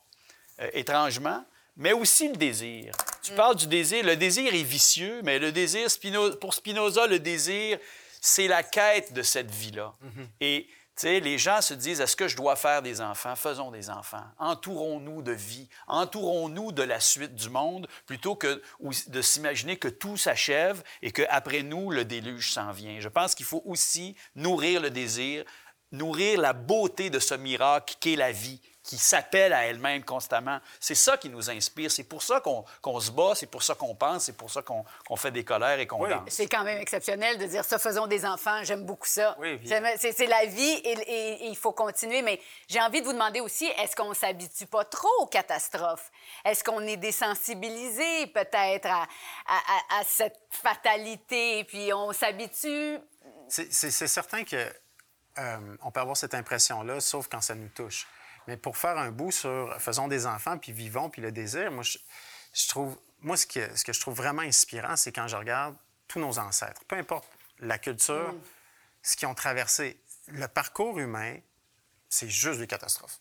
euh, 0.60 0.70
étrangement, 0.72 1.44
mais 1.76 1.92
aussi 1.92 2.28
le 2.28 2.36
désir. 2.36 2.94
Tu 3.22 3.32
parles 3.32 3.56
du 3.56 3.66
désir. 3.66 4.04
Le 4.04 4.16
désir 4.16 4.54
est 4.54 4.62
vicieux, 4.62 5.20
mais 5.24 5.38
le 5.38 5.52
désir, 5.52 5.88
Spino- 5.88 6.36
pour 6.36 6.54
Spinoza, 6.54 7.06
le 7.08 7.18
désir, 7.18 7.78
c'est 8.20 8.48
la 8.48 8.62
quête 8.62 9.12
de 9.12 9.22
cette 9.22 9.50
vie-là. 9.50 9.92
Et 10.40 10.66
tu 10.96 11.06
sais, 11.06 11.20
les 11.20 11.38
gens 11.38 11.62
se 11.62 11.72
disent, 11.72 12.00
est-ce 12.00 12.16
que 12.16 12.28
je 12.28 12.36
dois 12.36 12.56
faire 12.56 12.82
des 12.82 13.00
enfants? 13.00 13.34
Faisons 13.34 13.70
des 13.70 13.88
enfants. 13.88 14.24
Entourons-nous 14.38 15.22
de 15.22 15.32
vie. 15.32 15.68
Entourons-nous 15.86 16.72
de 16.72 16.82
la 16.82 17.00
suite 17.00 17.34
du 17.34 17.48
monde 17.48 17.88
plutôt 18.04 18.36
que 18.36 18.62
de 19.06 19.22
s'imaginer 19.22 19.78
que 19.78 19.88
tout 19.88 20.18
s'achève 20.18 20.82
et 21.00 21.10
qu'après 21.10 21.62
nous, 21.62 21.90
le 21.90 22.04
déluge 22.04 22.52
s'en 22.52 22.72
vient. 22.72 23.00
Je 23.00 23.08
pense 23.08 23.34
qu'il 23.34 23.46
faut 23.46 23.62
aussi 23.64 24.14
nourrir 24.34 24.82
le 24.82 24.90
désir, 24.90 25.44
nourrir 25.90 26.38
la 26.40 26.52
beauté 26.52 27.08
de 27.08 27.18
ce 27.18 27.34
miracle 27.34 27.94
qu'est 27.98 28.16
la 28.16 28.32
vie, 28.32 28.60
qui 28.90 28.98
s'appelle 28.98 29.52
à 29.52 29.66
elle-même 29.66 30.02
constamment. 30.04 30.58
C'est 30.80 30.96
ça 30.96 31.16
qui 31.16 31.28
nous 31.28 31.48
inspire. 31.48 31.92
C'est 31.92 32.02
pour 32.02 32.24
ça 32.24 32.40
qu'on 32.40 32.98
se 33.00 33.12
bat, 33.12 33.34
c'est 33.36 33.46
pour 33.46 33.62
ça 33.62 33.76
qu'on 33.76 33.94
pense, 33.94 34.24
c'est 34.24 34.36
pour 34.36 34.50
ça 34.50 34.62
qu'on 34.62 35.16
fait 35.16 35.30
des 35.30 35.44
colères 35.44 35.78
et 35.78 35.86
qu'on 35.86 36.02
Oui. 36.02 36.10
danse. 36.10 36.22
C'est 36.28 36.48
quand 36.48 36.64
même 36.64 36.78
exceptionnel 36.78 37.38
de 37.38 37.46
dire 37.46 37.64
ça, 37.64 37.78
faisons 37.78 38.08
des 38.08 38.26
enfants. 38.26 38.64
J'aime 38.64 38.84
beaucoup 38.84 39.06
ça. 39.06 39.36
Oui, 39.38 39.60
C'est 39.64 40.26
la 40.26 40.44
vie 40.46 40.60
et, 40.84 40.90
et- 40.90 41.44
et 41.44 41.46
il 41.46 41.56
faut 41.56 41.70
continuer. 41.70 42.20
Mais 42.22 42.40
j'ai 42.66 42.80
envie 42.80 43.00
de 43.00 43.06
vous 43.06 43.12
demander 43.12 43.38
aussi, 43.40 43.66
est-ce 43.78 43.94
qu'on 43.94 44.12
s'habitue 44.12 44.66
pas 44.66 44.84
trop 44.84 45.08
aux 45.20 45.26
catastrophes? 45.26 46.10
Est-ce 46.44 46.64
qu'on 46.64 46.80
est 46.80 46.96
désensibilisé 46.96 48.26
peut-être 48.26 48.86
à, 48.86 49.02
à- 49.02 49.06
à- 49.96 50.00
à 50.00 50.04
cette 50.04 50.40
fatalité? 50.50 51.60
Et 51.60 51.64
puis 51.64 51.92
on 51.92 52.12
s'habitue? 52.12 52.98
C'est 53.48 53.70
certain 54.08 54.42
que 54.42 54.56
euh, 55.38 55.76
on 55.84 55.92
peut 55.92 56.00
avoir 56.00 56.16
cette 56.16 56.34
impression-là, 56.34 56.98
sauf 57.00 57.28
quand 57.28 57.40
ça 57.40 57.54
nous 57.54 57.68
touche. 57.68 58.08
Mais 58.46 58.56
pour 58.56 58.76
faire 58.76 58.98
un 58.98 59.10
bout 59.10 59.30
sur 59.30 59.74
faisons 59.80 60.08
des 60.08 60.26
enfants, 60.26 60.58
puis 60.58 60.72
vivons, 60.72 61.10
puis 61.10 61.22
le 61.22 61.32
désir, 61.32 61.70
moi, 61.70 61.82
je, 61.82 61.98
je 62.52 62.68
trouve, 62.68 62.98
moi, 63.20 63.36
ce 63.36 63.46
que, 63.46 63.76
ce 63.76 63.84
que 63.84 63.92
je 63.92 64.00
trouve 64.00 64.14
vraiment 64.14 64.42
inspirant, 64.42 64.96
c'est 64.96 65.12
quand 65.12 65.28
je 65.28 65.36
regarde 65.36 65.76
tous 66.08 66.18
nos 66.18 66.38
ancêtres, 66.38 66.82
peu 66.88 66.96
importe 66.96 67.28
la 67.60 67.78
culture, 67.78 68.34
ce 69.02 69.16
qu'ils 69.16 69.28
ont 69.28 69.34
traversé, 69.34 70.00
le 70.28 70.48
parcours 70.48 70.98
humain, 70.98 71.36
c'est 72.08 72.28
juste 72.28 72.58
des 72.58 72.66
catastrophes. 72.66 73.18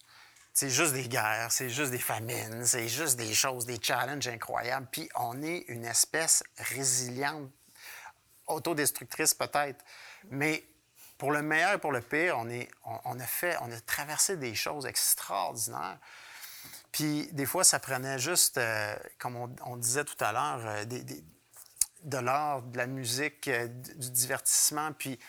C'est 0.53 0.69
juste 0.69 0.93
des 0.93 1.07
guerres, 1.07 1.51
c'est 1.51 1.69
juste 1.69 1.91
des 1.91 1.99
famines, 1.99 2.65
c'est 2.65 2.87
juste 2.87 3.15
des 3.17 3.33
choses, 3.33 3.65
des 3.65 3.79
challenges 3.81 4.27
incroyables. 4.27 4.87
Puis 4.91 5.07
on 5.15 5.41
est 5.41 5.59
une 5.67 5.85
espèce 5.85 6.43
résiliente 6.57 7.49
autodestructrice 8.47 9.33
peut-être, 9.33 9.85
mais 10.31 10.63
pour 11.19 11.33
le 11.33 11.41
meilleur 11.41 11.73
et 11.73 11.77
pour 11.77 11.91
le 11.91 11.99
pire, 11.99 12.37
on, 12.39 13.19
a 13.19 13.25
fait, 13.25 13.57
on 13.61 13.69
a 13.69 13.79
traversé 13.81 14.37
des 14.37 14.55
choses 14.55 14.85
extraordinaires. 14.85 15.99
Puis 16.93 17.27
des 17.33 17.45
fois, 17.45 17.65
ça 17.65 17.77
prenait 17.77 18.17
juste, 18.17 18.57
euh, 18.57 18.95
comme 19.19 19.35
on, 19.35 19.75
disait 19.77 20.05
tout 20.05 20.15
à 20.21 20.31
l'heure, 20.31 20.61
euh, 20.65 20.85
de 20.85 22.17
l'art, 22.17 22.61
de 22.61 22.77
la 22.77 22.87
musique, 22.87 23.49
euh, 23.49 23.67
du 23.67 24.11
divertissement, 24.11 24.93
puis 24.93 25.19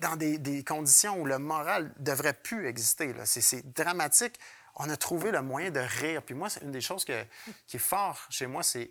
dans 0.00 0.16
des, 0.16 0.36
des 0.36 0.64
conditions 0.64 1.20
où 1.20 1.24
le 1.24 1.38
moral 1.38 1.94
devrait 2.00 2.34
plus 2.34 2.66
exister. 2.66 3.14
C'est, 3.24 3.72
dramatique. 3.72 4.38
On 4.74 4.90
a 4.90 4.96
trouvé 4.96 5.30
le 5.30 5.42
moyen 5.42 5.70
de 5.70 5.80
rire. 5.80 6.22
Puis 6.24 6.34
moi, 6.34 6.50
c'est 6.50 6.62
une 6.62 6.72
des 6.72 6.80
choses 6.80 7.04
que- 7.04 7.24
qui 7.68 7.76
est 7.76 7.80
fort 7.80 8.26
chez 8.30 8.48
moi, 8.48 8.64
c'est 8.64 8.90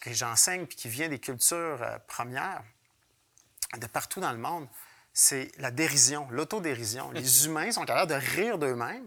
que 0.00 0.12
j'enseigne 0.12 0.66
puis 0.66 0.76
qui 0.76 0.88
vient 0.88 1.08
des 1.08 1.18
cultures 1.18 1.80
premières 2.06 2.62
de 3.78 3.86
partout 3.86 4.20
dans 4.20 4.32
le 4.32 4.38
monde, 4.38 4.68
c'est 5.20 5.50
la 5.58 5.70
dérision, 5.70 6.26
l'autodérision. 6.30 7.10
Les 7.12 7.44
humains 7.46 7.70
sont 7.72 7.84
capables 7.84 8.10
de 8.10 8.16
rire 8.36 8.56
d'eux-mêmes. 8.58 9.06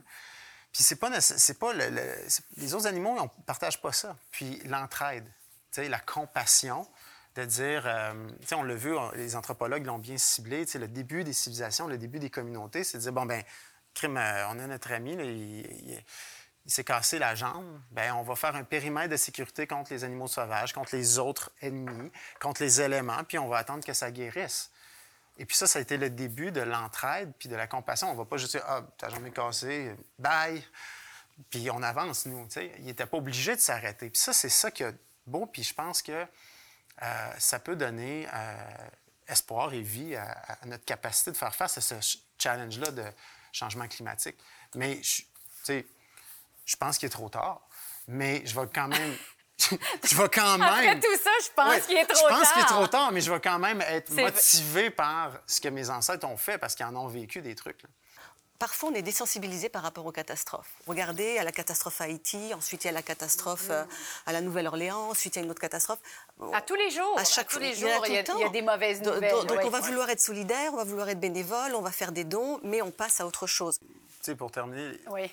Puis 0.72 0.84
c'est 0.84 0.95
pas, 0.95 1.09
nécess- 1.09 1.38
c'est 1.38 1.57
pas 1.57 1.74
le- 1.74 1.89
le- 1.89 2.16
c'est- 2.28 2.43
les 2.57 2.74
autres 2.76 2.88
animaux, 2.88 3.16
on 3.20 3.28
partagent 3.28 3.82
pas 3.82 3.91
ça. 3.91 4.16
Puis 4.32 4.59
l'entraide, 4.66 5.26
tu 5.72 5.82
sais, 5.82 5.89
la 5.89 5.99
compassion, 5.99 6.88
de 7.36 7.45
dire, 7.45 7.84
euh, 7.88 8.14
tu 8.41 8.47
sais, 8.47 8.53
on 8.55 8.61
l'a 8.61 8.76
vu, 8.76 8.95
on- 8.95 9.09
les 9.14 9.36
anthropologues 9.36 9.86
l'ont 9.88 9.97
bien 9.97 10.20
ciblé, 10.20 10.66
tu 10.68 10.74
sais, 10.74 10.80
le 10.80 10.88
début 10.88 11.24
des 11.24 11.34
civilisations, 11.34 11.88
le 11.88 11.97
début 11.97 12.20
des 12.20 12.30
communautés, 12.30 12.84
c'est 12.84 12.99
de 12.99 13.03
dire, 13.03 13.11
bon, 13.11 13.26
ben, 13.26 13.41
crime, 13.95 14.18
euh, 14.18 14.47
on 14.49 14.59
a 14.59 14.68
notre 14.68 14.91
ami, 14.91 15.16
là, 15.16 15.24
il, 15.24 15.32
il- 15.89 16.03
il 16.66 16.72
s'est 16.72 16.84
cassé 16.84 17.18
la 17.20 17.34
jambe, 17.36 17.82
ben 17.91 18.14
on 18.14 18.22
va 18.24 18.36
faire 18.36 18.55
un 18.55 18.64
périmètre 18.64 19.09
de 19.09 19.18
sécurité 19.18 19.66
contre 19.68 19.91
les 19.91 20.03
animaux 20.03 20.28
sauvages, 20.28 20.72
contre 20.74 20.95
les 20.95 21.18
autres 21.20 21.51
ennemis, 21.61 22.11
contre 22.39 22.61
les 22.61 22.80
éléments, 22.82 23.24
puis 23.28 23.38
on 23.39 23.47
va 23.49 23.57
attendre 23.57 23.84
que 23.84 23.93
ça 23.93 24.11
guérisse. 24.11 24.70
Et 25.38 25.46
puis 25.46 25.56
ça, 25.58 25.66
ça 25.68 25.80
a 25.80 25.82
été 25.82 25.98
le 25.98 26.10
début 26.10 26.52
de 26.52 26.62
l'entraide 26.62 27.34
puis 27.40 27.50
de 27.50 27.56
la 27.56 27.68
compassion. 27.68 28.12
On 28.12 28.16
va 28.16 28.26
pas 28.26 28.38
juste 28.38 28.52
dire 28.52 28.64
Ah, 28.68 28.84
ta 28.98 29.10
jambe 29.10 29.26
est 29.26 29.32
cassée, 29.32 29.96
bye. 30.20 30.64
Puis 31.50 31.70
on 31.72 31.82
avance, 31.82 32.26
nous. 32.28 32.46
tu 32.46 32.54
sais. 32.54 32.72
Il 32.80 32.86
n'était 32.86 33.08
pas 33.08 33.18
obligé 33.18 33.56
de 33.56 33.60
s'arrêter. 33.62 34.10
Puis 34.10 34.22
ça, 34.22 34.34
c'est 34.34 34.50
ça 34.50 34.70
qui 34.70 34.84
est 34.84 34.96
beau. 35.26 35.46
Puis 35.48 35.64
je 35.64 35.74
pense 35.74 36.02
que 36.04 36.12
euh, 37.02 37.32
ça 37.40 37.58
peut 37.60 37.76
donner 37.76 38.28
euh, 38.32 38.88
espoir 39.28 39.74
et 39.74 39.82
vie 39.82 40.16
à, 40.16 40.58
notre 40.66 40.86
capacité 40.86 41.32
de 41.32 41.38
faire 41.38 41.56
face 41.56 41.78
à 41.78 41.82
ce 41.82 41.96
ch- 41.96 42.20
challenge-là 42.38 42.92
de 42.92 43.06
changement 43.52 43.88
climatique. 43.88 44.38
Mais 44.76 45.00
tu 45.02 45.26
sais, 45.64 45.86
je 46.66 46.76
pense 46.76 47.00
qu'il 47.00 47.08
est 47.08 47.10
trop 47.10 47.30
tard. 47.30 47.62
Mais 48.08 48.46
je 48.46 48.60
vais 48.60 48.68
quand 48.74 48.88
même. 48.88 49.16
je 50.03 50.16
vais 50.16 50.30
quand 50.30 50.61
Après 50.61 50.86
même. 50.88 50.99
tout 50.99 51.18
ça, 51.24 51.30
je 51.43 51.49
pense 51.55 51.70
Ouais, 51.70 51.82
qu'il 51.82 51.97
est 51.97 52.05
trop 52.05 52.28
Je 52.30 52.34
pense 52.36 52.51
qu'il 52.51 52.61
est 52.61 52.66
tard. 52.66 52.78
trop 52.78 52.88
tard, 52.88 53.11
mais 53.11 53.22
je 53.22 53.32
vais 53.32 53.39
quand 53.39 53.59
même 53.59 53.82
être 53.82 54.11
motivé 54.11 54.89
par 54.89 55.32
ce 55.47 55.61
que 55.61 55.68
mes 55.70 55.89
ancêtres 55.89 56.28
ont 56.28 56.38
fait 56.38 56.57
parce 56.57 56.76
qu'ils 56.76 56.86
en 56.86 56.95
ont 56.95 57.07
vécu 57.07 57.41
des 57.41 57.55
trucs. 57.55 57.84
là. 57.84 57.89
Parfois, 58.59 58.89
on 58.89 58.93
est 58.93 59.01
désensibilisé 59.01 59.68
par 59.68 59.82
rapport 59.82 60.05
aux 60.05 60.11
catastrophes. 60.14 60.72
Regardez, 60.88 61.38
à 61.38 61.43
la 61.43 61.51
catastrophe 61.51 61.99
à 61.99 62.05
Haïti, 62.05 62.53
ensuite 62.53 62.86
il 62.86 62.88
y 62.88 62.89
a 62.89 62.93
la 62.93 63.01
catastrophe 63.01 63.68
euh, 63.72 63.84
à 64.26 64.32
la 64.32 64.39
Nouvelle-Orléans, 64.39 65.09
ensuite 65.09 65.36
il 65.36 65.39
y 65.39 65.41
a 65.41 65.45
une 65.45 65.51
autre 65.51 65.59
catastrophe. 65.59 65.99
À 66.53 66.61
tous 66.61 66.76
les 66.76 66.89
jours. 66.89 67.18
À 67.20 67.26
chaque 67.26 67.49
tous 67.49 67.59
les 67.59 67.72
il 67.78 67.80
y 67.82 67.86
a 67.89 67.93
jours, 67.95 68.03
tout 68.05 68.09
il 68.11 68.14
y 68.14 68.18
a, 68.18 68.22
le 68.22 68.26
temps. 68.28 68.38
il 68.38 68.41
y 68.41 68.45
a 68.45 68.49
des 68.49 68.61
mauvaises 68.61 69.01
Do- 69.01 69.09
do- 69.09 69.16
nouvelles. 69.16 69.32
Donc, 69.47 69.57
ouais. 69.57 69.66
on 69.66 69.70
va 69.70 69.82
vouloir 69.82 70.09
être 70.09 70.22
solidaire, 70.22 70.72
on 70.74 70.78
va 70.78 70.86
vouloir 70.86 71.09
être 71.09 71.20
bénévole, 71.20 71.76
on 71.76 71.82
va 71.82 71.91
faire 71.91 72.14
des 72.14 72.24
dons, 72.24 72.61
mais 72.64 72.82
on 72.82 72.91
passe 72.91 73.20
à 73.20 73.26
autre 73.28 73.47
chose. 73.47 73.80
Tu 73.82 73.88
sais, 74.22 74.36
pour 74.36 74.49
terminer, 74.49 74.97
Oui. 75.09 75.30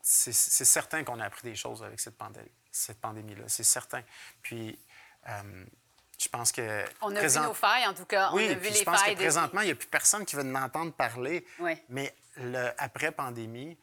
c'est 0.00 0.32
c'est 0.32 0.64
certain 0.64 1.04
qu'on 1.04 1.20
a 1.20 1.24
appris 1.26 1.42
des 1.46 1.56
choses 1.56 1.82
avec 1.82 2.00
cette 2.00 2.16
pandémie, 2.16 2.48
cette 2.74 3.00
pandémie-là. 3.00 3.44
C'est 3.46 3.62
certain. 3.64 4.02
Puis, 4.42 4.78
euh, 5.28 5.64
je 6.18 6.28
pense 6.28 6.52
que. 6.52 6.84
On 7.00 7.14
a 7.14 7.18
présent- 7.18 7.42
vu 7.42 7.46
nos 7.48 7.54
failles, 7.54 7.86
en 7.86 7.94
tout 7.94 8.04
cas. 8.04 8.30
Oui, 8.32 8.46
on 8.48 8.52
a 8.52 8.54
vu 8.54 8.68
les 8.68 8.74
je 8.74 8.84
pense 8.84 9.00
failles. 9.02 9.14
que 9.14 9.20
présentement, 9.20 9.60
il 9.60 9.66
n'y 9.66 9.72
a 9.72 9.76
plus 9.76 9.88
personne 9.88 10.24
qui 10.24 10.36
veut 10.36 10.44
m'entendre 10.44 10.92
parler. 10.92 11.46
Oui. 11.60 11.80
Mais 11.88 12.14
le 12.36 12.70
après-pandémie 12.78 13.76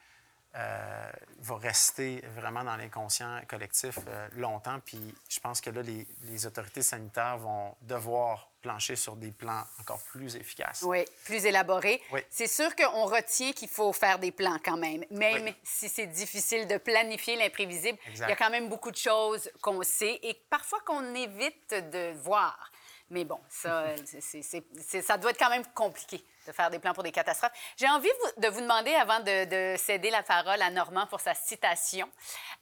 euh, 0.55 1.11
va 1.39 1.57
rester 1.57 2.21
vraiment 2.35 2.63
dans 2.65 2.75
l'inconscient 2.75 3.41
collectif 3.47 3.97
euh, 4.07 4.27
longtemps. 4.35 4.79
Puis 4.85 5.15
je 5.29 5.39
pense 5.39 5.61
que 5.61 5.69
là, 5.69 5.81
les, 5.81 6.05
les 6.23 6.45
autorités 6.45 6.81
sanitaires 6.81 7.37
vont 7.37 7.73
devoir 7.83 8.49
plancher 8.61 8.95
sur 8.95 9.15
des 9.15 9.31
plans 9.31 9.63
encore 9.79 10.01
plus 10.03 10.35
efficaces. 10.35 10.83
Oui, 10.83 11.03
plus 11.25 11.45
élaboré. 11.45 12.01
Oui. 12.11 12.21
C'est 12.29 12.47
sûr 12.47 12.75
qu'on 12.75 13.05
retient 13.05 13.51
qu'il 13.53 13.69
faut 13.69 13.91
faire 13.93 14.19
des 14.19 14.31
plans 14.31 14.57
quand 14.63 14.77
même, 14.77 15.03
même 15.09 15.43
Oui. 15.43 15.55
si 15.63 15.89
c'est 15.89 16.07
difficile 16.07 16.67
de 16.67 16.77
planifier 16.77 17.35
l'imprévisible. 17.35 17.97
Il 18.13 18.19
y 18.19 18.23
a 18.23 18.35
quand 18.35 18.49
même 18.49 18.69
beaucoup 18.69 18.91
de 18.91 18.97
choses 18.97 19.49
qu'on 19.61 19.81
sait 19.83 20.19
et 20.23 20.33
parfois 20.49 20.79
qu'on 20.81 21.13
évite 21.15 21.73
de 21.91 22.13
voir. 22.19 22.71
Mais 23.09 23.25
bon, 23.25 23.39
ça, 23.49 23.87
ça 25.01 25.17
doit 25.17 25.31
être 25.31 25.37
quand 25.39 25.49
même 25.49 25.65
compliqué 25.73 26.23
de 26.47 26.51
faire 26.53 26.69
des 26.69 26.79
plans 26.79 26.93
pour 26.93 27.03
des 27.03 27.11
catastrophes. 27.11 27.51
J'ai 27.75 27.87
envie 27.89 28.09
de 28.37 28.47
vous 28.47 28.61
demander, 28.61 28.93
avant 28.93 29.19
de, 29.19 29.45
de 29.73 29.77
céder 29.77 30.09
la 30.09 30.23
parole 30.23 30.61
à 30.61 30.69
Normand 30.69 31.05
pour 31.07 31.19
sa 31.19 31.33
citation 31.35 32.09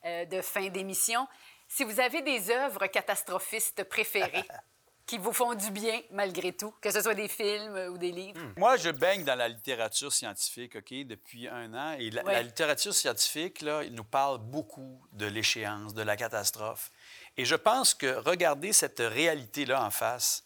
euh, 0.06 0.26
de 0.26 0.42
fin 0.42 0.68
d'émission, 0.70 1.28
si 1.68 1.84
vous 1.84 2.00
avez 2.00 2.22
des 2.24 2.50
œuvres 2.50 2.88
catastrophistes 2.88 3.84
préférées 3.84 4.44
qui 5.10 5.18
vous 5.18 5.34
font 5.34 5.56
du 5.56 5.72
bien 5.72 6.00
malgré 6.12 6.54
tout, 6.54 6.72
que 6.82 6.92
ce 6.92 7.02
soit 7.02 7.16
des 7.16 7.28
films 7.28 7.76
euh, 7.76 7.90
ou 7.90 7.98
des 7.98 8.12
livres. 8.12 8.40
Moi, 8.58 8.78
je 8.78 8.92
baigne 8.92 9.24
dans 9.24 9.34
la 9.34 9.48
littérature 9.48 10.14
scientifique, 10.14 10.76
OK, 10.76 10.94
depuis 11.08 11.48
un 11.48 11.74
an. 11.74 11.94
Et 11.98 12.12
la, 12.12 12.24
Ouais. 12.24 12.34
la 12.34 12.44
littérature 12.44 12.94
scientifique, 12.94 13.62
là, 13.62 13.82
il 13.84 13.94
nous 13.96 14.04
parle 14.04 14.38
beaucoup 14.38 15.04
de 15.14 15.26
l'échéance, 15.26 15.96
de 15.96 16.04
la 16.04 16.16
catastrophe. 16.16 16.92
Et 17.38 17.44
je 17.46 17.56
pense 17.56 17.96
que 17.96 18.06
regarder 18.18 18.72
cette 18.72 19.00
réalité-là 19.00 19.84
en 19.84 19.90
face, 19.90 20.44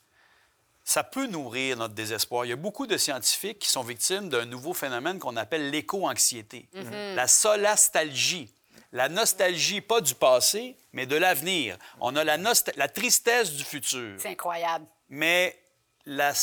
ça 0.86 1.04
peut 1.04 1.28
nourrir 1.28 1.76
notre 1.78 1.94
désespoir. 1.94 2.46
Il 2.46 2.50
y 2.50 2.54
a 2.54 2.58
beaucoup 2.58 2.88
de 2.88 2.96
scientifiques 2.98 3.60
qui 3.60 3.70
sont 3.70 3.84
victimes 3.84 4.30
d'un 4.30 4.46
nouveau 4.46 4.74
phénomène 4.74 5.20
qu'on 5.20 5.36
appelle 5.36 5.72
l'éco-anxiété, 5.72 6.70
la 6.74 7.28
solastalgie. 7.28 8.54
La 8.94 9.10
nostalgie, 9.10 9.82
pas 9.82 10.00
du 10.02 10.14
passé, 10.16 10.78
mais 10.94 11.06
de 11.06 11.16
l'avenir. 11.18 11.78
On 12.00 12.16
a 12.16 12.24
la, 12.24 12.88
tristesse 12.88 13.52
du 13.52 13.64
futur. 13.64 14.16
C'est 14.20 14.30
incroyable. 14.30 14.86
Mais 15.10 15.60
la- 16.06 16.34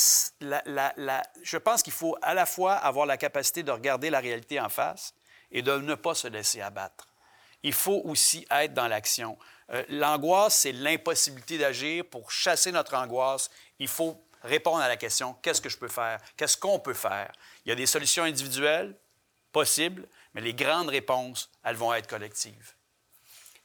la- 0.41 0.63
la- 0.67 0.93
la- 0.97 1.23
je 1.43 1.57
pense 1.57 1.83
qu'il 1.83 1.93
faut 1.93 2.17
à 2.23 2.35
la 2.35 2.47
fois 2.47 2.75
avoir 2.75 3.07
la 3.07 3.17
capacité 3.17 3.63
de 3.63 3.71
regarder 3.71 4.11
la 4.11 4.19
réalité 4.21 4.59
en 4.61 4.69
face 4.69 5.15
et 5.53 5.63
de 5.63 5.73
ne 5.79 5.95
pas 5.95 6.15
se 6.15 6.27
laisser 6.29 6.61
abattre. 6.61 7.07
Il 7.63 7.73
faut 7.73 8.03
aussi 8.05 8.45
être 8.51 8.75
dans 8.75 8.89
l'action. 8.89 9.39
Euh, 9.73 9.85
L'angoisse, 9.89 10.57
c'est 10.57 10.73
l'impossibilité 10.73 11.57
d'agir. 11.59 12.05
Pour 12.11 12.33
chasser 12.33 12.73
notre 12.73 12.95
angoisse, 12.97 13.49
il 13.79 13.87
faut 13.89 14.21
répondre 14.43 14.79
à 14.81 14.89
la 14.89 14.97
question 14.97 15.35
qu'est-ce 15.43 15.61
que 15.61 15.69
je 15.69 15.77
peux 15.79 15.89
faire? 15.89 16.19
Qu'est-ce 16.37 16.57
qu'on 16.57 16.81
peut 16.81 16.95
faire? 16.95 17.31
Il 17.65 17.69
y 17.69 17.73
a 17.73 17.77
des 17.77 17.87
solutions 17.87 18.25
individuelles 18.25 18.97
possibles, 19.53 20.09
mais 20.35 20.41
les 20.41 20.55
grandes 20.55 20.89
réponses, 20.89 21.51
elles 21.65 21.77
vont 21.77 21.93
être 21.95 22.07
collectives. 22.07 22.75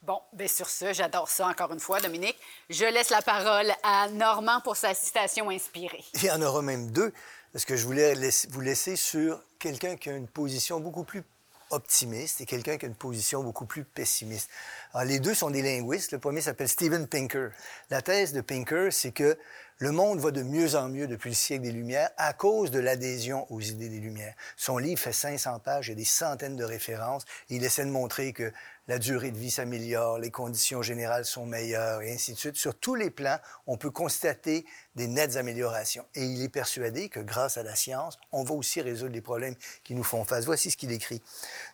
Bon, 0.02 0.20
bien 0.32 0.46
sur 0.46 0.68
ce, 0.68 0.92
j'adore 0.92 1.28
ça 1.28 1.48
encore 1.48 1.72
une 1.72 1.80
fois, 1.80 2.00
Dominique. 2.00 2.38
Je 2.70 2.84
laisse 2.84 3.10
la 3.10 3.22
parole 3.22 3.72
à 3.82 4.08
Normand 4.08 4.60
pour 4.60 4.76
sa 4.76 4.94
citation 4.94 5.50
inspirée. 5.50 6.04
Il 6.14 6.24
y 6.24 6.30
en 6.30 6.42
aura 6.42 6.62
même 6.62 6.92
deux, 6.92 7.12
parce 7.52 7.64
que 7.64 7.76
je 7.76 7.84
voulais 7.84 8.14
vous 8.50 8.60
laisser 8.60 8.94
sur 8.94 9.42
quelqu'un 9.58 9.96
qui 9.96 10.10
a 10.10 10.12
une 10.12 10.28
position 10.28 10.78
beaucoup 10.78 11.04
plus 11.04 11.24
optimiste 11.70 12.40
et 12.40 12.46
quelqu'un 12.46 12.76
qui 12.76 12.86
a 12.86 12.88
une 12.88 12.94
position 12.94 13.42
beaucoup 13.42 13.66
plus 13.66 13.84
pessimiste. 13.84 14.50
Alors, 14.92 15.06
les 15.06 15.20
deux 15.20 15.34
sont 15.34 15.50
des 15.50 15.62
linguistes. 15.62 16.12
Le 16.12 16.18
premier 16.18 16.40
s'appelle 16.40 16.68
Steven 16.68 17.06
Pinker. 17.06 17.50
La 17.90 18.02
thèse 18.02 18.32
de 18.32 18.40
Pinker, 18.40 18.92
c'est 18.92 19.12
que 19.12 19.36
le 19.78 19.92
monde 19.92 20.20
va 20.20 20.30
de 20.30 20.42
mieux 20.42 20.74
en 20.74 20.88
mieux 20.88 21.06
depuis 21.06 21.28
le 21.28 21.34
siècle 21.34 21.64
des 21.64 21.72
Lumières 21.72 22.08
à 22.16 22.32
cause 22.32 22.70
de 22.70 22.78
l'adhésion 22.78 23.46
aux 23.52 23.60
idées 23.60 23.90
des 23.90 24.00
Lumières. 24.00 24.34
Son 24.56 24.78
livre 24.78 24.98
fait 24.98 25.12
500 25.12 25.58
pages, 25.58 25.88
il 25.88 25.90
y 25.90 25.92
a 25.92 25.96
des 25.96 26.04
centaines 26.04 26.56
de 26.56 26.64
références. 26.64 27.26
Il 27.50 27.62
essaie 27.62 27.84
de 27.84 27.90
montrer 27.90 28.32
que 28.32 28.50
la 28.88 28.98
durée 28.98 29.32
de 29.32 29.38
vie 29.38 29.50
s'améliore, 29.50 30.18
les 30.18 30.30
conditions 30.30 30.80
générales 30.80 31.24
sont 31.24 31.44
meilleures 31.44 32.02
et 32.02 32.12
ainsi 32.12 32.32
de 32.32 32.38
suite. 32.38 32.56
Sur 32.56 32.74
tous 32.74 32.94
les 32.94 33.10
plans, 33.10 33.38
on 33.66 33.76
peut 33.76 33.90
constater 33.90 34.64
des 34.94 35.08
nettes 35.08 35.36
améliorations. 35.36 36.06
Et 36.14 36.24
il 36.24 36.42
est 36.42 36.48
persuadé 36.48 37.08
que 37.08 37.18
grâce 37.18 37.56
à 37.56 37.64
la 37.64 37.74
science, 37.74 38.16
on 38.30 38.44
va 38.44 38.54
aussi 38.54 38.80
résoudre 38.80 39.12
les 39.12 39.20
problèmes 39.20 39.56
qui 39.82 39.94
nous 39.94 40.04
font 40.04 40.24
face. 40.24 40.44
Voici 40.44 40.70
ce 40.70 40.76
qu'il 40.76 40.92
écrit. 40.92 41.20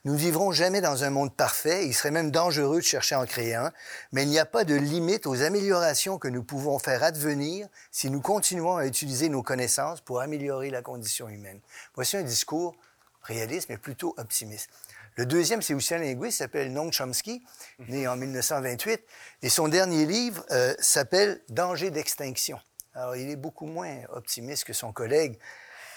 Nous 0.05 0.15
ne 0.15 0.19
vivrons 0.19 0.53
jamais 0.53 0.81
dans 0.81 1.05
un 1.05 1.11
monde 1.11 1.35
parfait. 1.35 1.87
Il 1.87 1.93
serait 1.93 2.11
même 2.11 2.31
dangereux 2.31 2.79
de 2.79 2.85
chercher 2.85 3.15
à 3.15 3.21
en 3.21 3.27
créer 3.27 3.55
un. 3.55 3.73
Mais 4.13 4.23
il 4.23 4.31
n'y 4.31 4.39
a 4.39 4.47
pas 4.47 4.65
de 4.65 4.75
limite 4.75 5.27
aux 5.27 5.43
améliorations 5.43 6.19
que 6.19 6.29
nous 6.29 6.43
pouvons 6.43 6.79
faire 6.79 7.03
advenir 7.03 7.69
si 7.91 8.11
nous 8.11 8.23
continuons 8.23 8.77
à 8.77 8.87
utiliser 8.87 9.29
nos 9.29 9.43
connaissances 9.43 10.01
pour 10.01 10.23
améliorer 10.23 10.71
la 10.71 10.81
condition 10.81 11.29
humaine. 11.29 11.61
Voici 11.95 12.17
un 12.17 12.23
discours 12.23 12.75
réaliste, 13.23 13.69
mais 13.69 13.77
plutôt 13.77 14.15
optimiste. 14.17 14.71
Le 15.17 15.27
deuxième, 15.27 15.61
c'est 15.61 15.75
aussi 15.75 15.95
un 15.95 15.99
linguiste, 15.99 16.39
s'appelle 16.39 16.73
Noam 16.73 16.91
Chomsky, 16.93 17.45
né 17.89 18.09
en 18.09 18.17
1928, 18.17 19.05
et 19.43 19.49
son 19.51 19.69
dernier 19.69 20.07
livre 20.07 20.45
euh, 20.51 20.75
s'appelle 20.79 21.43
Danger 21.51 21.91
d'extinction. 21.91 22.59
Alors, 22.95 23.17
il 23.17 23.31
est 23.31 23.37
beaucoup 23.37 23.67
moins 23.67 23.99
optimiste 24.11 24.65
que 24.65 24.73
son 24.73 24.93
collègue. 24.93 25.39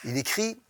Il 0.04 0.18
écrit 0.18 0.62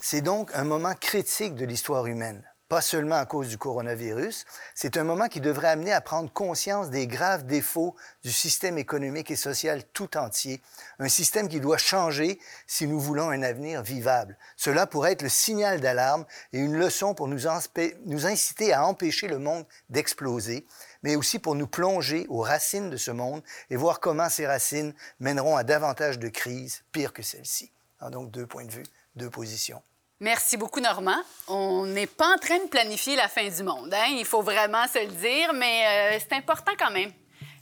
C'est 0.00 0.20
donc 0.20 0.50
un 0.54 0.64
moment 0.64 0.94
critique 0.94 1.56
de 1.56 1.64
l'histoire 1.64 2.06
humaine, 2.06 2.47
pas 2.68 2.82
seulement 2.82 3.16
à 3.16 3.24
cause 3.24 3.48
du 3.48 3.56
coronavirus, 3.56 4.44
c'est 4.74 4.98
un 4.98 5.04
moment 5.04 5.28
qui 5.28 5.40
devrait 5.40 5.68
amener 5.68 5.92
à 5.92 6.02
prendre 6.02 6.30
conscience 6.30 6.90
des 6.90 7.06
graves 7.06 7.46
défauts 7.46 7.96
du 8.22 8.30
système 8.30 8.76
économique 8.76 9.30
et 9.30 9.36
social 9.36 9.84
tout 9.92 10.16
entier, 10.18 10.60
un 10.98 11.08
système 11.08 11.48
qui 11.48 11.60
doit 11.60 11.78
changer 11.78 12.38
si 12.66 12.86
nous 12.86 13.00
voulons 13.00 13.30
un 13.30 13.42
avenir 13.42 13.82
vivable. 13.82 14.36
Cela 14.56 14.86
pourrait 14.86 15.12
être 15.12 15.22
le 15.22 15.30
signal 15.30 15.80
d'alarme 15.80 16.26
et 16.52 16.58
une 16.58 16.76
leçon 16.76 17.14
pour 17.14 17.26
nous, 17.26 17.46
inciter 17.46 18.72
à 18.72 18.84
empêcher 18.84 19.28
le 19.28 19.38
monde 19.38 19.64
d'exploser, 19.88 20.66
mais 21.02 21.16
aussi 21.16 21.38
pour 21.38 21.54
nous 21.54 21.66
plonger 21.66 22.26
aux 22.28 22.42
racines 22.42 22.90
de 22.90 22.96
ce 22.98 23.10
monde 23.10 23.42
et 23.70 23.76
voir 23.76 23.98
comment 24.00 24.28
ces 24.28 24.46
racines 24.46 24.92
mèneront 25.20 25.56
à 25.56 25.64
davantage 25.64 26.18
de 26.18 26.28
crises 26.28 26.82
pires 26.92 27.14
que 27.14 27.22
celle-ci. 27.22 27.72
Alors, 28.00 28.10
donc, 28.10 28.30
deux 28.30 28.46
points 28.46 28.66
de 28.66 28.70
vue, 28.70 28.86
deux 29.16 29.30
positions. 29.30 29.82
Merci 30.20 30.56
beaucoup, 30.56 30.80
Normand. 30.80 31.22
On 31.46 31.86
n'est 31.86 32.08
pas 32.08 32.34
en 32.34 32.38
train 32.38 32.58
de 32.58 32.68
planifier 32.68 33.14
la 33.14 33.28
fin 33.28 33.48
du 33.48 33.62
monde, 33.62 33.94
hein? 33.94 34.06
il 34.10 34.24
faut 34.24 34.42
vraiment 34.42 34.84
se 34.88 34.98
le 34.98 35.12
dire, 35.12 35.52
mais 35.54 36.16
euh, 36.16 36.18
c'est 36.18 36.34
important 36.36 36.72
quand 36.76 36.90
même 36.90 37.12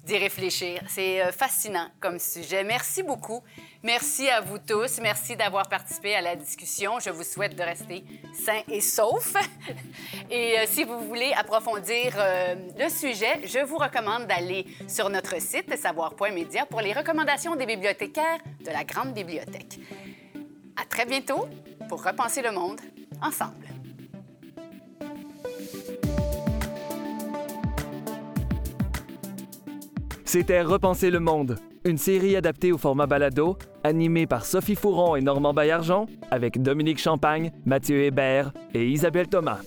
d'y 0.03 0.17
réfléchir. 0.17 0.81
C'est 0.89 1.21
euh, 1.21 1.33
fascinant 1.33 1.89
comme 2.01 2.19
sujet. 2.19 2.65
Merci 2.65 3.03
beaucoup. 3.03 3.43
Merci 3.83 4.31
à 4.31 4.41
vous 4.41 4.57
tous. 4.57 5.01
Merci 5.03 5.37
d'avoir 5.37 5.69
participé 5.69 6.15
à 6.15 6.23
la 6.23 6.35
discussion. 6.35 6.99
Je 6.99 7.11
vous 7.11 7.25
souhaite 7.25 7.55
de 7.57 7.63
rester 7.63 8.05
sains 8.33 8.63
et 8.71 8.81
saufs. 8.81 9.35
Et 10.31 10.59
euh, 10.59 10.65
si 10.67 10.85
vous 10.85 11.01
voulez 11.01 11.35
approfondir 11.37 12.15
le 12.79 12.89
sujet, 12.89 13.39
je 13.45 13.63
vous 13.67 13.77
recommande 13.77 14.29
d'aller 14.29 14.65
sur 14.89 15.11
notre 15.11 15.43
site 15.43 15.77
savoir.media 15.77 16.65
pour 16.65 16.81
les 16.81 16.95
recommandations 16.95 17.55
des 17.55 17.67
bibliothécaires 17.67 18.39
de 18.61 18.71
la 18.71 18.85
Grande 18.85 19.13
Bibliothèque. 19.13 19.79
À 20.75 20.87
très 20.87 21.05
bientôt 21.05 21.47
pour 21.89 22.05
repenser 22.05 22.43
le 22.43 22.53
monde 22.53 22.81
ensemble. 23.23 23.67
C'était 30.25 30.61
Repenser 30.61 31.11
le 31.11 31.21
monde, 31.21 31.57
une 31.85 31.99
série 31.99 32.37
adaptée 32.37 32.73
au 32.73 32.79
format 32.79 33.07
balado, 33.07 33.57
animée 33.85 34.27
par 34.27 34.45
Sophie 34.45 34.75
Fouron 34.75 35.17
et 35.17 35.21
Normand 35.21 35.55
Baillargeon, 35.55 36.07
avec 36.31 36.61
Dominique 36.61 36.99
Champagne, 36.99 37.53
Mathieu 37.65 38.03
Hébert 38.03 38.53
et 38.75 38.89
Isabelle 38.89 39.29
Thomas. 39.29 39.61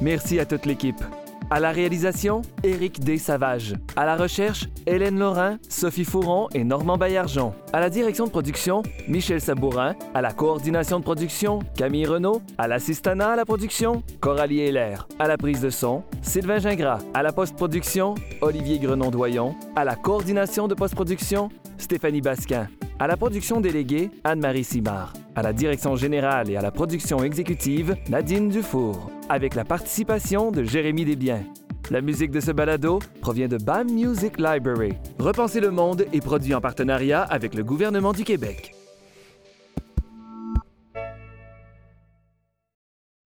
Merci 0.00 0.38
à 0.38 0.46
toute 0.46 0.64
l'équipe. 0.64 1.02
À 1.48 1.60
la 1.60 1.70
réalisation, 1.70 2.42
Éric 2.64 2.98
D. 3.00 3.18
Savage. 3.18 3.74
À 3.94 4.04
la 4.04 4.16
recherche, 4.16 4.66
Hélène 4.84 5.18
Laurin, 5.18 5.58
Sophie 5.68 6.04
Fouron 6.04 6.48
et 6.54 6.64
Normand 6.64 6.96
Baillargeon. 6.96 7.54
À 7.72 7.78
la 7.78 7.88
direction 7.88 8.24
de 8.24 8.30
production, 8.30 8.82
Michel 9.06 9.40
Sabourin. 9.40 9.94
À 10.12 10.22
la 10.22 10.32
coordination 10.32 10.98
de 10.98 11.04
production, 11.04 11.60
Camille 11.76 12.06
Renaud. 12.06 12.42
À 12.58 12.66
l'assistanat 12.66 13.30
à 13.30 13.36
la 13.36 13.44
production, 13.44 14.02
Coralie 14.20 14.60
Heller. 14.60 15.06
À 15.20 15.28
la 15.28 15.36
prise 15.36 15.60
de 15.60 15.70
son, 15.70 16.02
Sylvain 16.20 16.58
Gingras. 16.58 16.98
À 17.14 17.22
la 17.22 17.32
post-production, 17.32 18.16
Olivier 18.40 18.80
Grenon-Doyon. 18.80 19.54
À 19.76 19.84
la 19.84 19.94
coordination 19.94 20.66
de 20.66 20.74
post-production, 20.74 21.50
Stéphanie 21.78 22.22
Basquin. 22.22 22.66
À 22.98 23.06
la 23.06 23.16
production 23.16 23.60
déléguée, 23.60 24.10
Anne-Marie 24.24 24.64
Simard. 24.64 25.12
À 25.36 25.42
la 25.42 25.52
direction 25.52 25.96
générale 25.96 26.50
et 26.50 26.56
à 26.56 26.62
la 26.62 26.70
production 26.70 27.22
exécutive, 27.22 27.94
Nadine 28.08 28.48
Dufour. 28.48 29.10
Avec 29.28 29.54
la 29.54 29.66
participation 29.66 30.50
de 30.50 30.64
Jérémy 30.64 31.04
Desbiens. 31.04 31.44
La 31.90 32.00
musique 32.00 32.30
de 32.30 32.40
ce 32.40 32.52
balado 32.52 33.00
provient 33.20 33.46
de 33.46 33.58
BAM 33.58 33.90
Music 33.92 34.38
Library. 34.38 34.94
Repenser 35.18 35.60
le 35.60 35.70
monde 35.70 36.06
est 36.14 36.24
produit 36.24 36.54
en 36.54 36.62
partenariat 36.62 37.20
avec 37.22 37.54
le 37.54 37.64
gouvernement 37.64 38.14
du 38.14 38.24
Québec. 38.24 38.72